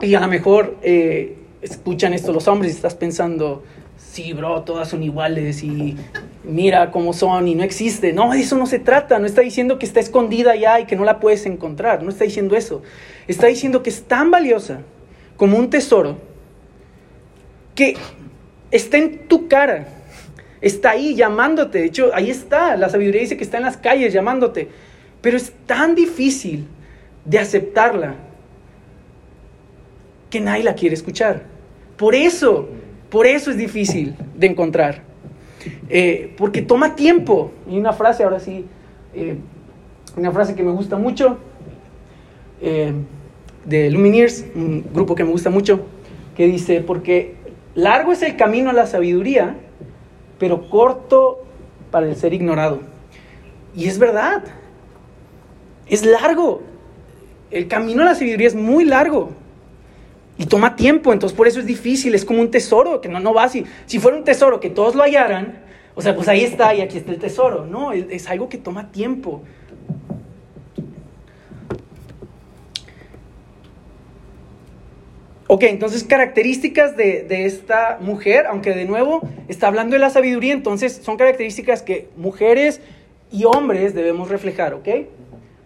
Y 0.00 0.14
a 0.14 0.20
lo 0.20 0.28
mejor 0.28 0.76
eh, 0.82 1.36
escuchan 1.62 2.12
esto 2.14 2.32
los 2.32 2.48
hombres 2.48 2.72
y 2.72 2.76
estás 2.76 2.94
pensando, 2.94 3.62
sí, 3.96 4.32
bro, 4.32 4.62
todas 4.62 4.88
son 4.88 5.02
iguales 5.02 5.62
y 5.62 5.96
mira 6.42 6.90
cómo 6.90 7.12
son 7.12 7.48
y 7.48 7.54
no 7.54 7.62
existe. 7.62 8.12
No, 8.12 8.32
de 8.32 8.40
eso 8.40 8.56
no 8.56 8.66
se 8.66 8.78
trata. 8.78 9.18
No 9.18 9.26
está 9.26 9.42
diciendo 9.42 9.78
que 9.78 9.86
está 9.86 10.00
escondida 10.00 10.56
ya 10.56 10.80
y 10.80 10.86
que 10.86 10.96
no 10.96 11.04
la 11.04 11.20
puedes 11.20 11.46
encontrar. 11.46 12.02
No 12.02 12.10
está 12.10 12.24
diciendo 12.24 12.56
eso. 12.56 12.82
Está 13.28 13.46
diciendo 13.46 13.82
que 13.82 13.90
es 13.90 14.02
tan 14.02 14.30
valiosa 14.30 14.80
como 15.36 15.58
un 15.58 15.70
tesoro 15.70 16.18
que 17.74 17.96
está 18.70 18.98
en 18.98 19.26
tu 19.28 19.48
cara, 19.48 19.88
está 20.64 20.90
ahí 20.90 21.14
llamándote. 21.14 21.78
De 21.78 21.84
hecho, 21.84 22.10
ahí 22.14 22.30
está. 22.30 22.76
La 22.76 22.88
sabiduría 22.88 23.20
dice 23.20 23.36
que 23.36 23.44
está 23.44 23.58
en 23.58 23.64
las 23.64 23.76
calles 23.76 24.12
llamándote. 24.12 24.68
Pero 25.20 25.36
es 25.36 25.52
tan 25.66 25.94
difícil 25.94 26.66
de 27.24 27.38
aceptarla 27.38 28.14
que 30.30 30.40
nadie 30.40 30.64
la 30.64 30.74
quiere 30.74 30.94
escuchar. 30.94 31.42
Por 31.96 32.14
eso, 32.14 32.68
por 33.10 33.26
eso 33.26 33.50
es 33.50 33.56
difícil 33.56 34.14
de 34.34 34.46
encontrar. 34.46 35.02
Eh, 35.88 36.34
porque 36.36 36.62
toma 36.62 36.96
tiempo. 36.96 37.52
Y 37.70 37.78
una 37.78 37.92
frase, 37.92 38.24
ahora 38.24 38.40
sí, 38.40 38.64
eh, 39.14 39.36
una 40.16 40.32
frase 40.32 40.54
que 40.54 40.62
me 40.62 40.72
gusta 40.72 40.96
mucho, 40.96 41.38
eh, 42.62 42.92
de 43.66 43.90
Lumineers, 43.90 44.46
un 44.54 44.84
grupo 44.92 45.14
que 45.14 45.24
me 45.24 45.30
gusta 45.30 45.50
mucho, 45.50 45.86
que 46.36 46.46
dice, 46.46 46.80
porque 46.80 47.34
Largo 47.74 48.12
es 48.12 48.22
el 48.22 48.36
camino 48.36 48.70
a 48.70 48.72
la 48.72 48.86
sabiduría, 48.86 49.56
pero 50.44 50.68
corto 50.68 51.42
para 51.90 52.06
el 52.06 52.16
ser 52.16 52.34
ignorado. 52.34 52.80
Y 53.74 53.88
es 53.88 53.98
verdad. 53.98 54.44
Es 55.88 56.04
largo. 56.04 56.60
El 57.50 57.66
camino 57.66 58.02
a 58.02 58.04
la 58.04 58.14
sabiduría 58.14 58.48
es 58.48 58.54
muy 58.54 58.84
largo. 58.84 59.30
Y 60.36 60.44
toma 60.44 60.76
tiempo, 60.76 61.14
entonces 61.14 61.34
por 61.34 61.48
eso 61.48 61.60
es 61.60 61.64
difícil, 61.64 62.14
es 62.14 62.26
como 62.26 62.42
un 62.42 62.50
tesoro 62.50 63.00
que 63.00 63.08
no, 63.08 63.20
no 63.20 63.32
va 63.32 63.44
así. 63.44 63.64
Si 63.86 63.98
fuera 63.98 64.18
un 64.18 64.24
tesoro 64.24 64.60
que 64.60 64.68
todos 64.68 64.94
lo 64.94 65.02
hallaran, 65.02 65.62
o 65.94 66.02
sea, 66.02 66.14
pues 66.14 66.28
ahí 66.28 66.44
está 66.44 66.74
y 66.74 66.82
aquí 66.82 66.98
está 66.98 67.12
el 67.12 67.18
tesoro. 67.18 67.64
No, 67.64 67.92
es, 67.92 68.04
es 68.10 68.28
algo 68.28 68.50
que 68.50 68.58
toma 68.58 68.92
tiempo. 68.92 69.40
Ok, 75.46 75.64
entonces 75.64 76.04
características 76.04 76.96
de, 76.96 77.22
de, 77.22 77.44
esta 77.44 77.98
mujer, 78.00 78.46
aunque 78.46 78.70
de 78.70 78.86
nuevo 78.86 79.20
está 79.48 79.66
hablando 79.66 79.94
de 79.94 80.00
la 80.00 80.08
sabiduría, 80.08 80.54
entonces 80.54 81.00
son 81.04 81.18
características 81.18 81.82
que 81.82 82.08
mujeres 82.16 82.80
y 83.30 83.44
hombres 83.44 83.94
debemos 83.94 84.30
reflejar, 84.30 84.72
¿ok? 84.72 84.88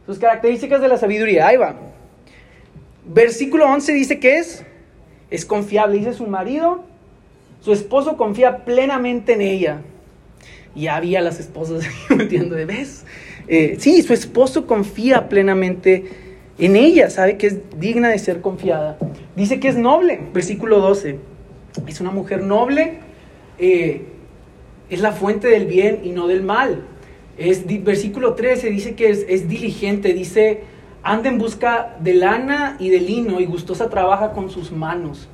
Sus 0.07 0.19
características 0.19 0.81
de 0.81 0.89
la 0.89 0.97
sabiduría, 0.97 1.47
ahí 1.47 1.59
va. 1.59 1.77
Versículo 3.05 3.67
11 3.67 3.93
dice 3.93 4.19
que 4.19 4.39
es, 4.39 4.65
es 5.31 5.45
confiable, 5.45 5.99
dice 5.99 6.13
su 6.15 6.27
marido, 6.27 6.83
su 7.61 7.73
esposo 7.73 8.17
confía 8.17 8.65
plenamente 8.65 9.35
en 9.35 9.43
ella. 9.43 9.83
Y 10.75 10.87
había 10.87 11.21
las 11.21 11.41
esposas, 11.41 11.85
¿me 12.09 12.25
entiendo? 12.25 12.57
¿Ves? 12.57 13.05
Eh, 13.49 13.77
sí, 13.79 14.03
su 14.03 14.13
esposo 14.13 14.67
confía 14.67 15.29
plenamente 15.29 16.05
en 16.05 16.28
ella, 16.59 17.09
sabe 17.11 17.37
que 17.37 17.47
es 17.47 17.59
digna 17.79 18.09
de 18.09 18.19
ser 18.19 18.41
confiada. 18.41 18.99
Dice 19.37 19.61
que 19.61 19.69
es 19.69 19.77
noble, 19.77 20.21
versículo 20.33 20.81
12. 20.81 21.19
Es 21.87 22.01
una 22.01 22.11
mujer 22.11 22.43
noble, 22.43 22.99
eh, 23.59 24.03
es 24.91 25.01
la 25.01 25.13
fuente 25.13 25.49
del 25.49 25.67
bien 25.67 26.01
y 26.03 26.11
no 26.11 26.27
del 26.27 26.43
mal. 26.43 26.83
Versículo 27.83 28.35
13 28.35 28.71
dice 28.71 28.95
que 28.97 29.11
es, 29.11 29.25
es 29.29 29.49
diligente, 29.49 30.13
dice, 30.13 30.63
anda 31.05 31.29
en 31.29 31.39
busca 31.39 31.97
de 32.01 32.15
lana 32.15 32.77
y 32.81 32.91
de 32.91 33.01
lino 33.01 33.39
y 33.39 33.47
gustosa 33.47 33.89
trabaja 33.89 34.33
con 34.33 34.51
sus 34.51 34.73
manos. 34.73 35.29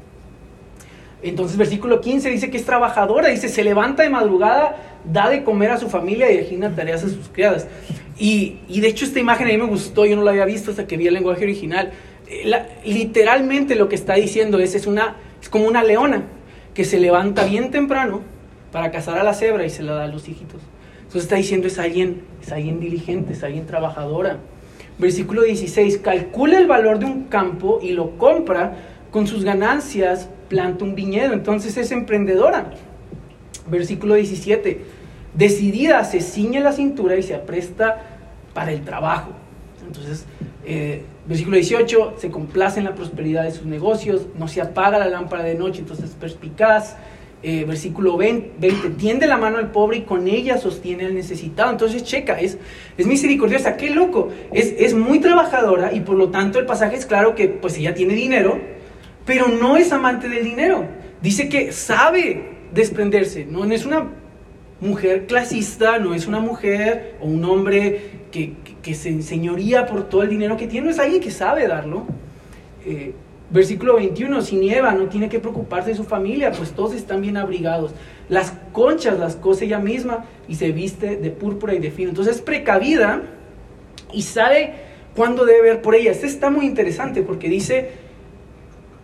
Entonces 1.22 1.56
versículo 1.56 2.02
15 2.02 2.28
dice 2.28 2.50
que 2.50 2.58
es 2.58 2.66
trabajadora, 2.66 3.28
dice, 3.28 3.48
se 3.48 3.64
levanta 3.64 4.02
de 4.02 4.10
madrugada, 4.10 4.76
da 5.10 5.30
de 5.30 5.42
comer 5.42 5.70
a 5.70 5.78
su 5.78 5.88
familia 5.88 6.30
y 6.30 6.38
agina 6.38 6.74
tareas 6.74 7.02
a 7.02 7.08
sus 7.08 7.28
criadas. 7.32 7.66
Y, 8.18 8.58
de 8.68 8.88
hecho 8.88 9.04
esta 9.04 9.18
imagen 9.18 9.46
a 9.48 9.50
mí 9.50 9.56
me 9.56 9.66
gustó, 9.66 10.06
yo 10.06 10.16
no 10.16 10.22
la 10.22 10.30
había 10.30 10.44
visto 10.44 10.70
hasta 10.70 10.86
que 10.86 10.96
vi 10.96 11.06
el 11.06 11.14
lenguaje 11.14 11.44
original. 11.44 11.92
Eh, 12.28 12.42
la, 12.44 12.66
literalmente 12.84 13.74
lo 13.74 13.88
que 13.88 13.96
está 13.96 14.14
diciendo 14.14 14.58
es, 14.58 14.74
es, 14.74 14.86
una, 14.86 15.16
es 15.42 15.48
como 15.48 15.66
una 15.66 15.82
leona 15.82 16.22
que 16.74 16.84
se 16.84 16.98
levanta 16.98 17.44
bien 17.44 17.70
temprano 17.70 18.22
para 18.72 18.90
cazar 18.90 19.18
a 19.18 19.24
la 19.24 19.34
cebra 19.34 19.64
y 19.64 19.70
se 19.70 19.82
la 19.82 19.94
da 19.94 20.04
a 20.04 20.08
los 20.08 20.28
hijitos. 20.28 20.60
Entonces 20.98 21.22
está 21.22 21.36
diciendo 21.36 21.66
es 21.68 21.78
alguien, 21.78 22.22
es 22.42 22.50
alguien 22.52 22.80
diligente, 22.80 23.32
es 23.32 23.42
alguien 23.42 23.66
trabajadora. 23.66 24.38
Versículo 24.98 25.42
16, 25.42 25.98
calcula 25.98 26.58
el 26.58 26.66
valor 26.66 26.98
de 26.98 27.06
un 27.06 27.24
campo 27.24 27.80
y 27.82 27.92
lo 27.92 28.16
compra, 28.16 28.76
con 29.10 29.26
sus 29.28 29.44
ganancias 29.44 30.28
planta 30.48 30.84
un 30.84 30.94
viñedo, 30.94 31.32
entonces 31.32 31.76
es 31.76 31.92
emprendedora. 31.92 32.72
Versículo 33.68 34.14
17, 34.14 34.80
decidida, 35.34 36.04
se 36.04 36.20
ciñe 36.20 36.60
la 36.60 36.72
cintura 36.72 37.16
y 37.16 37.22
se 37.22 37.34
apresta 37.34 38.00
para 38.54 38.72
el 38.72 38.82
trabajo. 38.82 39.30
Entonces, 39.86 40.24
eh, 40.64 41.02
versículo 41.26 41.56
18, 41.56 42.14
se 42.18 42.30
complace 42.30 42.78
en 42.78 42.84
la 42.84 42.94
prosperidad 42.94 43.44
de 43.44 43.50
sus 43.50 43.66
negocios, 43.66 44.26
no 44.38 44.48
se 44.48 44.60
apaga 44.60 44.98
la 44.98 45.08
lámpara 45.08 45.42
de 45.42 45.54
noche, 45.54 45.80
entonces 45.80 46.10
es 46.10 46.16
perspicaz. 46.16 46.96
Eh, 47.46 47.66
versículo 47.66 48.16
20, 48.16 48.52
20, 48.58 48.90
tiende 48.90 49.26
la 49.26 49.36
mano 49.36 49.58
al 49.58 49.70
pobre 49.70 49.98
y 49.98 50.02
con 50.04 50.28
ella 50.28 50.56
sostiene 50.56 51.04
al 51.04 51.14
necesitado. 51.14 51.70
Entonces, 51.70 52.02
checa, 52.02 52.40
es, 52.40 52.56
es 52.96 53.06
misericordiosa, 53.06 53.76
qué 53.76 53.90
loco. 53.90 54.30
Es, 54.50 54.74
es 54.78 54.94
muy 54.94 55.18
trabajadora 55.18 55.92
y 55.92 56.00
por 56.00 56.16
lo 56.16 56.30
tanto 56.30 56.58
el 56.58 56.64
pasaje 56.64 56.96
es 56.96 57.04
claro 57.04 57.34
que 57.34 57.48
pues 57.48 57.76
ella 57.76 57.92
tiene 57.92 58.14
dinero, 58.14 58.58
pero 59.26 59.48
no 59.48 59.76
es 59.76 59.92
amante 59.92 60.30
del 60.30 60.42
dinero. 60.42 60.86
Dice 61.20 61.50
que 61.50 61.70
sabe 61.72 62.48
desprenderse, 62.72 63.44
no 63.44 63.62
es 63.70 63.84
una 63.84 64.06
mujer 64.80 65.26
clasista, 65.26 65.98
no 65.98 66.14
es 66.14 66.26
una 66.26 66.40
mujer 66.40 67.16
o 67.20 67.26
un 67.26 67.44
hombre 67.44 68.24
que, 68.30 68.54
que, 68.82 68.94
se 68.94 69.08
enseñoría 69.08 69.86
por 69.86 70.08
todo 70.08 70.22
el 70.22 70.28
dinero 70.28 70.56
que 70.56 70.66
tiene, 70.66 70.86
no 70.86 70.90
es 70.90 70.98
alguien 70.98 71.22
que 71.22 71.30
sabe 71.30 71.66
darlo. 71.68 72.06
Eh, 72.84 73.14
versículo 73.50 73.96
21, 73.96 74.42
si 74.42 74.56
nieva, 74.56 74.92
no 74.92 75.06
tiene 75.06 75.28
que 75.28 75.38
preocuparse 75.38 75.90
de 75.90 75.96
su 75.96 76.04
familia, 76.04 76.50
pues 76.52 76.72
todos 76.72 76.94
están 76.94 77.20
bien 77.20 77.36
abrigados. 77.36 77.92
Las 78.28 78.52
conchas 78.72 79.18
las 79.18 79.36
cose 79.36 79.66
ella 79.66 79.78
misma 79.78 80.24
y 80.48 80.56
se 80.56 80.72
viste 80.72 81.16
de 81.16 81.30
púrpura 81.30 81.74
y 81.74 81.78
de 81.78 81.90
fino. 81.90 82.08
Entonces 82.08 82.36
es 82.36 82.42
precavida 82.42 83.22
y 84.12 84.22
sabe 84.22 84.74
cuándo 85.14 85.44
debe 85.44 85.62
ver 85.62 85.82
por 85.82 85.94
ella. 85.94 86.10
Este 86.10 86.26
está 86.26 86.50
muy 86.50 86.66
interesante 86.66 87.22
porque 87.22 87.48
dice 87.48 87.92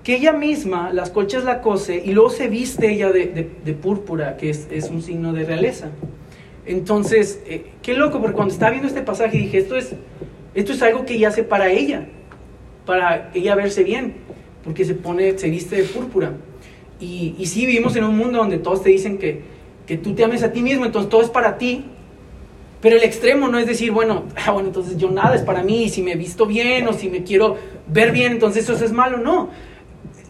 que 0.02 0.16
ella 0.16 0.32
misma 0.32 0.92
las 0.92 1.10
colchas 1.10 1.44
la 1.44 1.60
cose 1.60 2.02
y 2.04 2.12
luego 2.12 2.30
se 2.30 2.48
viste 2.48 2.90
ella 2.90 3.12
de, 3.12 3.50
de, 3.64 3.74
púrpura, 3.74 4.36
que 4.36 4.50
es, 4.50 4.66
es, 4.70 4.88
un 4.88 5.02
signo 5.02 5.32
de 5.32 5.44
realeza. 5.44 5.90
Entonces, 6.64 7.42
eh, 7.46 7.66
qué 7.82 7.94
loco, 7.94 8.20
porque 8.20 8.34
cuando 8.34 8.52
estaba 8.52 8.70
viendo 8.70 8.88
este 8.88 9.02
pasaje 9.02 9.36
dije, 9.36 9.58
esto 9.58 9.76
es, 9.76 9.92
esto 10.54 10.72
es 10.72 10.82
algo 10.82 11.04
que 11.04 11.14
ella 11.14 11.28
hace 11.28 11.42
para 11.42 11.70
ella, 11.70 12.06
para 12.86 13.30
ella 13.34 13.54
verse 13.54 13.84
bien, 13.84 14.14
porque 14.64 14.84
se 14.84 14.94
pone, 14.94 15.36
se 15.38 15.50
viste 15.50 15.76
de 15.76 15.82
púrpura. 15.84 16.32
Y, 16.98 17.34
y 17.38 17.46
sí 17.46 17.66
vivimos 17.66 17.94
en 17.96 18.04
un 18.04 18.16
mundo 18.16 18.38
donde 18.38 18.58
todos 18.58 18.82
te 18.82 18.90
dicen 18.90 19.18
que, 19.18 19.42
que 19.86 19.98
tú 19.98 20.14
te 20.14 20.24
ames 20.24 20.42
a 20.42 20.52
ti 20.52 20.62
mismo, 20.62 20.86
entonces 20.86 21.10
todo 21.10 21.22
es 21.22 21.30
para 21.30 21.58
ti, 21.58 21.84
pero 22.80 22.96
el 22.96 23.02
extremo 23.02 23.48
no 23.48 23.58
es 23.58 23.66
decir, 23.66 23.90
bueno, 23.90 24.24
ah, 24.46 24.52
bueno, 24.52 24.68
entonces 24.68 24.96
yo 24.96 25.10
nada 25.10 25.34
es 25.34 25.42
para 25.42 25.62
mí, 25.62 25.90
si 25.90 26.00
me 26.00 26.14
visto 26.14 26.46
bien 26.46 26.88
o 26.88 26.94
si 26.94 27.10
me 27.10 27.22
quiero 27.22 27.58
ver 27.86 28.12
bien, 28.12 28.32
entonces 28.32 28.66
eso 28.66 28.82
es 28.82 28.92
malo, 28.92 29.18
no 29.18 29.50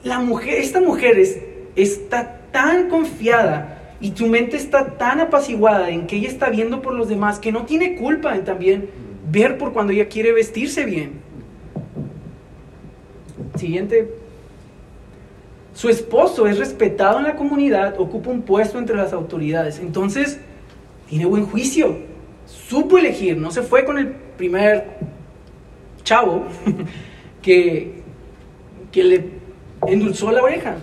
la 0.02 0.18
mujer, 0.18 0.54
esta 0.54 0.80
mujer 0.80 1.18
es, 1.18 1.38
está 1.76 2.40
tan 2.52 2.88
confiada 2.88 3.96
y 4.00 4.12
tu 4.12 4.26
mente 4.26 4.56
está 4.56 4.96
tan 4.96 5.20
apaciguada 5.20 5.90
en 5.90 6.06
que 6.06 6.16
ella 6.16 6.28
está 6.28 6.48
viendo 6.48 6.80
por 6.80 6.94
los 6.94 7.08
demás 7.08 7.38
que 7.38 7.52
no 7.52 7.66
tiene 7.66 7.96
culpa 7.96 8.34
en 8.34 8.44
también 8.44 8.88
ver 9.30 9.58
por 9.58 9.72
cuando 9.72 9.92
ella 9.92 10.08
quiere 10.08 10.32
vestirse 10.32 10.84
bien. 10.84 11.20
Siguiente. 13.56 14.14
Su 15.74 15.88
esposo 15.88 16.46
es 16.46 16.58
respetado 16.58 17.18
en 17.18 17.24
la 17.24 17.36
comunidad, 17.36 18.00
ocupa 18.00 18.30
un 18.30 18.42
puesto 18.42 18.78
entre 18.78 18.96
las 18.96 19.12
autoridades. 19.12 19.78
Entonces, 19.78 20.40
tiene 21.08 21.26
buen 21.26 21.46
juicio. 21.46 21.96
Supo 22.46 22.98
elegir, 22.98 23.36
no 23.36 23.50
se 23.50 23.62
fue 23.62 23.84
con 23.84 23.98
el 23.98 24.08
primer 24.08 24.84
chavo 26.02 26.44
que, 27.42 28.02
que 28.90 29.04
le 29.04 29.39
endulzó 29.86 30.30
la 30.30 30.42
oreja. 30.42 30.76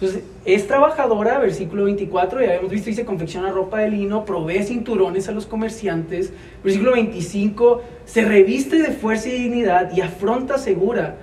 Entonces, 0.00 0.24
es 0.44 0.66
trabajadora, 0.66 1.38
versículo 1.38 1.84
24, 1.84 2.40
ya 2.40 2.48
habíamos 2.48 2.70
visto, 2.70 2.90
dice, 2.90 3.04
confecciona 3.04 3.50
ropa 3.50 3.78
de 3.78 3.90
lino, 3.90 4.24
provee 4.24 4.64
cinturones 4.64 5.28
a 5.28 5.32
los 5.32 5.46
comerciantes. 5.46 6.32
Versículo 6.62 6.92
25, 6.92 7.82
se 8.04 8.24
reviste 8.24 8.82
de 8.82 8.90
fuerza 8.90 9.28
y 9.28 9.32
dignidad 9.32 9.96
y 9.96 10.00
afronta 10.00 10.58
segura 10.58 11.16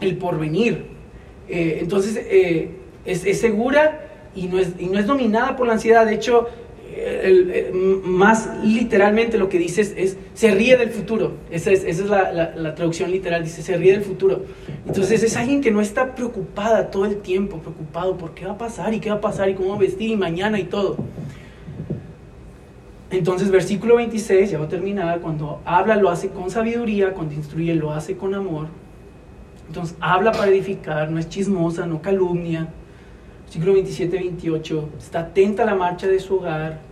el 0.00 0.16
porvenir. 0.18 0.86
Eh, 1.48 1.78
entonces, 1.80 2.16
eh, 2.16 2.70
es, 3.04 3.24
es, 3.24 3.40
segura 3.40 4.06
y 4.34 4.46
no 4.46 4.58
es, 4.58 4.74
y 4.78 4.86
no 4.86 4.98
es 4.98 5.06
dominada 5.06 5.56
por 5.56 5.66
la 5.66 5.72
ansiedad. 5.72 6.04
De 6.06 6.14
hecho, 6.14 6.48
el, 7.00 7.70
más 8.04 8.50
literalmente 8.62 9.38
lo 9.38 9.48
que 9.48 9.58
dice 9.58 9.80
es, 9.80 10.16
se 10.34 10.50
ríe 10.50 10.76
del 10.76 10.90
futuro. 10.90 11.32
Esa 11.50 11.70
es, 11.70 11.84
esa 11.84 12.04
es 12.04 12.10
la, 12.10 12.74
traducción 12.74 13.10
literal, 13.10 13.42
dice 13.42 13.62
se 13.62 13.76
ríe 13.76 13.92
del 13.92 14.02
futuro. 14.02 14.44
Entonces 14.86 15.22
es 15.22 15.36
alguien 15.36 15.60
que 15.60 15.70
no 15.70 15.80
está 15.80 16.14
preocupada 16.14 16.90
todo 16.90 17.06
el 17.06 17.16
tiempo, 17.16 17.58
preocupado 17.58 18.16
por 18.16 18.34
qué 18.34 18.46
va 18.46 18.52
a 18.52 18.58
pasar 18.58 18.92
y 18.94 19.00
qué 19.00 19.10
va 19.10 19.16
a 19.16 19.20
pasar 19.20 19.48
y 19.48 19.54
cómo 19.54 19.76
vestir 19.76 20.10
y 20.10 20.16
mañana 20.16 20.58
y 20.58 20.64
todo. 20.64 20.96
Entonces 23.10 23.50
versículo 23.50 23.96
26, 23.96 24.50
ya 24.50 24.58
va 24.58 24.66
a 24.66 24.68
terminar, 24.68 25.20
cuando 25.20 25.60
habla 25.64 25.96
lo 25.96 26.10
hace 26.10 26.28
con 26.28 26.50
sabiduría, 26.50 27.12
cuando 27.12 27.34
instruye 27.34 27.74
lo 27.74 27.92
hace 27.92 28.16
con 28.16 28.34
amor. 28.34 28.68
Entonces 29.66 29.96
habla 30.00 30.32
para 30.32 30.48
edificar, 30.48 31.10
no 31.10 31.18
es 31.18 31.28
chismosa, 31.28 31.86
no 31.86 32.02
calumnia. 32.02 32.68
Versículo 33.44 33.72
27, 33.72 34.16
28, 34.16 34.88
está 34.98 35.20
atenta 35.20 35.64
a 35.64 35.66
la 35.66 35.74
marcha 35.74 36.06
de 36.06 36.20
su 36.20 36.36
hogar, 36.36 36.89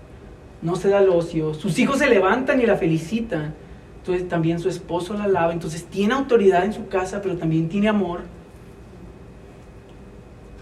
no 0.62 0.76
se 0.76 0.88
da 0.88 0.98
al 0.98 1.08
ocio, 1.08 1.54
sus 1.54 1.78
hijos 1.78 1.98
se 1.98 2.08
levantan 2.08 2.60
y 2.60 2.66
la 2.66 2.76
felicitan, 2.76 3.54
entonces 3.98 4.28
también 4.28 4.58
su 4.58 4.68
esposo 4.68 5.14
la 5.14 5.24
alaba, 5.24 5.52
entonces 5.52 5.84
tiene 5.84 6.14
autoridad 6.14 6.64
en 6.64 6.72
su 6.72 6.88
casa, 6.88 7.20
pero 7.22 7.36
también 7.36 7.68
tiene 7.68 7.88
amor. 7.88 8.20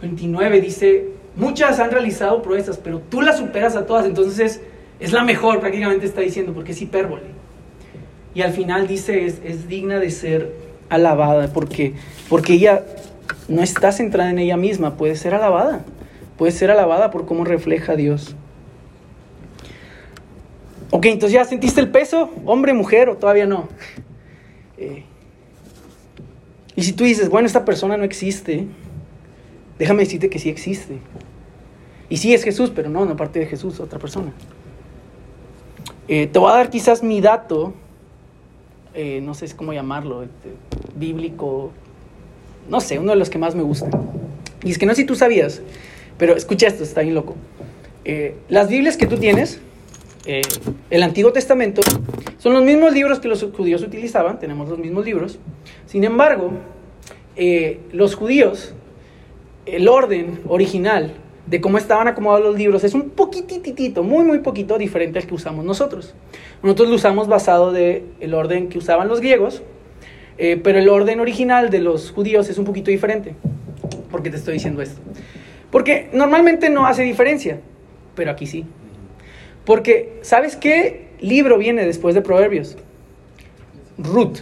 29 0.03 0.61
dice, 0.61 1.09
muchas 1.37 1.79
han 1.79 1.91
realizado 1.91 2.43
proezas, 2.43 2.79
pero 2.79 3.01
tú 3.01 3.23
las 3.23 3.39
superas 3.39 3.77
a 3.77 3.87
todas, 3.87 4.05
entonces 4.05 4.39
es, 4.39 4.61
es 5.01 5.13
la 5.13 5.25
mejor, 5.25 5.61
prácticamente 5.61 6.07
está 6.07 6.21
diciendo, 6.21 6.53
porque 6.53 6.73
es 6.73 6.83
hipérbole. 6.83 7.37
Y 8.35 8.43
al 8.43 8.53
final 8.53 8.87
dice, 8.87 9.25
es, 9.25 9.41
es 9.45 9.69
digna 9.69 9.99
de 9.99 10.11
ser 10.11 10.53
alabada, 10.91 11.49
porque, 11.53 11.95
porque 12.29 12.55
ella 12.55 12.85
no 13.49 13.63
está 13.63 13.93
centrada 13.93 14.31
en 14.31 14.39
ella 14.39 14.57
misma, 14.57 14.97
puede 14.97 15.17
ser 15.17 15.35
alabada, 15.35 15.85
puede 16.37 16.53
ser 16.53 16.71
alabada 16.71 17.11
por 17.11 17.27
cómo 17.27 17.45
refleja 17.45 17.93
a 17.93 17.97
Dios. 17.97 18.37
Ok, 20.91 21.07
entonces 21.07 21.33
ya 21.33 21.45
sentiste 21.45 21.81
el 21.81 21.91
peso, 21.91 22.31
hombre, 22.45 22.73
mujer, 22.73 23.09
o 23.09 23.17
todavía 23.17 23.47
no. 23.47 23.69
Eh, 24.79 25.05
Y 26.77 26.83
si 26.83 26.93
tú 26.93 27.05
dices, 27.05 27.31
bueno, 27.31 27.47
esta 27.47 27.65
persona 27.65 27.97
no 27.97 28.05
existe, 28.05 28.67
déjame 29.79 30.03
decirte 30.05 30.29
que 30.29 30.39
sí 30.39 30.51
existe. 30.51 30.99
Y 32.11 32.19
sí 32.19 32.35
es 32.35 32.45
Jesús, 32.45 32.71
pero 32.75 32.91
no, 32.91 33.07
no 33.07 33.17
parte 33.17 33.39
de 33.39 33.47
Jesús, 33.47 33.81
otra 33.81 33.99
persona. 33.99 34.33
Eh, 36.07 36.27
te 36.27 36.39
voy 36.39 36.51
a 36.53 36.55
dar 36.57 36.71
quizás 36.71 37.03
mi 37.03 37.21
dato, 37.21 37.73
eh, 38.95 39.21
no 39.23 39.35
sé 39.35 39.47
cómo 39.57 39.73
llamarlo, 39.73 40.23
este, 40.23 40.51
bíblico, 40.95 41.73
no 42.69 42.81
sé, 42.81 42.99
uno 42.99 43.13
de 43.13 43.17
los 43.17 43.31
que 43.31 43.39
más 43.39 43.55
me 43.55 43.63
gustan. 43.63 43.91
Y 44.63 44.71
es 44.71 44.79
que 44.79 44.87
no 44.87 44.95
sé 44.95 45.01
si 45.01 45.07
tú 45.07 45.17
sabías, 45.17 45.63
pero 46.19 46.37
escucha 46.37 46.67
esto, 46.67 46.85
está 46.85 47.01
bien 47.01 47.15
loco. 47.15 47.35
Eh, 48.05 48.37
las 48.49 48.69
Biblias 48.69 48.97
que 48.97 49.07
tú 49.07 49.17
tienes, 49.17 49.61
el 50.27 51.03
Antiguo 51.03 51.33
Testamento, 51.33 51.83
son 52.39 52.53
los 52.53 52.63
mismos 52.63 52.93
libros 52.93 53.21
que 53.21 53.29
los 53.29 53.43
judíos 53.43 53.83
utilizaban, 53.83 54.39
tenemos 54.39 54.69
los 54.69 54.79
mismos 54.79 55.05
libros. 55.05 55.39
Sin 55.87 56.05
embargo, 56.05 56.53
los 57.93 58.15
judíos, 58.15 58.75
el 59.67 59.89
orden 59.89 60.41
original 60.49 61.15
de 61.47 61.61
cómo 61.61 61.79
estaban 61.79 62.09
acomodados 62.09 62.45
los 62.45 62.57
libros 62.57 62.85
es 62.85 62.95
un 62.95 63.11
poquititito, 63.11 64.03
muy, 64.03 64.25
muy 64.25 64.41
poquito 64.41 64.79
diferente 64.79 65.19
al 65.19 65.27
que 65.27 65.35
usamos 65.35 65.65
nosotros. 65.65 66.15
Nosotros 66.63 66.89
lo 66.89 66.95
usamos 66.97 67.29
basado 67.29 67.73
del 67.73 68.05
el 68.21 68.35
orden 68.35 68.69
que 68.69 68.79
usaban 68.79 69.09
los 69.09 69.21
griegos, 69.21 69.63
eh, 70.39 70.61
pero 70.63 70.79
el 70.79 70.89
orden 70.89 71.21
original 71.21 71.71
de 71.71 71.81
los 71.81 72.11
judíos 72.11 72.49
es 72.49 72.59
un 72.59 72.65
poquito 72.65 72.91
diferente. 72.91 73.35
¿Por 74.11 74.23
qué 74.23 74.31
te 74.31 74.37
estoy 74.37 74.55
diciendo 74.55 74.83
esto? 74.83 75.01
Porque 75.71 76.11
normalmente 76.13 76.69
no 76.69 76.87
hace 76.87 77.03
diferencia, 77.03 77.61
pero 78.15 78.33
aquí 78.33 78.47
sí. 78.47 78.65
Porque, 79.67 80.21
¿sabes 80.23 80.57
qué 80.57 81.09
libro 81.21 81.59
viene 81.59 81.85
después 81.85 82.15
de 82.15 82.23
Proverbios? 82.23 82.77
Ruth. 83.99 84.39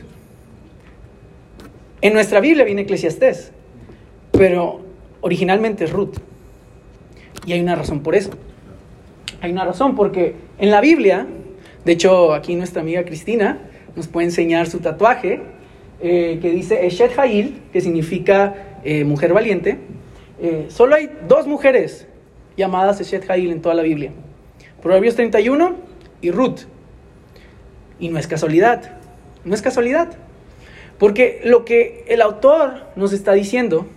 En 2.03 2.13
nuestra 2.13 2.41
Biblia 2.41 2.65
viene 2.65 2.83
Eclesiastés, 2.83 3.51
pero 4.31 4.83
originalmente 5.23 5.85
es 5.85 5.93
Ruth. 5.93 6.19
Y 7.47 7.55
hay 7.55 7.61
una 7.61 7.75
razón 7.75 8.03
por 8.03 8.15
eso. 8.15 8.31
Hay 9.41 9.51
una 9.51 9.65
razón 9.65 9.97
porque 9.97 10.35
en 10.59 10.71
la 10.71 10.83
Biblia, 10.83 11.27
de 11.87 11.93
hecho 11.93 12.35
aquí 12.35 12.55
nuestra 12.55 12.83
amiga 12.83 13.05
Cristina 13.05 13.59
nos 13.97 14.09
puede 14.09 14.27
enseñar 14.27 14.67
su 14.67 14.81
tatuaje 14.81 15.41
eh, 16.01 16.39
que 16.43 16.51
dice 16.51 16.87
Eshet 16.87 17.19
Hail, 17.19 17.63
que 17.73 17.81
significa 17.81 18.79
eh, 18.85 19.05
mujer 19.05 19.33
valiente. 19.33 19.79
Eh, 20.41 20.67
solo 20.69 20.97
hay 20.97 21.09
dos 21.27 21.47
mujeres 21.47 22.07
llamadas 22.59 23.01
Eshet 23.01 23.31
Hail 23.31 23.51
en 23.51 23.63
toda 23.63 23.75
la 23.75 23.83
Biblia. 23.83 24.13
Proverbios 24.85 25.17
31 25.17 25.75
y 26.21 26.31
Ruth. 26.31 26.61
Y 27.99 28.11
no 28.11 28.21
es 28.21 28.29
casualidad, 28.29 28.99
no 29.45 29.55
es 29.55 29.63
casualidad. 29.63 30.17
Porque 30.99 31.41
lo 31.43 31.65
que 31.65 32.05
el 32.07 32.23
autor 32.23 32.85
nos 32.95 33.13
está 33.13 33.33
diciendo 33.33 33.89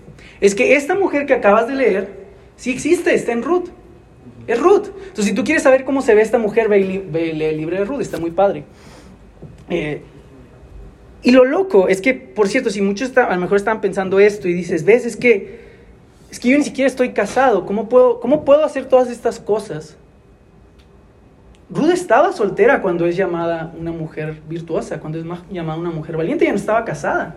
es 0.42 0.56
que 0.56 0.76
esta 0.76 0.96
mujer 0.96 1.28
que 1.28 1.34
acabas 1.34 1.68
de 1.68 1.76
leer 1.76 2.28
Sí 2.58 2.72
existe, 2.72 3.14
está 3.14 3.32
en 3.32 3.44
Ruth. 3.44 3.70
Es 4.48 4.60
Ruth. 4.60 4.88
Entonces, 4.88 5.26
si 5.26 5.34
tú 5.34 5.44
quieres 5.44 5.64
saber 5.64 5.86
cómo 5.86 6.02
se 6.02 6.16
ve 6.16 6.22
esta 6.22 6.40
mujer, 6.40 6.68
ve, 6.68 7.30
el 7.32 7.58
libro 7.58 7.78
de 7.78 7.86
Ruth, 7.86 8.02
está 8.02 8.18
muy 8.18 8.32
padre. 8.32 8.64
Eh, 9.70 10.02
y 11.22 11.32
lo 11.32 11.46
loco 11.46 11.88
es 11.88 12.02
que, 12.02 12.14
por 12.14 12.48
cierto, 12.48 12.70
si 12.70 12.82
muchos 12.82 13.16
a 13.16 13.34
lo 13.34 13.40
mejor 13.42 13.58
estaban 13.58 13.80
pensando 13.80 14.20
esto 14.20 14.48
y 14.48 14.54
dices, 14.54 14.86
ves, 14.86 15.06
es 15.06 15.16
que, 15.16 15.60
es 16.32 16.40
que 16.40 16.50
yo 16.50 16.58
ni 16.58 16.64
siquiera 16.64 16.88
estoy 16.88 17.12
casado, 17.12 17.66
¿cómo 17.66 17.90
puedo, 17.90 18.20
cómo 18.20 18.44
puedo 18.44 18.64
hacer 18.64 18.86
todas 18.86 19.10
estas 19.10 19.40
cosas? 19.40 19.98
Ruth 21.70 21.92
estaba 21.92 22.32
soltera 22.32 22.82
cuando 22.82 23.06
es 23.06 23.18
llamada 23.18 23.74
una 23.78 23.92
mujer 23.92 24.42
virtuosa, 24.48 25.00
cuando 25.00 25.20
es 25.20 25.26
llamada 25.52 25.80
una 25.80 25.90
mujer 25.90 26.16
valiente, 26.16 26.46
ya 26.46 26.52
no 26.52 26.58
estaba 26.58 26.86
casada. 26.86 27.36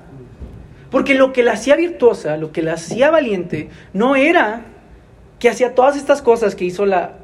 Porque 0.91 1.14
lo 1.14 1.33
que 1.33 1.43
la 1.43 1.53
hacía 1.53 1.76
virtuosa, 1.76 2.37
lo 2.37 2.53
que 2.53 2.62
la 2.62 2.74
hacía 2.74 3.11
valiente, 3.11 3.70
no 3.93 4.16
era 4.16 4.62
que 5.39 5.49
hacía 5.49 5.74
todas 5.74 5.97
estas 5.97 6.22
cosas 6.22 6.55
que 6.55 6.64
hizo 6.64 6.87
la, 6.87 7.14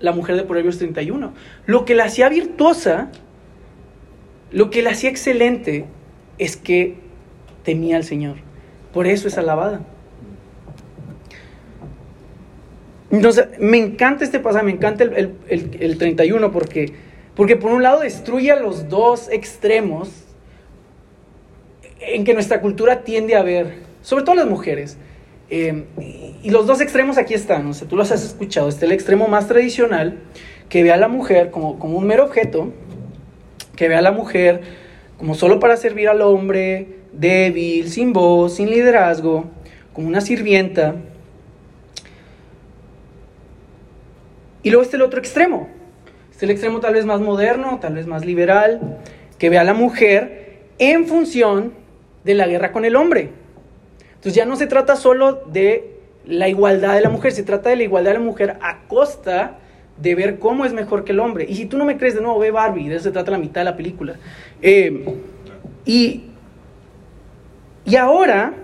la 0.00 0.12
mujer 0.12 0.36
de 0.36 0.44
Proverbios 0.44 0.78
31. 0.78 1.32
Lo 1.66 1.84
que 1.84 1.94
la 1.94 2.04
hacía 2.04 2.28
virtuosa, 2.28 3.10
lo 4.50 4.70
que 4.70 4.82
la 4.82 4.90
hacía 4.90 5.10
excelente, 5.10 5.86
es 6.38 6.56
que 6.56 6.96
temía 7.64 7.96
al 7.96 8.04
Señor. 8.04 8.36
Por 8.92 9.06
eso 9.06 9.28
es 9.28 9.36
alabada. 9.36 9.80
Entonces, 13.16 13.46
me 13.58 13.78
encanta 13.78 14.24
este 14.24 14.40
pasaje, 14.40 14.64
me 14.64 14.72
encanta 14.72 15.04
el, 15.04 15.34
el, 15.48 15.98
31 15.98 16.50
porque, 16.50 16.92
porque 17.36 17.56
por 17.56 17.70
un 17.70 17.82
lado 17.82 18.00
destruye 18.00 18.50
a 18.50 18.56
los 18.56 18.88
dos 18.88 19.28
extremos 19.30 20.10
en 22.00 22.24
que 22.24 22.34
nuestra 22.34 22.60
cultura 22.60 23.02
tiende 23.02 23.36
a 23.36 23.42
ver, 23.42 23.74
sobre 24.02 24.24
todo 24.24 24.34
las 24.34 24.46
mujeres, 24.46 24.98
eh, 25.50 25.84
y 26.42 26.50
los 26.50 26.66
dos 26.66 26.80
extremos 26.80 27.16
aquí 27.16 27.34
están, 27.34 27.66
o 27.68 27.74
sea, 27.74 27.86
tú 27.86 27.96
los 27.96 28.10
has 28.10 28.24
escuchado. 28.24 28.68
Está 28.68 28.86
el 28.86 28.92
extremo 28.92 29.28
más 29.28 29.46
tradicional, 29.46 30.18
que 30.68 30.82
ve 30.82 30.92
a 30.92 30.96
la 30.96 31.08
mujer 31.08 31.50
como, 31.50 31.78
como 31.78 31.98
un 31.98 32.06
mero 32.06 32.24
objeto, 32.24 32.72
que 33.76 33.88
ve 33.88 33.96
a 33.96 34.02
la 34.02 34.12
mujer 34.12 34.62
como 35.18 35.34
solo 35.34 35.60
para 35.60 35.76
servir 35.76 36.08
al 36.08 36.20
hombre, 36.22 36.88
débil, 37.12 37.88
sin 37.88 38.12
voz, 38.12 38.56
sin 38.56 38.70
liderazgo, 38.70 39.44
como 39.92 40.08
una 40.08 40.20
sirvienta. 40.20 40.96
Y 44.64 44.70
luego 44.70 44.82
está 44.82 44.96
el 44.96 45.02
otro 45.02 45.20
extremo. 45.20 45.68
Está 46.32 46.46
el 46.46 46.50
extremo 46.50 46.80
tal 46.80 46.94
vez 46.94 47.04
más 47.06 47.20
moderno, 47.20 47.78
tal 47.80 47.94
vez 47.94 48.08
más 48.08 48.24
liberal, 48.24 48.98
que 49.38 49.50
ve 49.50 49.58
a 49.58 49.64
la 49.64 49.74
mujer 49.74 50.64
en 50.78 51.06
función 51.06 51.74
de 52.24 52.34
la 52.34 52.48
guerra 52.48 52.72
con 52.72 52.84
el 52.84 52.96
hombre. 52.96 53.30
Entonces 54.14 54.34
ya 54.34 54.46
no 54.46 54.56
se 54.56 54.66
trata 54.66 54.96
solo 54.96 55.44
de 55.46 56.00
la 56.26 56.48
igualdad 56.48 56.94
de 56.94 57.02
la 57.02 57.10
mujer, 57.10 57.32
se 57.32 57.42
trata 57.42 57.70
de 57.70 57.76
la 57.76 57.82
igualdad 57.84 58.12
de 58.12 58.18
la 58.18 58.24
mujer 58.24 58.56
a 58.62 58.80
costa 58.88 59.58
de 59.98 60.14
ver 60.14 60.38
cómo 60.38 60.64
es 60.64 60.72
mejor 60.72 61.04
que 61.04 61.12
el 61.12 61.20
hombre. 61.20 61.46
Y 61.48 61.54
si 61.54 61.66
tú 61.66 61.76
no 61.76 61.84
me 61.84 61.98
crees 61.98 62.14
de 62.14 62.22
nuevo, 62.22 62.38
ve 62.38 62.50
Barbie, 62.50 62.88
de 62.88 62.96
eso 62.96 63.04
se 63.04 63.10
trata 63.12 63.30
la 63.30 63.38
mitad 63.38 63.60
de 63.60 63.66
la 63.66 63.76
película. 63.76 64.16
Eh, 64.62 65.04
y, 65.84 66.24
y 67.84 67.96
ahora, 67.96 68.54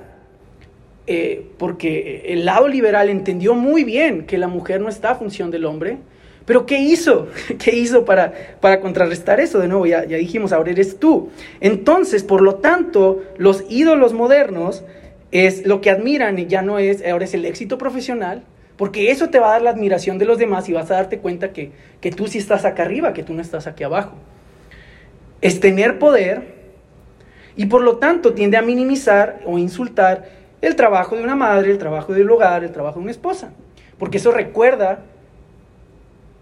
eh, 1.13 1.45
porque 1.59 2.23
el 2.27 2.45
lado 2.45 2.69
liberal 2.69 3.09
entendió 3.09 3.57
muy 3.57 3.83
bien 3.83 4.27
que 4.27 4.39
la 4.39 4.47
mujer 4.47 4.81
no 4.81 4.89
está 4.89 5.11
a 5.11 5.15
función 5.17 5.51
del 5.51 5.65
hombre, 5.65 5.99
pero 6.45 6.67
¿qué 6.67 6.79
hizo? 6.79 7.27
¿Qué 7.59 7.75
hizo 7.75 8.05
para, 8.05 8.33
para 8.61 8.79
contrarrestar 8.79 9.41
eso? 9.41 9.59
De 9.59 9.67
nuevo, 9.67 9.87
ya, 9.87 10.05
ya 10.05 10.19
dijimos, 10.19 10.53
ahora 10.53 10.71
eres 10.71 11.01
tú. 11.01 11.31
Entonces, 11.61 12.23
por 12.23 12.43
lo 12.43 12.55
tanto, 12.55 13.25
los 13.39 13.65
ídolos 13.69 14.13
modernos 14.13 14.85
es 15.33 15.67
lo 15.67 15.81
que 15.81 15.91
admiran 15.91 16.39
y 16.39 16.47
ya 16.47 16.63
no 16.63 16.79
es, 16.79 17.05
ahora 17.05 17.25
es 17.25 17.35
el 17.35 17.45
éxito 17.45 17.77
profesional, 17.77 18.45
porque 18.77 19.11
eso 19.11 19.31
te 19.31 19.41
va 19.41 19.49
a 19.49 19.53
dar 19.55 19.63
la 19.63 19.71
admiración 19.71 20.17
de 20.17 20.27
los 20.27 20.39
demás 20.39 20.69
y 20.69 20.75
vas 20.75 20.93
a 20.93 20.95
darte 20.95 21.19
cuenta 21.19 21.53
que, 21.53 21.73
que 22.01 22.13
tú 22.13 22.29
sí 22.29 22.39
estás 22.39 22.65
acá 22.65 22.85
arriba, 22.85 23.15
que 23.15 23.25
tú 23.25 23.35
no 23.35 23.43
estás 23.43 23.67
aquí 23.67 23.83
abajo. 23.83 24.15
Es 25.41 25.59
tener 25.59 25.99
poder 25.99 26.55
y 27.57 27.67
por 27.67 27.83
lo 27.83 27.97
tanto 27.97 28.33
tiende 28.33 28.59
a 28.59 28.63
minimizar 28.63 29.41
o 29.45 29.59
insultar 29.59 30.39
el 30.61 30.77
trabajo 30.77 31.17
de 31.17 31.23
una 31.23 31.37
madre, 31.37 31.71
el 31.71 31.79
trabajo 31.79 32.13
del 32.13 32.31
hogar, 32.31 32.65
el 32.65 32.73
trabajo 32.73 32.99
de 32.99 33.03
una 33.03 33.11
esposa, 33.11 33.53
porque 33.99 34.19
eso 34.19 34.31
recuerda 34.31 35.05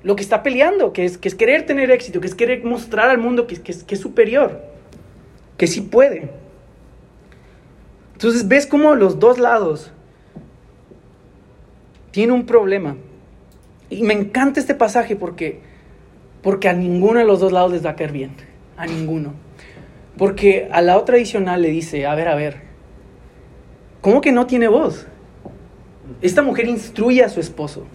lo 0.02 0.16
que 0.16 0.22
está 0.22 0.42
peleando, 0.42 0.92
que 0.92 1.04
es, 1.04 1.18
que 1.18 1.28
es 1.28 1.34
querer 1.34 1.66
tener 1.66 1.90
éxito, 1.90 2.20
que 2.20 2.26
es 2.26 2.34
querer 2.34 2.64
mostrar 2.64 3.10
al 3.10 3.18
mundo 3.18 3.46
que, 3.46 3.60
que, 3.60 3.94
es 3.94 4.00
superior, 4.00 4.62
que 5.56 5.66
sí 5.66 5.80
puede. 5.80 6.30
Entonces 8.12 8.48
ves 8.48 8.66
cómo 8.66 8.94
los 8.94 9.18
dos 9.18 9.38
lados 9.38 9.92
tienen 12.10 12.34
un 12.34 12.46
problema. 12.46 12.96
Y 13.90 14.02
me 14.02 14.14
encanta 14.14 14.60
este 14.60 14.74
pasaje 14.74 15.16
porque, 15.16 15.60
porque 16.42 16.68
a 16.68 16.72
ninguno 16.72 17.18
de 17.18 17.24
los 17.24 17.40
dos 17.40 17.52
lados 17.52 17.72
les 17.72 17.84
va 17.84 17.90
a 17.90 17.96
caer 17.96 18.12
bien. 18.12 18.32
A 18.76 18.86
ninguno. 18.86 19.34
Porque 20.16 20.68
al 20.70 20.86
lado 20.86 21.04
tradicional 21.04 21.62
le 21.62 21.68
dice, 21.68 22.06
a 22.06 22.14
ver, 22.14 22.28
a 22.28 22.34
ver, 22.34 22.67
¿cómo 24.00 24.20
que 24.20 24.32
no 24.32 24.46
tiene 24.46 24.68
voz? 24.68 25.06
Esta 26.20 26.42
mujer 26.42 26.66
instruye 26.66 27.22
a 27.22 27.28
su 27.28 27.40
esposo. 27.40 27.86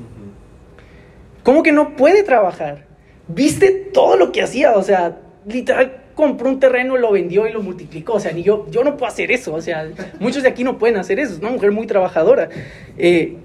¿Cómo 1.43 1.63
que 1.63 1.71
no 1.71 1.95
puede 1.95 2.23
trabajar? 2.23 2.85
¿Viste 3.27 3.71
todo 3.93 4.15
lo 4.15 4.31
que 4.31 4.41
hacía? 4.41 4.73
O 4.73 4.83
sea, 4.83 5.17
literal, 5.45 6.03
compró 6.15 6.49
un 6.49 6.59
terreno, 6.59 6.97
lo 6.97 7.11
vendió 7.11 7.47
y 7.47 7.51
lo 7.51 7.61
multiplicó. 7.61 8.13
O 8.13 8.19
sea, 8.19 8.31
ni 8.31 8.43
yo, 8.43 8.67
yo 8.69 8.83
no 8.83 8.97
puedo 8.97 9.11
hacer 9.11 9.31
eso. 9.31 9.53
O 9.53 9.61
sea, 9.61 9.89
muchos 10.19 10.43
de 10.43 10.49
aquí 10.49 10.63
no 10.63 10.77
pueden 10.77 10.97
hacer 10.97 11.19
eso. 11.19 11.33
Es 11.33 11.39
una 11.39 11.49
mujer 11.49 11.71
muy 11.71 11.87
trabajadora. 11.87 12.49
Eh, 12.97 13.37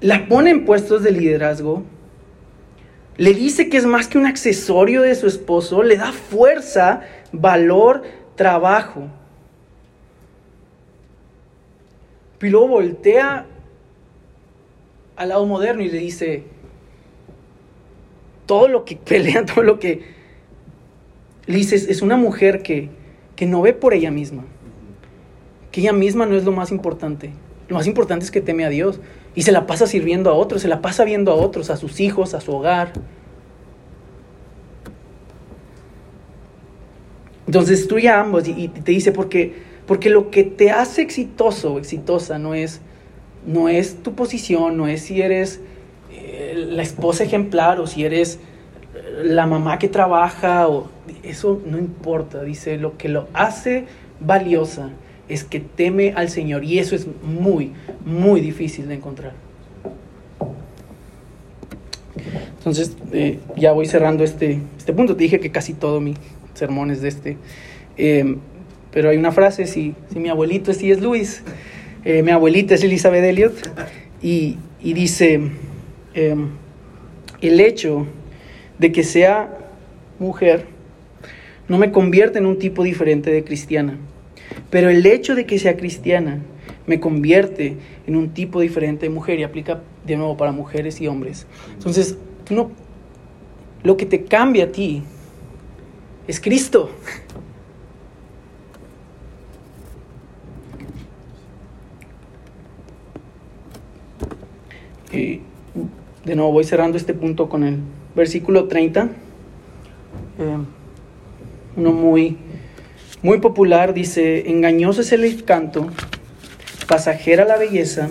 la 0.00 0.28
pone 0.28 0.50
en 0.50 0.64
puestos 0.64 1.02
de 1.02 1.10
liderazgo. 1.10 1.82
Le 3.16 3.34
dice 3.34 3.68
que 3.68 3.76
es 3.76 3.86
más 3.86 4.06
que 4.06 4.18
un 4.18 4.26
accesorio 4.26 5.02
de 5.02 5.14
su 5.16 5.26
esposo. 5.26 5.82
Le 5.82 5.96
da 5.96 6.12
fuerza, 6.12 7.00
valor, 7.32 8.04
trabajo. 8.36 9.08
Y 12.40 12.48
luego 12.48 12.68
voltea 12.68 13.46
al 15.16 15.28
lado 15.28 15.44
moderno 15.46 15.82
y 15.82 15.88
le 15.88 15.98
dice, 15.98 16.44
todo 18.46 18.68
lo 18.68 18.84
que 18.84 18.96
pelean, 18.96 19.46
todo 19.54 19.62
lo 19.62 19.78
que... 19.78 20.02
dices, 21.46 21.88
es 21.88 22.02
una 22.02 22.16
mujer 22.16 22.62
que, 22.62 22.90
que 23.36 23.46
no 23.46 23.62
ve 23.62 23.72
por 23.72 23.94
ella 23.94 24.10
misma, 24.10 24.44
que 25.72 25.80
ella 25.80 25.92
misma 25.92 26.26
no 26.26 26.36
es 26.36 26.44
lo 26.44 26.52
más 26.52 26.70
importante. 26.70 27.32
Lo 27.68 27.76
más 27.76 27.86
importante 27.86 28.24
es 28.24 28.30
que 28.30 28.40
teme 28.40 28.64
a 28.64 28.70
Dios 28.70 29.00
y 29.34 29.42
se 29.42 29.52
la 29.52 29.66
pasa 29.66 29.86
sirviendo 29.86 30.30
a 30.30 30.34
otros, 30.34 30.62
se 30.62 30.68
la 30.68 30.80
pasa 30.80 31.04
viendo 31.04 31.30
a 31.30 31.34
otros, 31.34 31.70
a 31.70 31.76
sus 31.76 32.00
hijos, 32.00 32.34
a 32.34 32.40
su 32.40 32.52
hogar. 32.52 32.92
Entonces 37.46 37.78
destruye 37.78 38.08
a 38.08 38.20
ambos 38.20 38.48
y, 38.48 38.68
te 38.68 38.92
dice, 38.92 39.12
porque, 39.12 39.54
porque 39.88 40.10
lo 40.10 40.30
que 40.30 40.44
te 40.44 40.70
hace 40.70 41.00
exitoso 41.00 41.72
o 41.72 41.78
exitosa 41.78 42.38
no 42.38 42.54
es, 42.54 42.82
no 43.46 43.70
es 43.70 44.02
tu 44.02 44.14
posición, 44.14 44.76
no 44.76 44.86
es 44.86 45.00
si 45.00 45.22
eres 45.22 45.60
eh, 46.12 46.52
la 46.54 46.82
esposa 46.82 47.24
ejemplar 47.24 47.80
o 47.80 47.86
si 47.86 48.04
eres 48.04 48.38
la 49.22 49.46
mamá 49.46 49.78
que 49.78 49.88
trabaja, 49.88 50.68
o, 50.68 50.90
eso 51.22 51.62
no 51.64 51.78
importa, 51.78 52.42
dice, 52.42 52.76
lo 52.76 52.98
que 52.98 53.08
lo 53.08 53.28
hace 53.32 53.86
valiosa 54.20 54.90
es 55.26 55.42
que 55.42 55.58
teme 55.58 56.12
al 56.14 56.28
Señor 56.28 56.64
y 56.64 56.78
eso 56.78 56.94
es 56.94 57.06
muy, 57.22 57.72
muy 58.04 58.42
difícil 58.42 58.88
de 58.88 58.94
encontrar. 58.94 59.32
Entonces, 62.58 62.94
eh, 63.12 63.38
ya 63.56 63.72
voy 63.72 63.86
cerrando 63.86 64.22
este, 64.22 64.60
este 64.76 64.92
punto. 64.92 65.16
Te 65.16 65.22
dije 65.22 65.40
que 65.40 65.50
casi 65.50 65.72
todo 65.72 66.00
mi 66.00 66.14
sermón 66.52 66.90
es 66.90 67.00
de 67.00 67.08
este. 67.08 67.36
Eh, 67.96 68.36
pero 68.90 69.10
hay 69.10 69.16
una 69.16 69.32
frase, 69.32 69.66
si, 69.66 69.94
si 70.12 70.18
mi 70.18 70.28
abuelito 70.28 70.70
es 70.70 70.82
es 70.82 71.00
Luis, 71.00 71.42
eh, 72.04 72.22
mi 72.22 72.30
abuelita 72.30 72.74
es 72.74 72.84
Elizabeth 72.84 73.24
Elliot, 73.24 73.54
y, 74.22 74.56
y 74.80 74.92
dice, 74.94 75.40
el 76.14 77.60
hecho 77.60 78.06
de 78.78 78.90
que 78.90 79.04
sea 79.04 79.56
mujer 80.18 80.66
no 81.68 81.78
me 81.78 81.92
convierte 81.92 82.38
en 82.38 82.46
un 82.46 82.58
tipo 82.58 82.82
diferente 82.82 83.30
de 83.30 83.44
cristiana, 83.44 83.98
pero 84.70 84.88
el 84.88 85.04
hecho 85.06 85.34
de 85.34 85.46
que 85.46 85.58
sea 85.58 85.76
cristiana 85.76 86.40
me 86.86 86.98
convierte 86.98 87.76
en 88.06 88.16
un 88.16 88.30
tipo 88.30 88.60
diferente 88.60 89.06
de 89.06 89.10
mujer 89.10 89.38
y 89.38 89.42
aplica 89.42 89.82
de 90.06 90.16
nuevo 90.16 90.36
para 90.36 90.52
mujeres 90.52 91.00
y 91.00 91.06
hombres. 91.06 91.46
Entonces, 91.74 92.16
no, 92.48 92.70
lo 93.82 93.96
que 93.96 94.06
te 94.06 94.24
cambia 94.24 94.64
a 94.64 94.72
ti 94.72 95.02
es 96.26 96.40
Cristo. 96.40 96.90
Y 105.12 105.40
de 106.24 106.36
nuevo 106.36 106.52
voy 106.52 106.64
cerrando 106.64 106.96
este 106.96 107.14
punto 107.14 107.48
con 107.48 107.64
el 107.64 107.78
versículo 108.14 108.68
30. 108.68 109.08
Eh, 110.38 110.58
uno 111.76 111.92
muy, 111.92 112.36
muy 113.22 113.38
popular 113.38 113.94
dice, 113.94 114.50
engañoso 114.50 115.00
es 115.00 115.12
el 115.12 115.24
encanto, 115.24 115.88
pasajera 116.86 117.44
la 117.44 117.56
belleza, 117.56 118.08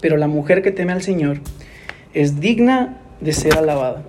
pero 0.00 0.16
la 0.16 0.26
mujer 0.26 0.62
que 0.62 0.72
teme 0.72 0.92
al 0.92 1.02
Señor 1.02 1.38
es 2.12 2.40
digna 2.40 3.00
de 3.20 3.32
ser 3.32 3.56
alabada. 3.56 4.02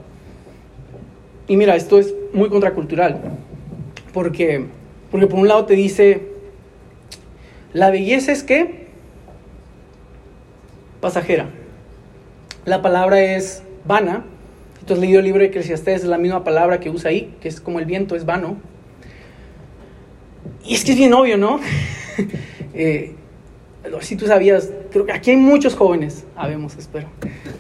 Y 1.48 1.56
mira, 1.56 1.76
esto 1.76 1.98
es 2.00 2.14
muy 2.34 2.50
contracultural, 2.50 3.22
porque, 4.14 4.66
porque 5.12 5.28
por 5.28 5.40
un 5.40 5.48
lado 5.48 5.66
te 5.66 5.76
dice, 5.76 6.22
la 7.74 7.90
belleza 7.90 8.32
es 8.32 8.44
que 8.44 8.88
pasajera. 11.00 11.50
La 12.68 12.82
palabra 12.82 13.22
es 13.22 13.64
vana, 13.86 14.26
has 14.92 15.00
leído 15.00 15.20
el 15.20 15.26
libro 15.26 15.40
de 15.40 15.46
Eclesiastés, 15.46 16.02
es 16.02 16.10
la 16.10 16.18
misma 16.18 16.44
palabra 16.44 16.82
que 16.82 16.90
usa 16.90 17.12
ahí, 17.12 17.34
que 17.40 17.48
es 17.48 17.62
como 17.62 17.80
el 17.80 17.86
viento, 17.86 18.14
es 18.14 18.26
vano. 18.26 18.58
Y 20.66 20.76
es 20.76 20.84
que 20.84 20.92
es 20.92 20.98
bien 20.98 21.14
obvio, 21.14 21.38
¿no? 21.38 21.62
eh, 22.74 23.16
si 24.02 24.18
tú 24.18 24.28
sabías, 24.28 24.70
creo 24.92 25.06
que 25.06 25.14
aquí 25.14 25.32
hay 25.32 25.38
muchos 25.38 25.76
jóvenes, 25.76 26.26
habemos, 26.36 26.76
espero. 26.76 27.08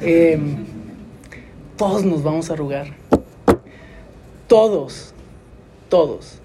Em, 0.01 0.65
todos 1.77 2.03
nos 2.03 2.21
vamos 2.21 2.49
a 2.49 2.53
arrugar. 2.53 2.87
Todos, 4.49 5.13
todos. 5.87 6.39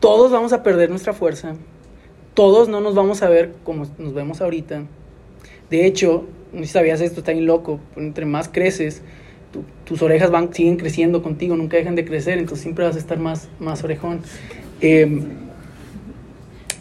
Todos 0.00 0.32
vamos 0.32 0.54
a 0.54 0.62
perder 0.62 0.88
nuestra 0.88 1.12
fuerza. 1.12 1.56
Todos 2.32 2.70
no 2.70 2.80
nos 2.80 2.94
vamos 2.94 3.20
a 3.20 3.28
ver 3.28 3.52
como 3.64 3.86
nos 3.98 4.14
vemos 4.14 4.40
ahorita. 4.40 4.84
De 5.68 5.84
hecho, 5.84 6.24
no 6.52 6.66
sabías 6.66 7.00
esto, 7.00 7.20
está 7.20 7.32
bien 7.32 7.46
loco. 7.46 7.80
Entre 7.96 8.24
más 8.24 8.48
creces, 8.48 9.02
tus 9.84 10.02
orejas 10.02 10.30
van, 10.30 10.52
siguen 10.54 10.76
creciendo 10.76 11.22
contigo, 11.22 11.56
nunca 11.56 11.76
dejan 11.76 11.96
de 11.96 12.04
crecer, 12.04 12.38
entonces 12.38 12.62
siempre 12.62 12.84
vas 12.84 12.96
a 12.96 12.98
estar 12.98 13.18
más, 13.18 13.48
más 13.58 13.82
orejón. 13.82 14.20
Em, 14.80 15.22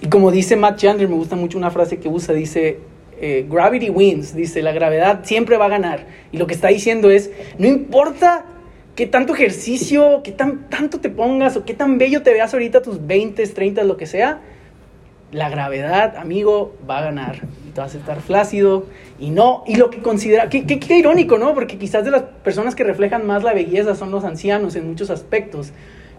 y 0.02 0.08
como 0.08 0.32
dice 0.32 0.56
Matt 0.56 0.78
Chandler, 0.78 1.10
me 1.10 1.16
gusta 1.16 1.36
mucho 1.36 1.58
una 1.58 1.72
frase 1.72 1.98
que 1.98 2.08
usa, 2.08 2.34
dice, 2.34 2.80
eh, 3.20 3.46
gravity 3.50 3.90
wins, 3.90 4.36
dice, 4.36 4.62
la 4.62 4.72
gravedad 4.72 5.22
siempre 5.24 5.58
va 5.58 5.66
a 5.66 5.70
ganar. 5.70 6.08
Y 6.32 6.38
lo 6.38 6.48
que 6.48 6.54
está 6.54 6.70
diciendo 6.70 7.10
es, 7.10 7.32
no 7.58 7.68
importa 7.68 8.46
qué 8.96 9.08
tanto 9.08 9.34
ejercicio, 9.34 10.22
qué 10.24 10.32
tan, 10.32 10.70
tanto 10.70 11.00
te 11.00 11.10
pongas 11.10 11.58
o 11.58 11.66
qué 11.66 11.74
tan 11.74 11.98
bello 11.98 12.22
te 12.22 12.32
veas 12.32 12.54
ahorita 12.54 12.82
tus 12.82 13.06
20, 13.06 13.46
30, 13.48 13.84
lo 13.84 13.98
que 13.98 14.06
sea, 14.06 14.42
la 15.32 15.50
gravedad, 15.50 16.18
amigo, 16.18 16.76
va 16.90 17.00
a 17.00 17.02
ganar. 17.04 17.42
Y 17.68 17.72
te 17.72 17.82
vas 17.82 17.94
a 17.94 17.98
estar 17.98 18.22
flácido 18.22 18.86
y 19.20 19.30
no, 19.30 19.64
y 19.68 19.76
lo 19.76 19.90
que 19.90 20.00
considera, 20.00 20.50
qué, 20.50 20.66
qué, 20.66 20.98
irónico, 20.98 21.38
¿no? 21.38 21.54
Porque 21.54 21.78
quizás 21.78 22.06
de 22.06 22.12
las 22.12 22.24
personas 22.24 22.76
que 22.76 22.84
reflejan 22.84 23.28
más 23.28 23.44
la 23.44 23.54
belleza 23.54 23.96
son 23.96 24.12
los 24.12 24.24
ancianos 24.24 24.76
en 24.76 24.88
muchos 24.88 25.10
aspectos. 25.10 25.72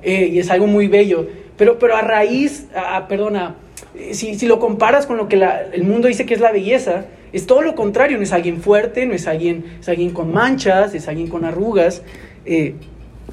Eh, 0.03 0.31
y 0.33 0.39
es 0.39 0.51
algo 0.51 0.67
muy 0.67 0.89
bello. 0.89 1.27
Pero, 1.57 1.79
pero 1.79 1.97
a 1.97 2.03
raíz, 2.03 2.69
perdona, 3.09 3.57
eh, 3.95 4.15
si, 4.15 4.39
si, 4.39 4.47
lo 4.47 4.59
comparas 4.59 5.07
con 5.07 5.17
lo 5.17 5.29
que 5.29 5.37
el 5.73 5.85
mundo 5.85 6.09
dice 6.09 6.25
que 6.25 6.35
es 6.35 6.41
la 6.41 6.53
belleza, 6.53 7.05
es 7.33 7.47
todo 7.47 7.63
lo 7.63 7.75
contrario. 7.75 8.17
No 8.17 8.23
es 8.23 8.33
alguien 8.33 8.63
fuerte, 8.63 9.07
no 9.07 9.15
es 9.15 9.27
alguien, 9.27 9.65
es 9.81 9.89
alguien 9.89 10.11
con 10.11 10.33
manchas, 10.33 10.95
es 10.95 11.09
alguien 11.09 11.29
con 11.29 11.45
arrugas. 11.45 12.03
Eh, 12.47 12.75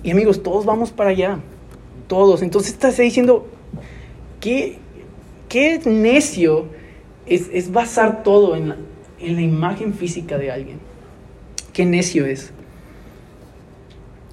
y 0.03 0.11
amigos, 0.11 0.43
todos 0.43 0.65
vamos 0.65 0.91
para 0.91 1.11
allá. 1.11 1.39
Todos. 2.07 2.41
Entonces 2.41 2.73
estás 2.73 2.97
diciendo, 2.97 3.47
¿qué, 4.39 4.80
qué 5.49 5.79
necio 5.85 6.67
es, 7.25 7.49
es 7.53 7.71
basar 7.71 8.23
todo 8.23 8.55
en 8.55 8.69
la, 8.69 8.77
en 9.19 9.35
la 9.35 9.41
imagen 9.41 9.93
física 9.93 10.37
de 10.37 10.51
alguien. 10.51 10.79
Qué 11.73 11.85
necio 11.85 12.25
es. 12.25 12.51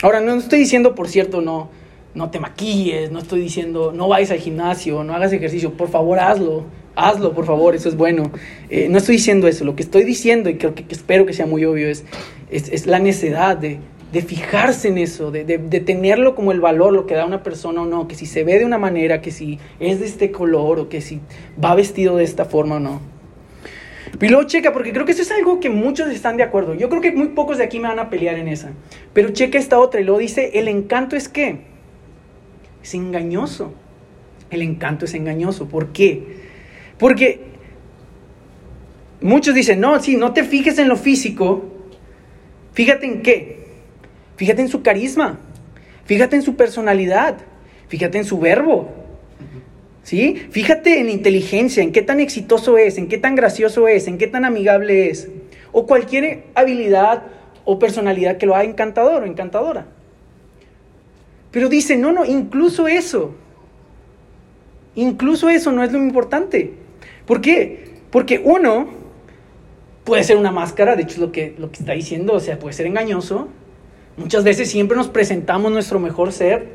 Ahora, 0.03 0.21
no 0.21 0.35
estoy 0.35 0.59
diciendo, 0.59 0.95
por 0.95 1.09
cierto, 1.09 1.41
no, 1.41 1.71
no 2.15 2.31
te 2.31 2.39
maquilles, 2.41 3.11
no 3.11 3.19
estoy 3.19 3.41
diciendo, 3.41 3.93
no 3.95 4.09
vayas 4.09 4.31
al 4.31 4.39
gimnasio, 4.39 5.03
no 5.05 5.15
hagas 5.15 5.33
ejercicio, 5.33 5.73
por 5.73 5.89
favor 5.89 6.19
hazlo, 6.19 6.65
hazlo, 6.95 7.33
por 7.33 7.45
favor, 7.47 7.75
eso 7.75 7.89
es 7.89 7.97
bueno. 7.97 8.31
Eh, 8.71 8.89
no 8.89 8.99
estoy 8.99 9.17
diciendo 9.17 9.49
eso, 9.49 9.65
lo 9.65 9.75
que 9.77 9.83
estoy 9.83 10.05
diciendo, 10.05 10.51
y 10.51 10.57
creo 10.57 10.75
que, 10.75 10.85
espero 10.89 11.27
que 11.27 11.33
sea 11.33 11.47
muy 11.47 11.65
obvio, 11.65 11.89
es, 11.89 12.05
es, 12.51 12.87
la 12.87 12.99
necesidad 12.99 13.57
de, 13.57 13.79
de, 14.15 14.23
fijarse 14.23 14.89
en 14.89 14.99
eso, 14.99 15.31
de, 15.31 15.45
tenerlo 15.81 16.35
como 16.35 16.53
el 16.53 16.61
valor, 16.61 16.93
lo 16.93 17.07
que 17.07 17.15
da 17.15 17.27
una 17.27 17.43
persona 17.43 17.83
o 17.83 17.87
no, 17.87 18.09
que 18.09 18.15
si 18.15 18.27
se 18.27 18.45
ve 18.45 18.59
de 18.59 18.65
una 18.65 18.79
manera, 18.79 19.21
que 19.21 19.31
si 19.31 19.59
es 19.81 20.01
de 20.01 20.07
este 20.07 20.31
color 20.31 20.79
o 20.79 20.89
que 20.89 21.01
si 21.01 21.21
va 21.63 21.75
vestido 21.75 22.17
de 22.17 22.25
esta 22.25 22.45
forma 22.45 22.77
o 22.77 22.81
no. 22.81 23.01
Y 24.21 24.29
luego 24.29 24.45
checa, 24.45 24.73
porque 24.73 24.93
creo 24.93 25.05
que 25.05 25.13
eso 25.13 25.23
es 25.23 25.33
algo 25.33 25.59
que 25.59 25.71
muchos 25.71 26.09
están 26.09 26.37
de 26.37 26.45
acuerdo. 26.45 26.75
Yo 26.75 26.89
creo 26.89 27.03
que 27.03 27.13
muy 27.13 27.29
pocos 27.29 27.59
de 27.59 27.65
aquí 27.65 27.81
me 27.81 27.89
van 27.89 27.99
a 27.99 28.11
pelear 28.11 28.39
en 28.39 28.49
esa. 28.49 28.71
Pero 29.13 29.31
checa 29.31 29.59
esta 29.59 29.79
otra 29.79 30.01
y 30.01 30.05
luego 30.05 30.21
dice, 30.21 30.53
el 30.55 30.69
encanto 30.69 31.17
es 31.17 31.29
qué? 31.29 31.63
Es 32.83 32.95
engañoso. 32.95 33.75
El 34.51 34.63
encanto 34.63 35.05
es 35.05 35.15
engañoso. 35.15 35.69
¿Por 35.69 35.89
qué? 35.89 36.45
Porque 36.97 37.41
muchos 39.21 39.55
dicen, 39.55 39.81
no, 39.81 39.99
sí, 40.01 40.17
no 40.17 40.33
te 40.33 40.45
fijes 40.45 40.79
en 40.79 40.89
lo 40.89 40.97
físico. 40.97 41.65
Fíjate 42.73 43.07
en 43.07 43.23
qué. 43.23 43.64
Fíjate 44.37 44.63
en 44.63 44.69
su 44.69 44.83
carisma. 44.83 45.39
Fíjate 46.05 46.37
en 46.37 46.43
su 46.43 46.57
personalidad. 46.57 47.37
Fíjate 47.89 48.19
en 48.19 48.25
su 48.25 48.39
verbo. 48.39 48.89
¿Sí? 50.03 50.47
Fíjate 50.51 51.01
en 51.01 51.09
inteligencia, 51.09 51.83
en 51.83 51.91
qué 51.91 52.03
tan 52.03 52.21
exitoso 52.21 52.77
es, 52.77 52.99
en 52.99 53.09
qué 53.09 53.17
tan 53.17 53.35
gracioso 53.35 53.89
es, 53.89 54.07
en 54.07 54.19
qué 54.19 54.27
tan 54.27 54.45
amigable 54.45 55.09
es. 55.09 55.31
O 55.73 55.87
cualquier 55.87 56.45
habilidad 56.55 57.23
o 57.65 57.79
personalidad 57.79 58.37
que 58.37 58.47
lo 58.47 58.55
haga 58.55 58.65
encantador 58.65 59.23
o 59.23 59.27
encantadora. 59.27 59.87
Pero 61.51 61.69
dice, 61.69 61.97
no, 61.97 62.13
no, 62.13 62.25
incluso 62.25 62.87
eso. 62.87 63.35
Incluso 64.95 65.49
eso 65.49 65.73
no 65.73 65.83
es 65.83 65.93
lo 65.93 65.99
importante. 65.99 66.75
¿Por 67.27 67.41
qué? 67.41 67.95
Porque 68.11 68.41
uno 68.45 68.89
puede 70.05 70.23
ser 70.23 70.37
una 70.37 70.53
máscara, 70.53 70.97
de 70.97 71.03
hecho 71.03 71.15
es 71.15 71.19
lo 71.19 71.33
que, 71.33 71.55
lo 71.59 71.71
que 71.71 71.79
está 71.79 71.93
diciendo, 71.93 72.35
o 72.35 72.41
sea, 72.41 72.59
puede 72.59 72.75
ser 72.75 72.87
engañoso. 72.87 73.49
Muchas 74.17 74.45
veces 74.45 74.71
siempre 74.71 74.97
nos 74.97 75.09
presentamos 75.09 75.73
nuestro 75.73 75.99
mejor 75.99 76.33
ser. 76.33 76.69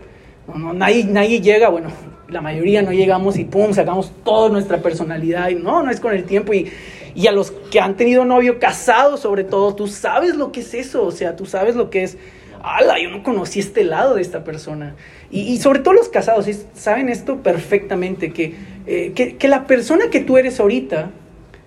No, 0.54 0.74
nadie, 0.74 1.06
nadie 1.06 1.42
llega, 1.42 1.70
bueno, 1.70 1.90
la 2.28 2.42
mayoría 2.42 2.82
no 2.82 2.92
llegamos 2.92 3.38
y 3.38 3.46
pum, 3.46 3.74
sacamos 3.74 4.12
toda 4.24 4.50
nuestra 4.50 4.82
personalidad. 4.82 5.50
Y 5.50 5.56
no, 5.56 5.84
no 5.84 5.92
es 5.92 6.00
con 6.00 6.14
el 6.14 6.26
tiempo. 6.26 6.54
Y, 6.54 6.72
y 7.16 7.28
a 7.28 7.32
los 7.32 7.52
que 7.52 7.80
han 7.80 7.96
tenido 7.96 8.26
novio 8.26 8.60
casado, 8.60 9.18
sobre 9.18 9.44
todo, 9.44 9.74
tú 9.74 9.88
sabes 9.88 10.36
lo 10.36 10.52
que 10.52 10.60
es 10.60 10.74
eso. 10.74 11.06
O 11.06 11.12
sea, 11.12 11.36
tú 11.36 11.46
sabes 11.46 11.76
lo 11.76 11.90
que 11.90 12.04
es 12.04 12.18
ala, 12.62 13.00
yo 13.00 13.10
no 13.10 13.24
conocí 13.24 13.60
este 13.60 13.84
lado 13.84 14.16
de 14.16 14.22
esta 14.22 14.44
persona. 14.44 14.96
Y, 15.32 15.58
sobre 15.60 15.80
todo 15.80 15.94
los 15.94 16.10
casados, 16.10 16.48
saben 16.74 17.08
esto 17.08 17.38
perfectamente, 17.38 18.34
que, 18.34 18.56
eh, 18.88 19.12
que, 19.14 19.38
que 19.38 19.48
la 19.48 19.68
persona 19.68 20.10
que 20.10 20.20
tú 20.20 20.38
eres 20.38 20.60
ahorita, 20.60 21.12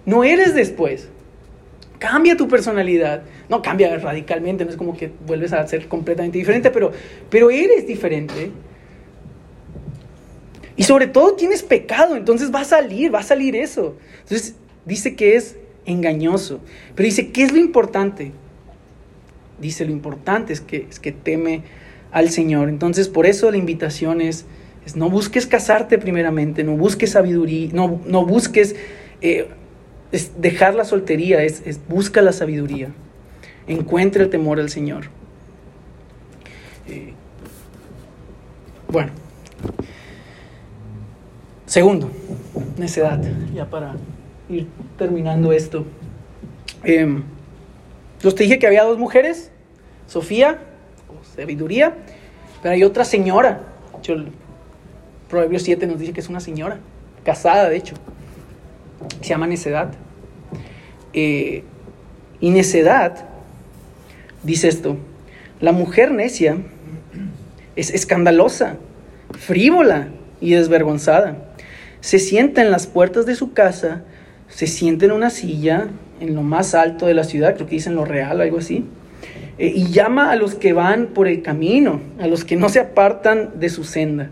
no 0.04 0.24
eres 0.24 0.54
después. 0.54 1.08
Cambia 2.02 2.36
tu 2.36 2.48
personalidad. 2.48 3.22
No 3.48 3.62
cambia 3.62 3.96
radicalmente, 3.96 4.64
no 4.64 4.72
es 4.72 4.76
como 4.76 4.96
que 4.96 5.12
vuelves 5.24 5.52
a 5.52 5.64
ser 5.68 5.86
completamente 5.86 6.36
diferente, 6.36 6.72
pero, 6.72 6.90
pero 7.30 7.48
eres 7.48 7.86
diferente. 7.86 8.50
Y 10.74 10.82
sobre 10.82 11.06
todo 11.06 11.34
tienes 11.34 11.62
pecado, 11.62 12.16
entonces 12.16 12.52
va 12.52 12.62
a 12.62 12.64
salir, 12.64 13.14
va 13.14 13.20
a 13.20 13.22
salir 13.22 13.54
eso. 13.54 13.94
Entonces 14.22 14.56
dice 14.84 15.14
que 15.14 15.36
es 15.36 15.56
engañoso, 15.86 16.58
pero 16.96 17.06
dice, 17.06 17.30
¿qué 17.30 17.44
es 17.44 17.52
lo 17.52 17.58
importante? 17.58 18.32
Dice, 19.60 19.84
lo 19.84 19.92
importante 19.92 20.52
es 20.52 20.60
que, 20.60 20.88
es 20.90 20.98
que 20.98 21.12
teme 21.12 21.62
al 22.10 22.30
Señor. 22.30 22.68
Entonces 22.68 23.08
por 23.08 23.26
eso 23.26 23.48
la 23.48 23.58
invitación 23.58 24.20
es, 24.20 24.44
es 24.84 24.96
no 24.96 25.08
busques 25.08 25.46
casarte 25.46 25.98
primeramente, 25.98 26.64
no 26.64 26.76
busques 26.76 27.12
sabiduría, 27.12 27.70
no, 27.72 28.00
no 28.06 28.26
busques 28.26 28.74
eh, 29.20 29.46
dejar 30.40 30.74
la 30.74 30.84
soltería, 30.84 31.42
es, 31.42 31.62
es 31.64 31.80
busca 31.88 32.20
la 32.20 32.32
sabiduría, 32.32 32.90
encuentra 33.66 34.22
el 34.22 34.30
temor 34.30 34.60
al 34.60 34.68
Señor. 34.68 35.06
Eh, 36.88 37.14
bueno. 38.88 39.10
Segundo, 41.66 42.10
necedad, 42.76 43.18
ya 43.54 43.64
para 43.70 43.96
ir 44.50 44.66
terminando 44.98 45.52
esto. 45.52 45.86
Eh, 46.84 47.22
los 48.22 48.34
te 48.34 48.42
dije 48.42 48.58
que 48.58 48.66
había 48.66 48.84
dos 48.84 48.98
mujeres, 48.98 49.50
Sofía, 50.06 50.58
o 51.08 51.24
sabiduría, 51.34 51.94
pero 52.60 52.74
hay 52.74 52.84
otra 52.84 53.04
señora. 53.04 53.62
Hecho, 53.98 54.16
Proverbios 55.30 55.62
7 55.62 55.86
nos 55.86 55.98
dice 55.98 56.12
que 56.12 56.20
es 56.20 56.28
una 56.28 56.40
señora, 56.40 56.78
casada 57.24 57.70
de 57.70 57.76
hecho. 57.76 57.94
Se 59.20 59.28
llama 59.28 59.46
necedad. 59.46 59.92
Eh, 61.12 61.64
y 62.40 62.50
necedad, 62.50 63.26
dice 64.42 64.68
esto, 64.68 64.96
la 65.60 65.72
mujer 65.72 66.10
necia 66.10 66.56
es 67.76 67.90
escandalosa, 67.90 68.76
frívola 69.38 70.08
y 70.40 70.54
desvergonzada 70.54 71.52
se 72.02 72.18
sienta 72.18 72.60
en 72.62 72.70
las 72.70 72.88
puertas 72.88 73.26
de 73.26 73.36
su 73.36 73.52
casa, 73.52 74.02
se 74.48 74.66
sienta 74.66 75.06
en 75.06 75.12
una 75.12 75.30
silla 75.30 75.88
en 76.20 76.34
lo 76.34 76.42
más 76.42 76.74
alto 76.74 77.06
de 77.06 77.14
la 77.14 77.24
ciudad, 77.24 77.54
creo 77.54 77.66
que 77.66 77.76
dicen 77.76 77.94
lo 77.94 78.04
real, 78.04 78.40
algo 78.40 78.58
así, 78.58 78.84
eh, 79.56 79.72
y 79.74 79.86
llama 79.92 80.32
a 80.32 80.36
los 80.36 80.56
que 80.56 80.72
van 80.72 81.06
por 81.06 81.28
el 81.28 81.42
camino, 81.42 82.00
a 82.20 82.26
los 82.26 82.44
que 82.44 82.56
no 82.56 82.68
se 82.68 82.80
apartan 82.80 83.60
de 83.60 83.68
su 83.68 83.84
senda. 83.84 84.30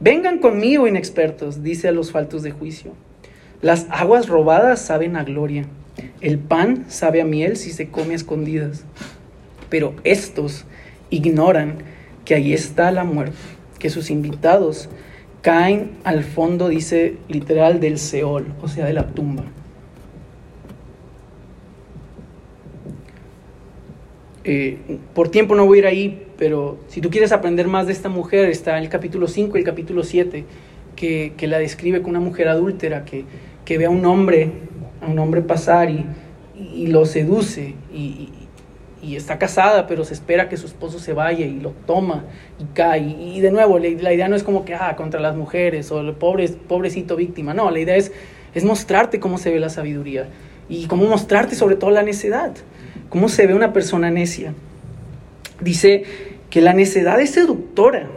Vengan 0.00 0.38
conmigo, 0.38 0.86
inexpertos, 0.86 1.62
dice 1.62 1.88
a 1.88 1.92
los 1.92 2.10
faltos 2.10 2.42
de 2.42 2.52
juicio. 2.52 2.92
Las 3.66 3.88
aguas 3.90 4.28
robadas 4.28 4.80
saben 4.80 5.16
a 5.16 5.24
gloria, 5.24 5.64
el 6.20 6.38
pan 6.38 6.84
sabe 6.86 7.20
a 7.20 7.24
miel 7.24 7.56
si 7.56 7.72
se 7.72 7.88
come 7.88 8.12
a 8.12 8.14
escondidas, 8.14 8.84
pero 9.68 9.92
estos 10.04 10.66
ignoran 11.10 11.78
que 12.24 12.36
ahí 12.36 12.52
está 12.52 12.92
la 12.92 13.02
muerte, 13.02 13.36
que 13.80 13.90
sus 13.90 14.08
invitados 14.08 14.88
caen 15.42 15.96
al 16.04 16.22
fondo, 16.22 16.68
dice 16.68 17.16
literal, 17.26 17.80
del 17.80 17.98
Seol, 17.98 18.54
o 18.62 18.68
sea, 18.68 18.86
de 18.86 18.92
la 18.92 19.08
tumba. 19.08 19.42
Eh, 24.44 24.78
por 25.12 25.28
tiempo 25.28 25.56
no 25.56 25.66
voy 25.66 25.78
a 25.78 25.80
ir 25.80 25.86
ahí, 25.88 26.26
pero 26.38 26.78
si 26.86 27.00
tú 27.00 27.10
quieres 27.10 27.32
aprender 27.32 27.66
más 27.66 27.88
de 27.88 27.94
esta 27.94 28.08
mujer, 28.08 28.48
está 28.48 28.78
el 28.78 28.88
capítulo 28.88 29.26
5 29.26 29.56
y 29.56 29.58
el 29.58 29.66
capítulo 29.66 30.04
7, 30.04 30.44
que, 30.94 31.34
la 31.48 31.58
describe 31.58 31.98
como 32.00 32.10
una 32.10 32.20
mujer 32.20 32.46
adúltera, 32.46 33.04
que, 33.04 33.24
ve 33.68 33.86
a 33.86 33.90
un 33.90 34.04
hombre, 34.06 34.52
a 35.00 35.06
un 35.06 35.18
hombre 35.18 35.42
pasar 35.42 35.90
y, 35.90 36.06
y 36.54 36.86
lo 36.88 37.04
seduce 37.04 37.74
y, 37.92 38.30
y 39.06 39.14
está 39.14 39.38
casada, 39.38 39.86
pero 39.86 40.04
se 40.04 40.14
espera 40.14 40.48
que 40.48 40.56
su 40.56 40.66
esposo 40.66 40.98
se 40.98 41.12
vaya 41.12 41.46
y 41.46 41.60
lo 41.60 41.70
toma 41.86 42.24
y 42.58 42.64
cae. 42.74 43.00
Y, 43.00 43.40
de 43.40 43.52
nuevo, 43.52 43.78
la, 43.78 43.88
idea 43.88 44.28
no 44.28 44.34
es 44.36 44.42
como 44.42 44.64
que, 44.64 44.74
ah, 44.74 44.96
contra 44.96 45.20
las 45.20 45.36
mujeres 45.36 45.90
o 45.92 46.00
el 46.00 46.12
pobre, 46.14 46.48
pobrecito 46.48 47.14
víctima. 47.14 47.54
No, 47.54 47.70
la 47.70 47.78
idea 47.78 47.96
es, 47.96 48.12
es 48.54 48.64
mostrarte 48.64 49.20
cómo 49.20 49.38
se 49.38 49.50
ve 49.50 49.60
la 49.60 49.68
sabiduría 49.68 50.26
y 50.68 50.86
cómo 50.86 51.06
mostrarte 51.06 51.54
sobre 51.54 51.76
todo 51.76 51.90
la 51.90 52.02
necedad, 52.02 52.52
cómo 53.08 53.28
se 53.28 53.46
ve 53.46 53.54
una 53.54 53.72
persona 53.72 54.10
necia. 54.10 54.54
Dice 55.60 56.04
que 56.50 56.60
la 56.60 56.72
necedad 56.72 57.20
es 57.20 57.30
seductora, 57.30 58.08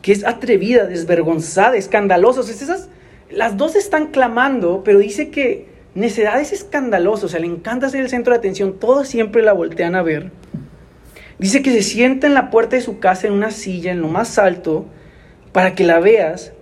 que 0.00 0.12
es 0.12 0.24
atrevida, 0.24 0.86
desvergonzada, 0.86 1.76
escandalosa. 1.76 2.40
esas, 2.40 2.88
las 3.34 3.56
dos 3.56 3.76
están 3.76 4.08
clamando, 4.08 4.82
pero 4.84 4.98
dice 4.98 5.30
que 5.30 5.72
Necedad 5.94 6.40
es 6.40 6.52
escandaloso, 6.52 7.26
o 7.26 7.28
sea, 7.28 7.40
le 7.40 7.46
encanta 7.46 7.90
ser 7.90 8.00
el 8.00 8.08
centro 8.08 8.32
de 8.32 8.38
atención, 8.38 8.78
todos 8.78 9.08
siempre 9.08 9.42
la 9.42 9.52
voltean 9.52 9.94
a 9.94 10.02
ver. 10.02 10.30
Dice 11.38 11.60
que 11.60 11.70
se 11.70 11.82
sienta 11.82 12.26
en 12.26 12.34
la 12.34 12.50
puerta 12.50 12.76
de 12.76 12.82
su 12.82 12.98
casa 12.98 13.26
en 13.26 13.34
una 13.34 13.50
silla, 13.50 13.92
en 13.92 14.00
lo 14.00 14.08
más 14.08 14.38
alto, 14.38 14.86
para 15.52 15.74
que 15.74 15.84
la 15.84 16.00
veas. 16.00 16.52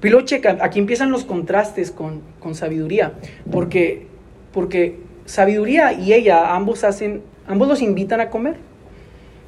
Pero 0.00 0.22
checa, 0.22 0.56
aquí 0.62 0.78
empiezan 0.78 1.10
los 1.10 1.24
contrastes 1.24 1.90
con, 1.90 2.22
sabiduría, 2.54 3.12
porque, 3.50 4.06
porque 4.52 5.00
sabiduría 5.26 5.92
y 5.92 6.14
ella, 6.14 6.54
ambos 6.54 6.84
hacen, 6.84 7.22
ambos 7.46 7.68
los 7.68 7.82
invitan 7.82 8.20
a 8.20 8.30
comer, 8.30 8.56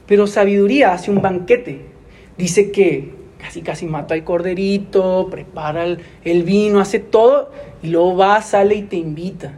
pero 0.06 0.26
sabiduría 0.26 0.92
hace 0.92 1.10
un 1.10 1.22
banquete. 1.22 1.80
Dice 2.36 2.72
que 2.72 3.14
casi 3.48 3.62
casi 3.62 3.86
mata 3.86 4.12
al 4.12 4.24
corderito, 4.24 5.28
prepara 5.30 5.86
el, 6.22 6.42
vino, 6.42 6.80
hace 6.80 6.98
todo 6.98 7.50
y 7.82 7.88
luego 7.88 8.14
va, 8.14 8.42
sale 8.42 8.74
y 8.74 8.82
te 8.82 8.96
invita. 8.96 9.54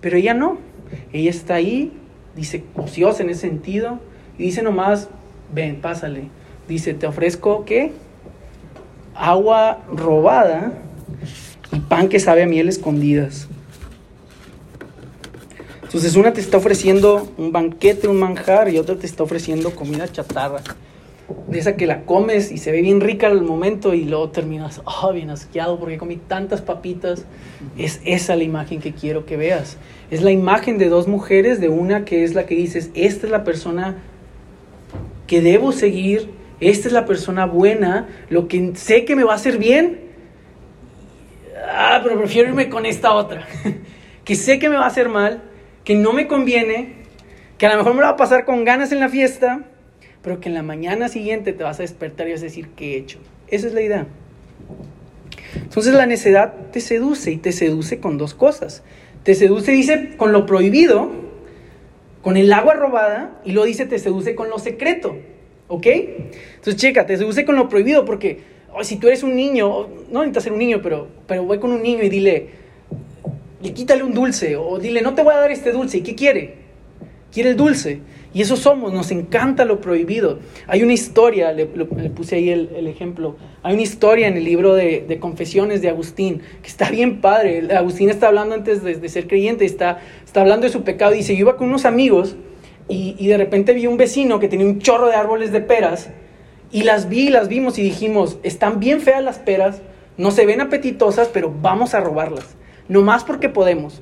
Pero 0.00 0.16
ella 0.16 0.34
no, 0.34 0.58
ella 1.12 1.30
está 1.30 1.54
ahí, 1.54 1.92
dice 2.34 2.64
ociosa 2.74 3.22
en 3.22 3.30
ese 3.30 3.42
sentido 3.42 4.00
y 4.36 4.42
dice 4.42 4.62
nomás, 4.62 5.08
ven, 5.54 5.80
pásale. 5.80 6.24
Dice, 6.66 6.92
te 6.92 7.06
ofrezco 7.06 7.64
qué? 7.64 7.92
Agua 9.14 9.78
robada 9.88 10.72
y 11.72 11.78
pan 11.78 12.08
que 12.08 12.18
sabe 12.18 12.42
a 12.42 12.46
miel 12.48 12.68
escondidas. 12.68 13.46
Entonces 15.84 16.16
una 16.16 16.32
te 16.32 16.40
está 16.40 16.56
ofreciendo 16.56 17.30
un 17.36 17.52
banquete, 17.52 18.08
un 18.08 18.18
manjar 18.18 18.70
y 18.70 18.78
otra 18.78 18.96
te 18.96 19.06
está 19.06 19.22
ofreciendo 19.22 19.70
comida 19.76 20.10
chatarra 20.10 20.62
de 21.48 21.58
esa 21.58 21.76
que 21.76 21.86
la 21.86 22.02
comes 22.02 22.52
y 22.52 22.58
se 22.58 22.72
ve 22.72 22.82
bien 22.82 23.00
rica 23.00 23.26
al 23.26 23.42
momento 23.42 23.94
y 23.94 24.04
luego 24.04 24.30
terminas, 24.30 24.82
oh, 24.84 25.12
bien 25.12 25.30
asqueado 25.30 25.78
porque 25.78 25.98
comí 25.98 26.16
tantas 26.16 26.60
papitas. 26.60 27.24
Es 27.76 28.00
esa 28.04 28.36
la 28.36 28.42
imagen 28.42 28.80
que 28.80 28.92
quiero 28.92 29.26
que 29.26 29.36
veas. 29.36 29.76
Es 30.10 30.22
la 30.22 30.30
imagen 30.30 30.78
de 30.78 30.88
dos 30.88 31.08
mujeres, 31.08 31.60
de 31.60 31.68
una 31.68 32.04
que 32.04 32.24
es 32.24 32.34
la 32.34 32.46
que 32.46 32.54
dices, 32.54 32.90
esta 32.94 33.26
es 33.26 33.32
la 33.32 33.44
persona 33.44 33.98
que 35.26 35.40
debo 35.40 35.72
seguir, 35.72 36.30
esta 36.60 36.88
es 36.88 36.94
la 36.94 37.06
persona 37.06 37.46
buena, 37.46 38.08
lo 38.28 38.48
que 38.48 38.72
sé 38.74 39.04
que 39.04 39.16
me 39.16 39.24
va 39.24 39.32
a 39.32 39.36
hacer 39.36 39.58
bien. 39.58 40.00
Ah, 41.74 42.00
pero 42.02 42.18
prefiero 42.18 42.48
irme 42.48 42.68
con 42.68 42.86
esta 42.86 43.12
otra, 43.12 43.46
que 44.24 44.34
sé 44.34 44.58
que 44.58 44.68
me 44.68 44.76
va 44.76 44.84
a 44.84 44.88
hacer 44.88 45.08
mal, 45.08 45.42
que 45.84 45.94
no 45.94 46.12
me 46.12 46.26
conviene, 46.26 46.94
que 47.56 47.66
a 47.66 47.72
lo 47.72 47.78
mejor 47.78 47.94
me 47.94 48.02
va 48.02 48.10
a 48.10 48.16
pasar 48.16 48.44
con 48.44 48.64
ganas 48.64 48.92
en 48.92 49.00
la 49.00 49.08
fiesta 49.08 49.66
pero 50.22 50.40
que 50.40 50.48
en 50.48 50.54
la 50.54 50.62
mañana 50.62 51.08
siguiente 51.08 51.52
te 51.52 51.64
vas 51.64 51.78
a 51.78 51.82
despertar 51.82 52.28
y 52.28 52.32
vas 52.32 52.40
a 52.40 52.44
decir, 52.44 52.68
¿qué 52.76 52.94
he 52.94 52.96
hecho? 52.98 53.18
Esa 53.48 53.66
es 53.66 53.74
la 53.74 53.82
idea. 53.82 54.06
Entonces 55.54 55.94
la 55.94 56.06
necedad 56.06 56.54
te 56.72 56.80
seduce 56.80 57.32
y 57.32 57.36
te 57.36 57.52
seduce 57.52 57.98
con 57.98 58.18
dos 58.18 58.34
cosas. 58.34 58.82
Te 59.24 59.34
seduce, 59.34 59.72
dice, 59.72 60.16
con 60.16 60.32
lo 60.32 60.46
prohibido, 60.46 61.10
con 62.22 62.36
el 62.36 62.52
agua 62.52 62.74
robada, 62.74 63.40
y 63.44 63.52
lo 63.52 63.64
dice, 63.64 63.86
te 63.86 63.98
seduce 63.98 64.34
con 64.34 64.48
lo 64.48 64.58
secreto. 64.58 65.16
¿Ok? 65.68 65.86
Entonces, 65.86 66.76
checa, 66.76 67.06
te 67.06 67.16
seduce 67.16 67.44
con 67.44 67.56
lo 67.56 67.68
prohibido 67.68 68.04
porque 68.04 68.40
si 68.82 68.96
tú 68.96 69.08
eres 69.08 69.22
un 69.22 69.36
niño, 69.36 69.88
no 70.10 70.20
necesitas 70.20 70.44
ser 70.44 70.52
un 70.52 70.58
niño, 70.58 70.80
pero, 70.82 71.08
pero 71.26 71.44
voy 71.44 71.58
con 71.58 71.72
un 71.72 71.82
niño 71.82 72.02
y 72.02 72.08
dile, 72.08 72.48
y 73.62 73.70
quítale 73.70 74.02
un 74.02 74.14
dulce, 74.14 74.56
o 74.56 74.78
dile, 74.78 75.02
no 75.02 75.14
te 75.14 75.22
voy 75.22 75.34
a 75.34 75.38
dar 75.38 75.50
este 75.50 75.72
dulce, 75.72 75.98
¿y 75.98 76.00
qué 76.02 76.14
quiere? 76.14 76.61
Quiere 77.32 77.50
el 77.50 77.56
dulce. 77.56 78.00
Y 78.34 78.40
eso 78.40 78.56
somos, 78.56 78.92
nos 78.92 79.10
encanta 79.10 79.64
lo 79.64 79.80
prohibido. 79.80 80.38
Hay 80.66 80.82
una 80.82 80.92
historia, 80.92 81.52
le, 81.52 81.66
puse 81.66 82.36
ahí 82.36 82.50
el, 82.50 82.86
ejemplo, 82.86 83.36
hay 83.62 83.74
una 83.74 83.82
historia 83.82 84.26
en 84.26 84.36
el 84.36 84.44
libro 84.44 84.74
de, 84.74 85.18
Confesiones 85.20 85.82
de 85.82 85.88
Agustín, 85.90 86.40
que 86.62 86.68
está 86.68 86.90
bien 86.90 87.20
padre. 87.20 87.74
Agustín 87.76 88.08
está 88.08 88.28
hablando 88.28 88.54
antes 88.54 88.82
de, 88.82 89.08
ser 89.08 89.26
creyente, 89.26 89.64
está, 89.64 90.00
está 90.24 90.40
hablando 90.40 90.66
de 90.66 90.72
su 90.72 90.82
pecado. 90.82 91.12
Dice, 91.12 91.34
yo 91.34 91.40
iba 91.40 91.56
con 91.56 91.68
unos 91.68 91.84
amigos 91.84 92.36
y, 92.88 93.16
y 93.18 93.26
de 93.26 93.36
repente 93.36 93.74
vi 93.74 93.86
un 93.86 93.98
vecino 93.98 94.40
que 94.40 94.48
tenía 94.48 94.66
un 94.66 94.78
chorro 94.78 95.08
de 95.08 95.14
árboles 95.14 95.52
de 95.52 95.60
peras 95.60 96.10
y 96.70 96.84
las 96.84 97.10
vi, 97.10 97.28
las 97.28 97.48
vimos 97.48 97.78
y 97.78 97.82
dijimos, 97.82 98.38
están 98.42 98.80
bien 98.80 99.02
feas 99.02 99.22
las 99.22 99.38
peras, 99.38 99.82
no 100.16 100.30
se 100.30 100.46
ven 100.46 100.62
apetitosas, 100.62 101.28
pero 101.28 101.54
vamos 101.60 101.92
a 101.94 102.00
robarlas, 102.00 102.56
no 102.88 103.02
más 103.02 103.24
porque 103.24 103.50
podemos. 103.50 104.00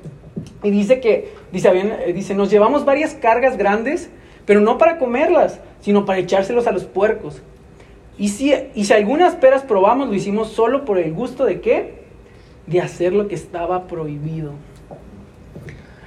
Y 0.63 0.71
dice 0.71 0.99
que, 0.99 1.33
dice, 1.51 1.71
dice, 2.13 2.35
nos 2.35 2.49
llevamos 2.49 2.85
varias 2.85 3.13
cargas 3.15 3.57
grandes 3.57 4.09
pero 4.45 4.59
no 4.59 4.77
para 4.77 4.97
comerlas, 4.97 5.59
sino 5.81 6.05
para 6.05 6.19
echárselos 6.19 6.67
a 6.67 6.71
los 6.71 6.85
puercos. 6.85 7.41
Y 8.17 8.29
si, 8.29 8.53
y 8.75 8.85
si 8.85 8.93
algunas 8.93 9.35
peras 9.35 9.63
probamos, 9.63 10.09
lo 10.09 10.13
hicimos 10.13 10.51
solo 10.51 10.85
por 10.85 10.97
el 10.97 11.13
gusto 11.13 11.45
de 11.45 11.61
qué? 11.61 12.01
De 12.67 12.81
hacer 12.81 13.13
lo 13.13 13.27
que 13.27 13.35
estaba 13.35 13.87
prohibido. 13.87 14.53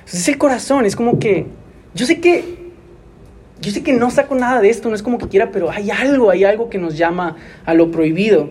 Es 0.07 0.29
el 0.29 0.39
corazón, 0.39 0.85
es 0.85 0.97
como 0.97 1.19
que, 1.19 1.47
yo 1.95 2.07
sé 2.07 2.21
que, 2.21 2.73
yo 3.61 3.71
sé 3.71 3.83
que 3.83 3.93
no 3.93 4.11
saco 4.11 4.35
nada 4.35 4.61
de 4.61 4.69
esto, 4.69 4.89
no 4.89 4.95
es 4.95 5.03
como 5.03 5.19
que 5.19 5.29
quiera, 5.29 5.51
pero 5.51 5.71
hay 5.71 5.91
algo, 5.91 6.31
hay 6.31 6.45
algo 6.45 6.69
que 6.69 6.79
nos 6.79 6.97
llama 6.97 7.37
a 7.65 7.75
lo 7.75 7.91
prohibido. 7.91 8.51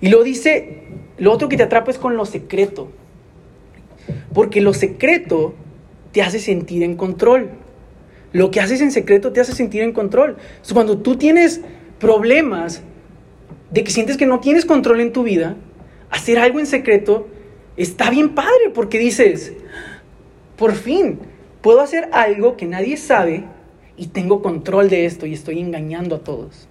Y 0.00 0.08
lo 0.08 0.22
dice, 0.22 0.82
lo 1.16 1.32
otro 1.32 1.48
que 1.48 1.56
te 1.56 1.62
atrapa 1.62 1.90
es 1.90 1.98
con 1.98 2.16
lo 2.16 2.26
secreto. 2.26 2.88
Porque 4.32 4.60
lo 4.60 4.74
secreto 4.74 5.54
te 6.12 6.22
hace 6.22 6.38
sentir 6.38 6.82
en 6.82 6.96
control. 6.96 7.50
Lo 8.32 8.50
que 8.50 8.60
haces 8.60 8.80
en 8.80 8.90
secreto 8.90 9.32
te 9.32 9.40
hace 9.40 9.52
sentir 9.52 9.82
en 9.82 9.92
control. 9.92 10.36
cuando 10.72 10.98
tú 10.98 11.16
tienes 11.16 11.60
problemas 11.98 12.82
de 13.70 13.84
que 13.84 13.90
sientes 13.90 14.16
que 14.16 14.26
no 14.26 14.40
tienes 14.40 14.64
control 14.64 15.00
en 15.00 15.12
tu 15.12 15.22
vida, 15.22 15.56
hacer 16.10 16.38
algo 16.38 16.58
en 16.60 16.66
secreto 16.66 17.28
está 17.76 18.10
bien 18.10 18.34
padre 18.34 18.70
porque 18.74 18.98
dices, 18.98 19.52
por 20.56 20.74
fin, 20.74 21.18
puedo 21.60 21.80
hacer 21.80 22.08
algo 22.12 22.56
que 22.56 22.66
nadie 22.66 22.96
sabe 22.96 23.44
y 23.96 24.08
tengo 24.08 24.42
control 24.42 24.88
de 24.88 25.06
esto 25.06 25.26
y 25.26 25.34
estoy 25.34 25.60
engañando 25.60 26.16
a 26.16 26.20
todos. 26.20 26.68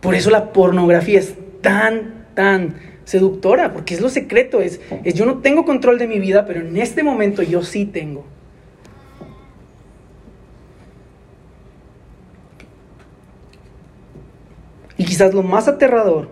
Por 0.00 0.14
eso 0.14 0.30
la 0.30 0.52
pornografía 0.52 1.20
es 1.20 1.34
tan, 1.60 2.26
tan 2.34 2.74
seductora, 3.04 3.72
porque 3.72 3.94
es 3.94 4.00
lo 4.00 4.08
secreto, 4.08 4.60
es, 4.60 4.80
es 5.04 5.14
yo 5.14 5.26
no 5.26 5.38
tengo 5.38 5.64
control 5.64 5.98
de 5.98 6.06
mi 6.06 6.18
vida, 6.18 6.46
pero 6.46 6.60
en 6.60 6.76
este 6.76 7.02
momento 7.02 7.42
yo 7.42 7.62
sí 7.62 7.84
tengo. 7.84 8.24
Y 14.96 15.04
quizás 15.04 15.34
lo 15.34 15.42
más 15.42 15.66
aterrador 15.66 16.28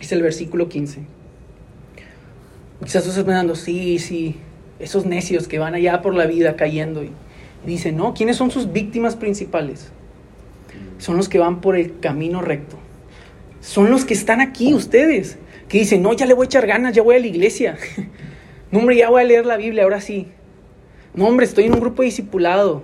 es 0.00 0.10
el 0.10 0.20
versículo 0.20 0.68
15. 0.68 1.00
Quizás 2.82 3.04
tú 3.04 3.10
estás 3.10 3.24
pensando, 3.24 3.54
sí, 3.54 4.00
sí, 4.00 4.36
esos 4.80 5.06
necios 5.06 5.46
que 5.46 5.60
van 5.60 5.74
allá 5.74 6.02
por 6.02 6.14
la 6.14 6.26
vida 6.26 6.56
cayendo. 6.56 7.04
Y, 7.04 7.12
dicen, 7.64 7.96
no, 7.96 8.14
¿quiénes 8.14 8.36
son 8.36 8.50
sus 8.50 8.72
víctimas 8.72 9.14
principales? 9.14 9.92
Son 10.98 11.16
los 11.16 11.28
que 11.28 11.38
van 11.38 11.60
por 11.60 11.76
el 11.76 12.00
camino 12.00 12.42
recto. 12.42 12.76
Son 13.60 13.90
los 13.90 14.04
que 14.04 14.14
están 14.14 14.40
aquí, 14.40 14.74
ustedes, 14.74 15.38
que 15.72 15.78
dicen, 15.78 16.02
no, 16.02 16.12
ya 16.12 16.26
le 16.26 16.34
voy 16.34 16.44
a 16.44 16.48
echar 16.48 16.66
ganas, 16.66 16.94
ya 16.94 17.00
voy 17.00 17.16
a 17.16 17.18
la 17.18 17.26
iglesia. 17.26 17.78
no, 18.70 18.80
hombre, 18.80 18.94
ya 18.94 19.08
voy 19.08 19.22
a 19.22 19.24
leer 19.24 19.46
la 19.46 19.56
Biblia, 19.56 19.84
ahora 19.84 20.02
sí. 20.02 20.28
No, 21.14 21.26
hombre, 21.26 21.46
estoy 21.46 21.64
en 21.64 21.72
un 21.72 21.80
grupo 21.80 22.02
discipulado. 22.02 22.82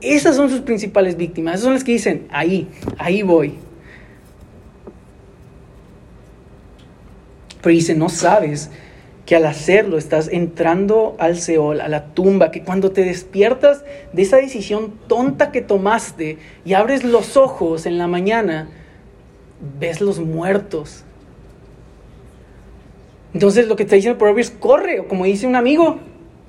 Esas 0.00 0.36
son 0.36 0.48
sus 0.48 0.60
principales 0.60 1.16
víctimas. 1.16 1.54
Esas 1.54 1.64
son 1.64 1.74
las 1.74 1.82
que 1.82 1.90
dicen, 1.90 2.28
ahí, 2.30 2.68
ahí 2.98 3.22
voy. 3.22 3.54
Pero 7.60 7.74
dice, 7.74 7.96
no 7.96 8.10
sabes 8.10 8.70
que 9.26 9.34
al 9.34 9.44
hacerlo 9.44 9.98
estás 9.98 10.28
entrando 10.28 11.16
al 11.18 11.36
Seol, 11.36 11.80
a 11.80 11.88
la 11.88 12.14
tumba, 12.14 12.52
que 12.52 12.62
cuando 12.62 12.92
te 12.92 13.02
despiertas 13.02 13.84
de 14.12 14.22
esa 14.22 14.36
decisión 14.36 14.94
tonta 15.08 15.50
que 15.50 15.62
tomaste 15.62 16.38
y 16.64 16.74
abres 16.74 17.02
los 17.02 17.36
ojos 17.36 17.86
en 17.86 17.98
la 17.98 18.06
mañana, 18.06 18.68
ves 19.80 20.00
los 20.00 20.20
muertos. 20.20 21.06
Entonces 23.32 23.68
lo 23.68 23.76
que 23.76 23.84
te 23.84 23.96
dice 23.96 24.08
el 24.08 24.16
proverbio 24.16 24.42
es 24.42 24.50
corre, 24.50 25.00
o 25.00 25.08
como 25.08 25.24
dice 25.24 25.46
un 25.46 25.56
amigo, 25.56 25.98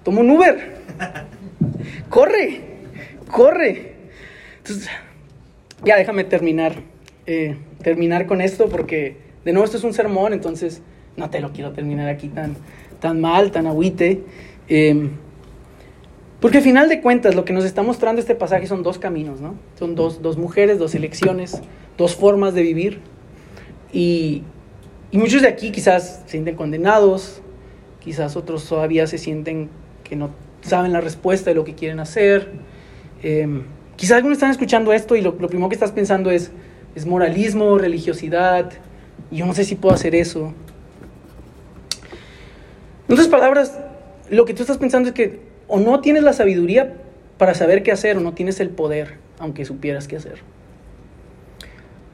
toma 0.04 0.22
un 0.22 0.32
Uber, 0.32 0.78
corre, 2.10 2.62
corre. 3.30 3.94
Entonces, 4.58 4.90
ya 5.84 5.98
déjame 5.98 6.24
terminar, 6.24 6.76
eh, 7.26 7.58
terminar 7.84 8.26
con 8.26 8.42
esto 8.42 8.70
porque 8.70 9.18
de 9.46 9.54
nuevo 9.54 9.66
esto 9.66 9.78
es 9.78 9.84
un 9.84 9.94
sermón, 9.94 10.34
entonces 10.34 10.82
no 11.18 11.30
te 11.30 11.40
lo 11.40 11.52
quiero 11.52 11.72
terminar 11.72 12.10
aquí 12.10 12.28
tan, 12.30 12.56
tan 13.00 13.22
mal, 13.22 13.52
tan 13.52 13.68
agüite. 13.68 14.24
Em, 14.68 15.12
porque 16.40 16.58
al 16.58 16.64
final 16.64 16.90
de 16.90 17.02
cuentas 17.02 17.36
lo 17.36 17.46
que 17.46 17.54
nos 17.54 17.66
está 17.66 17.84
mostrando 17.84 18.20
este 18.20 18.34
pasaje 18.34 18.66
son 18.66 18.82
dos 18.82 18.98
caminos, 18.98 19.42
¿no? 19.42 19.56
Son 19.78 19.94
dos, 19.94 20.22
dos 20.22 20.38
mujeres, 20.38 20.80
dos 20.80 20.96
elecciones, 20.96 21.62
dos 21.98 22.16
formas 22.16 22.56
de 22.56 22.64
vivir. 22.64 23.00
Y, 23.94 24.44
y, 25.12 25.18
muchos 25.18 25.42
de 25.42 25.48
aquí 25.48 25.72
quizás 25.72 26.22
se 26.26 26.32
sienten 26.32 26.56
condenados, 26.56 27.42
quizás 28.00 28.36
otros 28.36 28.68
todavía 28.68 29.08
se 29.08 29.18
sienten 29.18 29.70
que 30.04 30.16
no 30.16 30.32
saben 30.62 30.94
la 30.94 31.02
respuesta 31.02 31.50
de 31.50 31.56
lo 31.56 31.64
que 31.64 31.76
quieren 31.76 32.00
hacer. 32.00 32.50
Eh, 33.24 33.64
quizás 33.96 34.18
algunos 34.18 34.38
están 34.38 34.52
escuchando 34.52 34.94
esto 34.94 35.16
y 35.16 35.22
lo, 35.22 35.36
lo 35.40 35.48
primero 35.48 35.70
que 35.70 35.76
estás 35.76 35.92
pensando 35.92 36.32
es, 36.32 36.52
es 36.96 37.06
moralismo, 37.06 37.78
religiosidad, 37.78 38.72
y 39.30 39.38
yo 39.38 39.46
no 39.46 39.54
sé 39.54 39.64
si 39.64 39.76
puedo 39.76 39.96
hacer 39.96 40.16
eso. 40.16 40.54
En 43.08 43.14
otras 43.14 43.28
palabras, 43.28 43.80
lo 44.30 44.46
que 44.46 44.54
tú 44.54 44.64
estás 44.64 44.78
pensando 44.78 45.10
es 45.10 45.16
que 45.16 45.40
o 45.68 45.80
no 45.80 46.02
tienes 46.02 46.24
la 46.24 46.34
sabiduría 46.34 46.96
para 47.38 47.54
saber 47.54 47.82
qué 47.84 47.92
hacer 47.92 48.18
o 48.18 48.20
no 48.22 48.34
tienes 48.34 48.60
el 48.60 48.70
poder, 48.70 49.18
aunque 49.40 49.66
supieras 49.66 50.08
qué 50.08 50.18
hacer. 50.18 50.40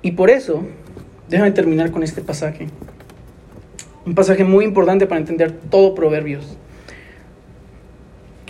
Y 0.01 0.11
por 0.11 0.29
eso, 0.29 0.63
déjame 1.29 1.51
terminar 1.51 1.91
con 1.91 2.03
este 2.03 2.21
pasaje. 2.21 2.67
Un 4.05 4.15
pasaje 4.15 4.43
muy 4.43 4.65
importante 4.65 5.05
para 5.05 5.19
entender 5.19 5.51
todo 5.51 5.95
Proverbios. 5.95 6.57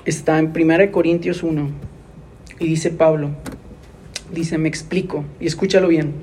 Está 0.05 0.39
en 0.39 0.53
1 0.55 0.91
Corintios 0.91 1.43
1 1.43 1.69
y 2.59 2.67
dice 2.67 2.91
Pablo, 2.91 3.31
dice, 4.31 4.57
me 4.57 4.69
explico, 4.69 5.25
y 5.39 5.47
escúchalo 5.47 5.87
bien. 5.87 6.13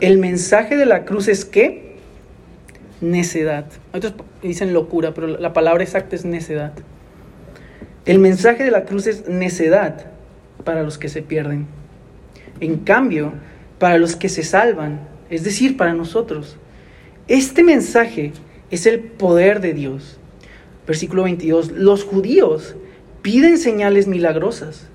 El 0.00 0.18
mensaje 0.18 0.76
de 0.76 0.86
la 0.86 1.04
cruz 1.04 1.28
es 1.28 1.44
que 1.44 1.96
necedad. 3.00 3.66
Otros 3.92 4.14
dicen 4.42 4.72
locura, 4.72 5.14
pero 5.14 5.26
la 5.26 5.52
palabra 5.52 5.82
exacta 5.82 6.16
es 6.16 6.24
necedad. 6.24 6.72
El 8.04 8.18
mensaje 8.18 8.64
de 8.64 8.70
la 8.70 8.84
cruz 8.84 9.06
es 9.06 9.28
necedad 9.28 10.06
para 10.64 10.82
los 10.82 10.98
que 10.98 11.08
se 11.08 11.22
pierden. 11.22 11.66
En 12.60 12.78
cambio, 12.78 13.32
para 13.78 13.98
los 13.98 14.16
que 14.16 14.28
se 14.28 14.42
salvan, 14.42 15.09
es 15.30 15.44
decir, 15.44 15.76
para 15.76 15.94
nosotros, 15.94 16.56
este 17.28 17.62
mensaje 17.62 18.32
es 18.70 18.86
el 18.86 19.00
poder 19.00 19.60
de 19.60 19.72
Dios. 19.72 20.18
Versículo 20.86 21.22
22, 21.22 21.70
los 21.72 22.04
judíos 22.04 22.74
piden 23.22 23.58
señales 23.58 24.08
milagrosas 24.08 24.88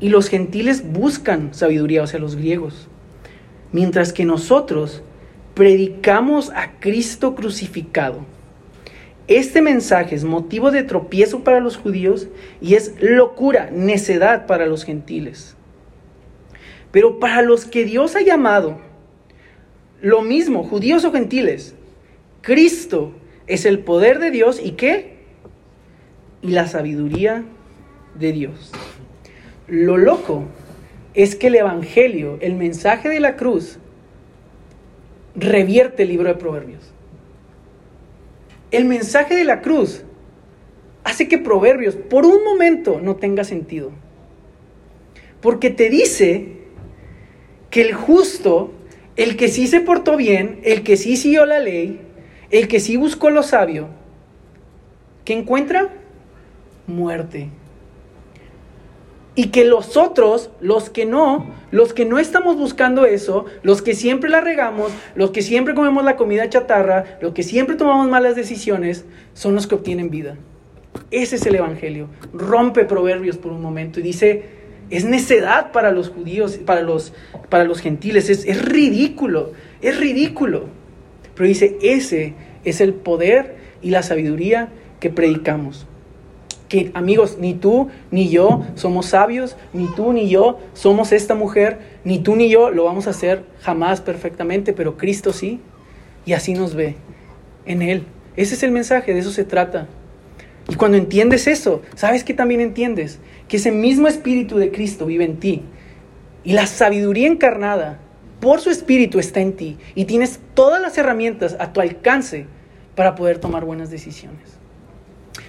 y 0.00 0.08
los 0.08 0.28
gentiles 0.28 0.92
buscan 0.92 1.54
sabiduría, 1.54 2.02
o 2.02 2.06
sea, 2.06 2.20
los 2.20 2.36
griegos. 2.36 2.88
Mientras 3.72 4.12
que 4.12 4.24
nosotros 4.24 5.02
predicamos 5.54 6.50
a 6.50 6.78
Cristo 6.80 7.34
crucificado. 7.34 8.26
Este 9.26 9.62
mensaje 9.62 10.14
es 10.14 10.22
motivo 10.22 10.70
de 10.70 10.82
tropiezo 10.82 11.44
para 11.44 11.60
los 11.60 11.78
judíos 11.78 12.28
y 12.60 12.74
es 12.74 12.94
locura, 13.00 13.70
necedad 13.72 14.46
para 14.46 14.66
los 14.66 14.84
gentiles. 14.84 15.56
Pero 16.92 17.18
para 17.18 17.42
los 17.42 17.64
que 17.64 17.84
Dios 17.84 18.16
ha 18.16 18.20
llamado, 18.20 18.78
lo 20.00 20.22
mismo, 20.22 20.62
judíos 20.64 21.04
o 21.04 21.12
gentiles, 21.12 21.74
Cristo 22.42 23.12
es 23.46 23.64
el 23.64 23.80
poder 23.80 24.18
de 24.18 24.30
Dios 24.30 24.60
y 24.62 24.72
qué? 24.72 25.16
Y 26.42 26.48
la 26.48 26.66
sabiduría 26.66 27.44
de 28.14 28.32
Dios. 28.32 28.72
Lo 29.66 29.96
loco 29.96 30.44
es 31.14 31.34
que 31.34 31.48
el 31.48 31.56
Evangelio, 31.56 32.38
el 32.40 32.54
mensaje 32.54 33.08
de 33.08 33.20
la 33.20 33.36
cruz, 33.36 33.78
revierte 35.34 36.02
el 36.04 36.10
libro 36.10 36.28
de 36.28 36.34
Proverbios. 36.34 36.92
El 38.70 38.84
mensaje 38.84 39.34
de 39.34 39.44
la 39.44 39.60
cruz 39.60 40.02
hace 41.04 41.28
que 41.28 41.38
Proverbios 41.38 41.94
por 41.94 42.26
un 42.26 42.44
momento 42.44 43.00
no 43.00 43.16
tenga 43.16 43.44
sentido. 43.44 43.92
Porque 45.40 45.70
te 45.70 45.88
dice 45.88 46.56
que 47.70 47.82
el 47.82 47.94
justo, 47.94 48.72
el 49.16 49.36
que 49.36 49.48
sí 49.48 49.66
se 49.66 49.80
portó 49.80 50.16
bien, 50.16 50.60
el 50.62 50.82
que 50.82 50.96
sí 50.96 51.16
siguió 51.16 51.46
la 51.46 51.58
ley, 51.58 52.00
el 52.50 52.68
que 52.68 52.80
sí 52.80 52.96
buscó 52.96 53.30
lo 53.30 53.42
sabio, 53.42 53.88
¿qué 55.24 55.32
encuentra? 55.32 55.88
Muerte 56.86 57.50
y 59.36 59.48
que 59.48 59.64
los 59.64 59.96
otros, 59.98 60.50
los 60.60 60.88
que 60.88 61.04
no, 61.04 61.46
los 61.70 61.92
que 61.92 62.06
no 62.06 62.18
estamos 62.18 62.56
buscando 62.56 63.04
eso, 63.04 63.44
los 63.62 63.82
que 63.82 63.94
siempre 63.94 64.30
la 64.30 64.40
regamos, 64.40 64.90
los 65.14 65.30
que 65.30 65.42
siempre 65.42 65.74
comemos 65.74 66.04
la 66.04 66.16
comida 66.16 66.48
chatarra, 66.48 67.18
los 67.20 67.34
que 67.34 67.42
siempre 67.42 67.76
tomamos 67.76 68.08
malas 68.08 68.34
decisiones, 68.34 69.04
son 69.34 69.54
los 69.54 69.66
que 69.66 69.74
obtienen 69.74 70.08
vida. 70.08 70.38
Ese 71.10 71.36
es 71.36 71.44
el 71.44 71.54
Evangelio. 71.54 72.08
Rompe 72.32 72.86
proverbios 72.86 73.36
por 73.36 73.52
un 73.52 73.60
momento 73.60 74.00
y 74.00 74.02
dice, 74.02 74.55
es 74.90 75.04
necedad 75.04 75.72
para 75.72 75.90
los 75.90 76.10
judíos, 76.10 76.58
para 76.58 76.82
los, 76.82 77.12
para 77.48 77.64
los 77.64 77.80
gentiles, 77.80 78.30
es, 78.30 78.44
es 78.44 78.64
ridículo, 78.64 79.52
es 79.82 79.98
ridículo. 79.98 80.64
Pero 81.34 81.48
dice, 81.48 81.76
ese 81.82 82.34
es 82.64 82.80
el 82.80 82.94
poder 82.94 83.56
y 83.82 83.90
la 83.90 84.02
sabiduría 84.02 84.68
que 85.00 85.10
predicamos. 85.10 85.86
Que 86.68 86.90
amigos, 86.94 87.38
ni 87.38 87.54
tú 87.54 87.88
ni 88.10 88.28
yo 88.28 88.64
somos 88.74 89.06
sabios, 89.06 89.56
ni 89.72 89.86
tú 89.94 90.12
ni 90.12 90.28
yo 90.28 90.58
somos 90.72 91.12
esta 91.12 91.34
mujer, 91.34 91.78
ni 92.04 92.18
tú 92.18 92.34
ni 92.34 92.48
yo 92.48 92.70
lo 92.70 92.84
vamos 92.84 93.06
a 93.06 93.10
hacer 93.10 93.44
jamás 93.60 94.00
perfectamente, 94.00 94.72
pero 94.72 94.96
Cristo 94.96 95.32
sí, 95.32 95.60
y 96.24 96.32
así 96.32 96.54
nos 96.54 96.74
ve 96.74 96.96
en 97.66 97.82
Él. 97.82 98.04
Ese 98.36 98.54
es 98.54 98.62
el 98.62 98.72
mensaje, 98.72 99.14
de 99.14 99.20
eso 99.20 99.30
se 99.30 99.44
trata. 99.44 99.86
Y 100.68 100.74
cuando 100.74 100.98
entiendes 100.98 101.46
eso, 101.46 101.82
¿sabes 101.94 102.24
que 102.24 102.34
también 102.34 102.60
entiendes? 102.60 103.20
Que 103.48 103.58
ese 103.58 103.72
mismo 103.72 104.08
Espíritu 104.08 104.56
de 104.56 104.70
Cristo 104.70 105.06
vive 105.06 105.24
en 105.24 105.38
ti. 105.38 105.62
Y 106.44 106.52
la 106.52 106.66
sabiduría 106.66 107.26
encarnada 107.26 107.98
por 108.40 108.60
su 108.60 108.70
Espíritu 108.70 109.18
está 109.18 109.40
en 109.40 109.54
ti. 109.54 109.78
Y 109.94 110.04
tienes 110.04 110.40
todas 110.54 110.80
las 110.80 110.96
herramientas 110.98 111.56
a 111.58 111.72
tu 111.72 111.80
alcance 111.80 112.46
para 112.94 113.14
poder 113.14 113.38
tomar 113.38 113.64
buenas 113.64 113.90
decisiones. 113.90 114.58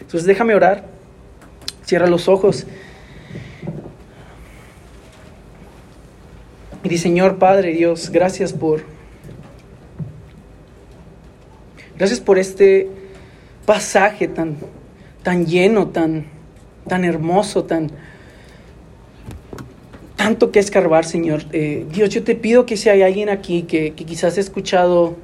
Entonces 0.02 0.26
déjame 0.26 0.56
orar. 0.56 0.86
Cierra 1.86 2.08
los 2.08 2.28
ojos. 2.28 2.68
Y 6.84 6.90
di, 6.90 6.98
Señor 6.98 7.38
Padre 7.38 7.74
Dios, 7.74 8.10
gracias 8.10 8.54
por... 8.54 8.84
Gracias 11.98 12.20
por 12.20 12.38
este 12.38 12.90
pasaje 13.66 14.28
tan 14.28 14.58
tan 15.28 15.46
lleno, 15.46 15.90
tan, 15.90 16.24
tan 16.88 17.06
hermoso, 17.06 17.64
tan 17.64 17.92
tanto 20.18 20.52
que 20.52 20.60
escarbar, 20.60 21.06
Señor. 21.06 21.44
Eh, 21.54 21.86
Dios, 21.94 22.10
yo 22.10 22.24
te 22.24 22.36
pido 22.36 22.66
que 22.66 22.76
si 22.76 22.90
hay 22.90 23.02
alguien 23.02 23.30
aquí 23.30 23.62
que, 23.62 23.94
quizás 23.94 24.38
ha 24.38 24.42
escuchado 24.42 25.16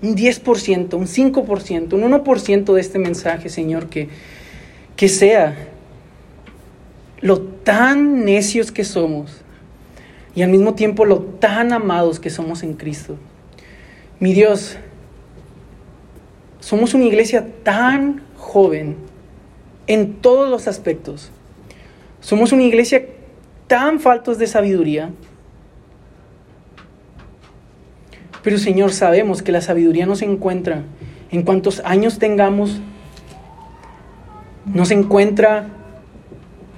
un 0.00 0.16
10%, 0.16 0.94
un 0.94 1.06
5%, 1.06 1.92
un 1.92 2.02
1% 2.02 2.74
de 2.74 2.80
este 2.80 2.98
mensaje, 2.98 3.48
Señor, 3.48 3.88
que, 3.88 4.08
que 4.96 5.08
sea 5.08 5.56
lo 7.20 7.40
tan 7.40 8.24
necios 8.24 8.70
que 8.70 8.84
somos 8.84 9.42
y 10.34 10.42
al 10.42 10.50
mismo 10.50 10.74
tiempo 10.74 11.04
lo 11.04 11.18
tan 11.18 11.72
amados 11.72 12.20
que 12.20 12.30
somos 12.30 12.62
en 12.62 12.74
Cristo. 12.74 13.16
Mi 14.20 14.32
Dios, 14.32 14.76
somos 16.60 16.94
una 16.94 17.04
iglesia 17.04 17.46
tan 17.64 18.22
joven 18.36 19.07
en 19.88 20.14
todos 20.14 20.48
los 20.48 20.68
aspectos. 20.68 21.30
Somos 22.20 22.52
una 22.52 22.62
iglesia 22.62 23.06
tan 23.66 23.98
faltos 23.98 24.38
de 24.38 24.46
sabiduría. 24.46 25.10
Pero 28.42 28.58
Señor, 28.58 28.92
sabemos 28.92 29.42
que 29.42 29.50
la 29.50 29.60
sabiduría 29.60 30.06
no 30.06 30.14
se 30.14 30.24
encuentra 30.24 30.84
en 31.30 31.42
cuantos 31.42 31.82
años 31.84 32.18
tengamos, 32.18 32.80
no 34.64 34.84
se 34.84 34.94
encuentra 34.94 35.68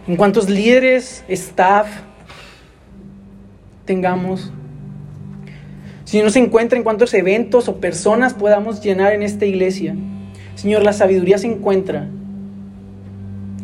en 0.08 0.16
cuantos 0.16 0.48
líderes, 0.48 1.24
staff 1.28 1.88
tengamos, 3.84 4.52
si 6.04 6.22
no 6.22 6.30
se 6.30 6.40
encuentra 6.40 6.76
en 6.76 6.82
cuántos 6.82 7.14
eventos 7.14 7.68
o 7.68 7.76
personas 7.76 8.34
podamos 8.34 8.82
llenar 8.82 9.12
en 9.12 9.22
esta 9.22 9.44
iglesia. 9.44 9.94
Señor, 10.56 10.82
la 10.82 10.92
sabiduría 10.92 11.38
se 11.38 11.46
encuentra 11.46 12.08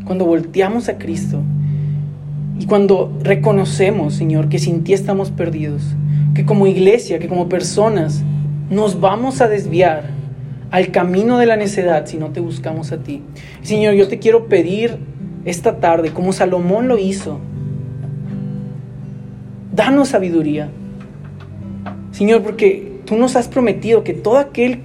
cuando 0.07 0.25
volteamos 0.25 0.89
a 0.89 0.97
Cristo 0.97 1.43
y 2.59 2.65
cuando 2.67 3.13
reconocemos, 3.23 4.15
Señor, 4.15 4.49
que 4.49 4.59
sin 4.59 4.85
ti 4.85 4.95
estamos 4.95 5.31
perdidos, 5.31 5.83
que 6.35 6.47
como 6.47 6.67
iglesia, 6.67 7.19
que 7.19 7.29
como 7.29 7.49
personas, 7.49 8.23
nos 8.71 9.01
vamos 9.01 9.41
a 9.41 9.49
desviar 9.49 10.11
al 10.71 10.91
camino 10.91 11.39
de 11.39 11.47
la 11.47 11.57
necedad 11.57 12.07
si 12.07 12.17
no 12.17 12.31
te 12.31 12.41
buscamos 12.41 12.93
a 12.93 12.99
ti. 12.99 13.23
Señor, 13.63 13.95
yo 13.95 14.09
te 14.09 14.19
quiero 14.19 14.47
pedir 14.47 14.97
esta 15.45 15.79
tarde, 15.79 16.11
como 16.11 16.33
Salomón 16.33 16.89
lo 16.89 16.99
hizo, 16.99 17.39
danos 19.73 20.09
sabiduría. 20.09 20.71
Señor, 22.13 22.43
porque 22.43 23.01
tú 23.05 23.17
nos 23.17 23.37
has 23.37 23.49
prometido 23.49 24.03
que 24.03 24.15
todo 24.15 24.39
aquel 24.39 24.81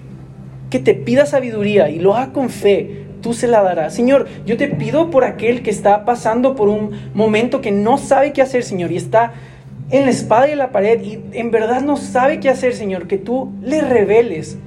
que 0.69 0.79
te 0.79 0.93
pida 0.93 1.25
sabiduría 1.25 1.89
y 1.89 1.99
lo 1.99 2.15
haga 2.15 2.33
con 2.33 2.49
fe, 2.49 3.00
tú 3.21 3.33
se 3.33 3.47
la 3.47 3.61
darás. 3.61 3.93
Señor, 3.93 4.27
yo 4.45 4.57
te 4.57 4.67
pido 4.67 5.09
por 5.09 5.23
aquel 5.23 5.63
que 5.63 5.69
está 5.69 6.05
pasando 6.05 6.55
por 6.55 6.67
un 6.67 6.91
momento 7.13 7.61
que 7.61 7.71
no 7.71 7.97
sabe 7.97 8.33
qué 8.33 8.41
hacer, 8.41 8.63
Señor, 8.63 8.91
y 8.91 8.97
está 8.97 9.33
en 9.89 10.05
la 10.05 10.11
espada 10.11 10.47
y 10.47 10.51
en 10.51 10.57
la 10.57 10.71
pared 10.71 11.01
y 11.01 11.19
en 11.33 11.51
verdad 11.51 11.81
no 11.81 11.97
sabe 11.97 12.39
qué 12.39 12.49
hacer, 12.49 12.73
Señor, 12.73 13.07
que 13.07 13.17
tú 13.17 13.51
le 13.61 13.81
reveles, 13.81 14.57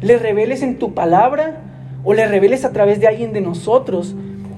le 0.00 0.16
reveles 0.16 0.62
en 0.62 0.78
tu 0.78 0.94
palabra 0.94 1.60
o 2.04 2.14
le 2.14 2.26
reveles 2.26 2.64
a 2.64 2.72
través 2.72 3.00
de 3.00 3.08
alguien 3.08 3.32
de 3.32 3.40
nosotros 3.40 4.14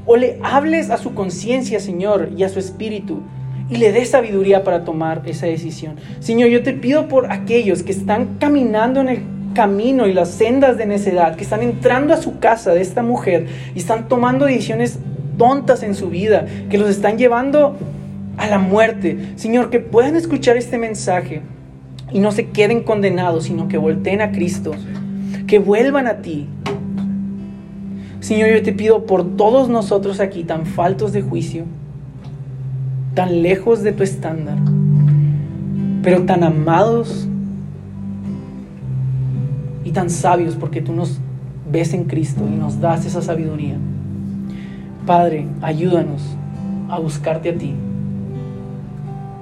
o 0.07 0.16
le 0.16 0.38
hables 0.43 0.90
a 0.90 0.99
su 0.99 1.14
conciencia, 1.14 1.80
Señor, 1.80 2.30
y 2.36 2.45
a 2.45 2.49
su 2.49 2.59
espíritu 2.59 3.22
y 3.70 3.76
le 3.76 3.93
des 3.93 4.11
sabiduría 4.11 4.64
para 4.64 4.84
tomar 4.84 5.22
esa 5.24 5.47
decisión. 5.47 5.97
Señor, 6.20 6.51
yo 6.51 6.62
te 6.62 6.74
pido 6.74 7.09
por 7.09 7.32
aquellos 7.32 7.82
que 7.82 7.93
están 7.93 8.36
caminando 8.38 9.01
en 9.01 9.09
el 9.09 9.22
camino 9.53 10.07
y 10.07 10.12
las 10.12 10.30
sendas 10.30 10.76
de 10.76 10.86
necedad, 10.86 11.36
que 11.36 11.44
están 11.44 11.62
entrando 11.62 12.14
a 12.14 12.16
su 12.16 12.38
casa 12.38 12.72
de 12.72 12.80
esta 12.80 13.03
mujer 13.03 13.46
y 13.74 13.78
están 13.78 14.09
tomando 14.09 14.46
decisiones 14.46 14.98
tontas 15.38 15.82
en 15.82 15.94
su 15.94 16.09
vida, 16.09 16.46
que 16.70 16.78
los 16.78 16.90
están 16.90 17.18
llevando 17.18 17.76
a 18.36 18.46
la 18.46 18.59
muerte. 18.59 19.32
Señor, 19.36 19.70
que 19.70 19.80
puedan 19.80 20.16
escuchar 20.16 20.57
este 20.57 20.78
mensaje 20.78 21.42
y 22.12 22.18
no 22.20 22.32
se 22.32 22.48
queden 22.48 22.82
condenados, 22.82 23.44
sino 23.44 23.68
que 23.68 23.78
volteen 23.78 24.20
a 24.20 24.32
Cristo, 24.32 24.72
que 25.46 25.59
vuelvan 25.59 26.07
a 26.07 26.16
ti. 26.16 26.48
Señor, 28.20 28.50
yo 28.50 28.62
te 28.62 28.72
pido 28.72 29.07
por 29.07 29.36
todos 29.36 29.68
nosotros 29.68 30.20
aquí, 30.20 30.44
tan 30.44 30.66
faltos 30.66 31.12
de 31.12 31.22
juicio, 31.22 31.64
tan 33.14 33.42
lejos 33.42 33.82
de 33.82 33.92
tu 33.92 34.03
estándar, 34.03 34.59
pero 36.03 36.22
tan 36.22 36.44
amados 36.44 37.28
y 39.84 39.92
tan 39.92 40.10
sabios 40.10 40.54
porque 40.54 40.80
tú 40.80 40.92
nos 40.92 41.18
ves 41.70 41.94
en 41.94 42.04
Cristo 42.04 42.44
y 42.46 42.56
nos 42.56 42.80
das 42.80 43.04
esa 43.06 43.22
sabiduría. 43.22 43.76
Padre, 45.06 45.46
ayúdanos 45.62 46.22
a 46.88 46.98
buscarte 46.98 47.50
a 47.50 47.56
ti. 47.56 47.74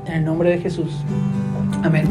En 0.07 0.15
el 0.15 0.25
nombre 0.25 0.51
de 0.51 0.59
Jesús. 0.59 1.05
Amén. 1.83 2.07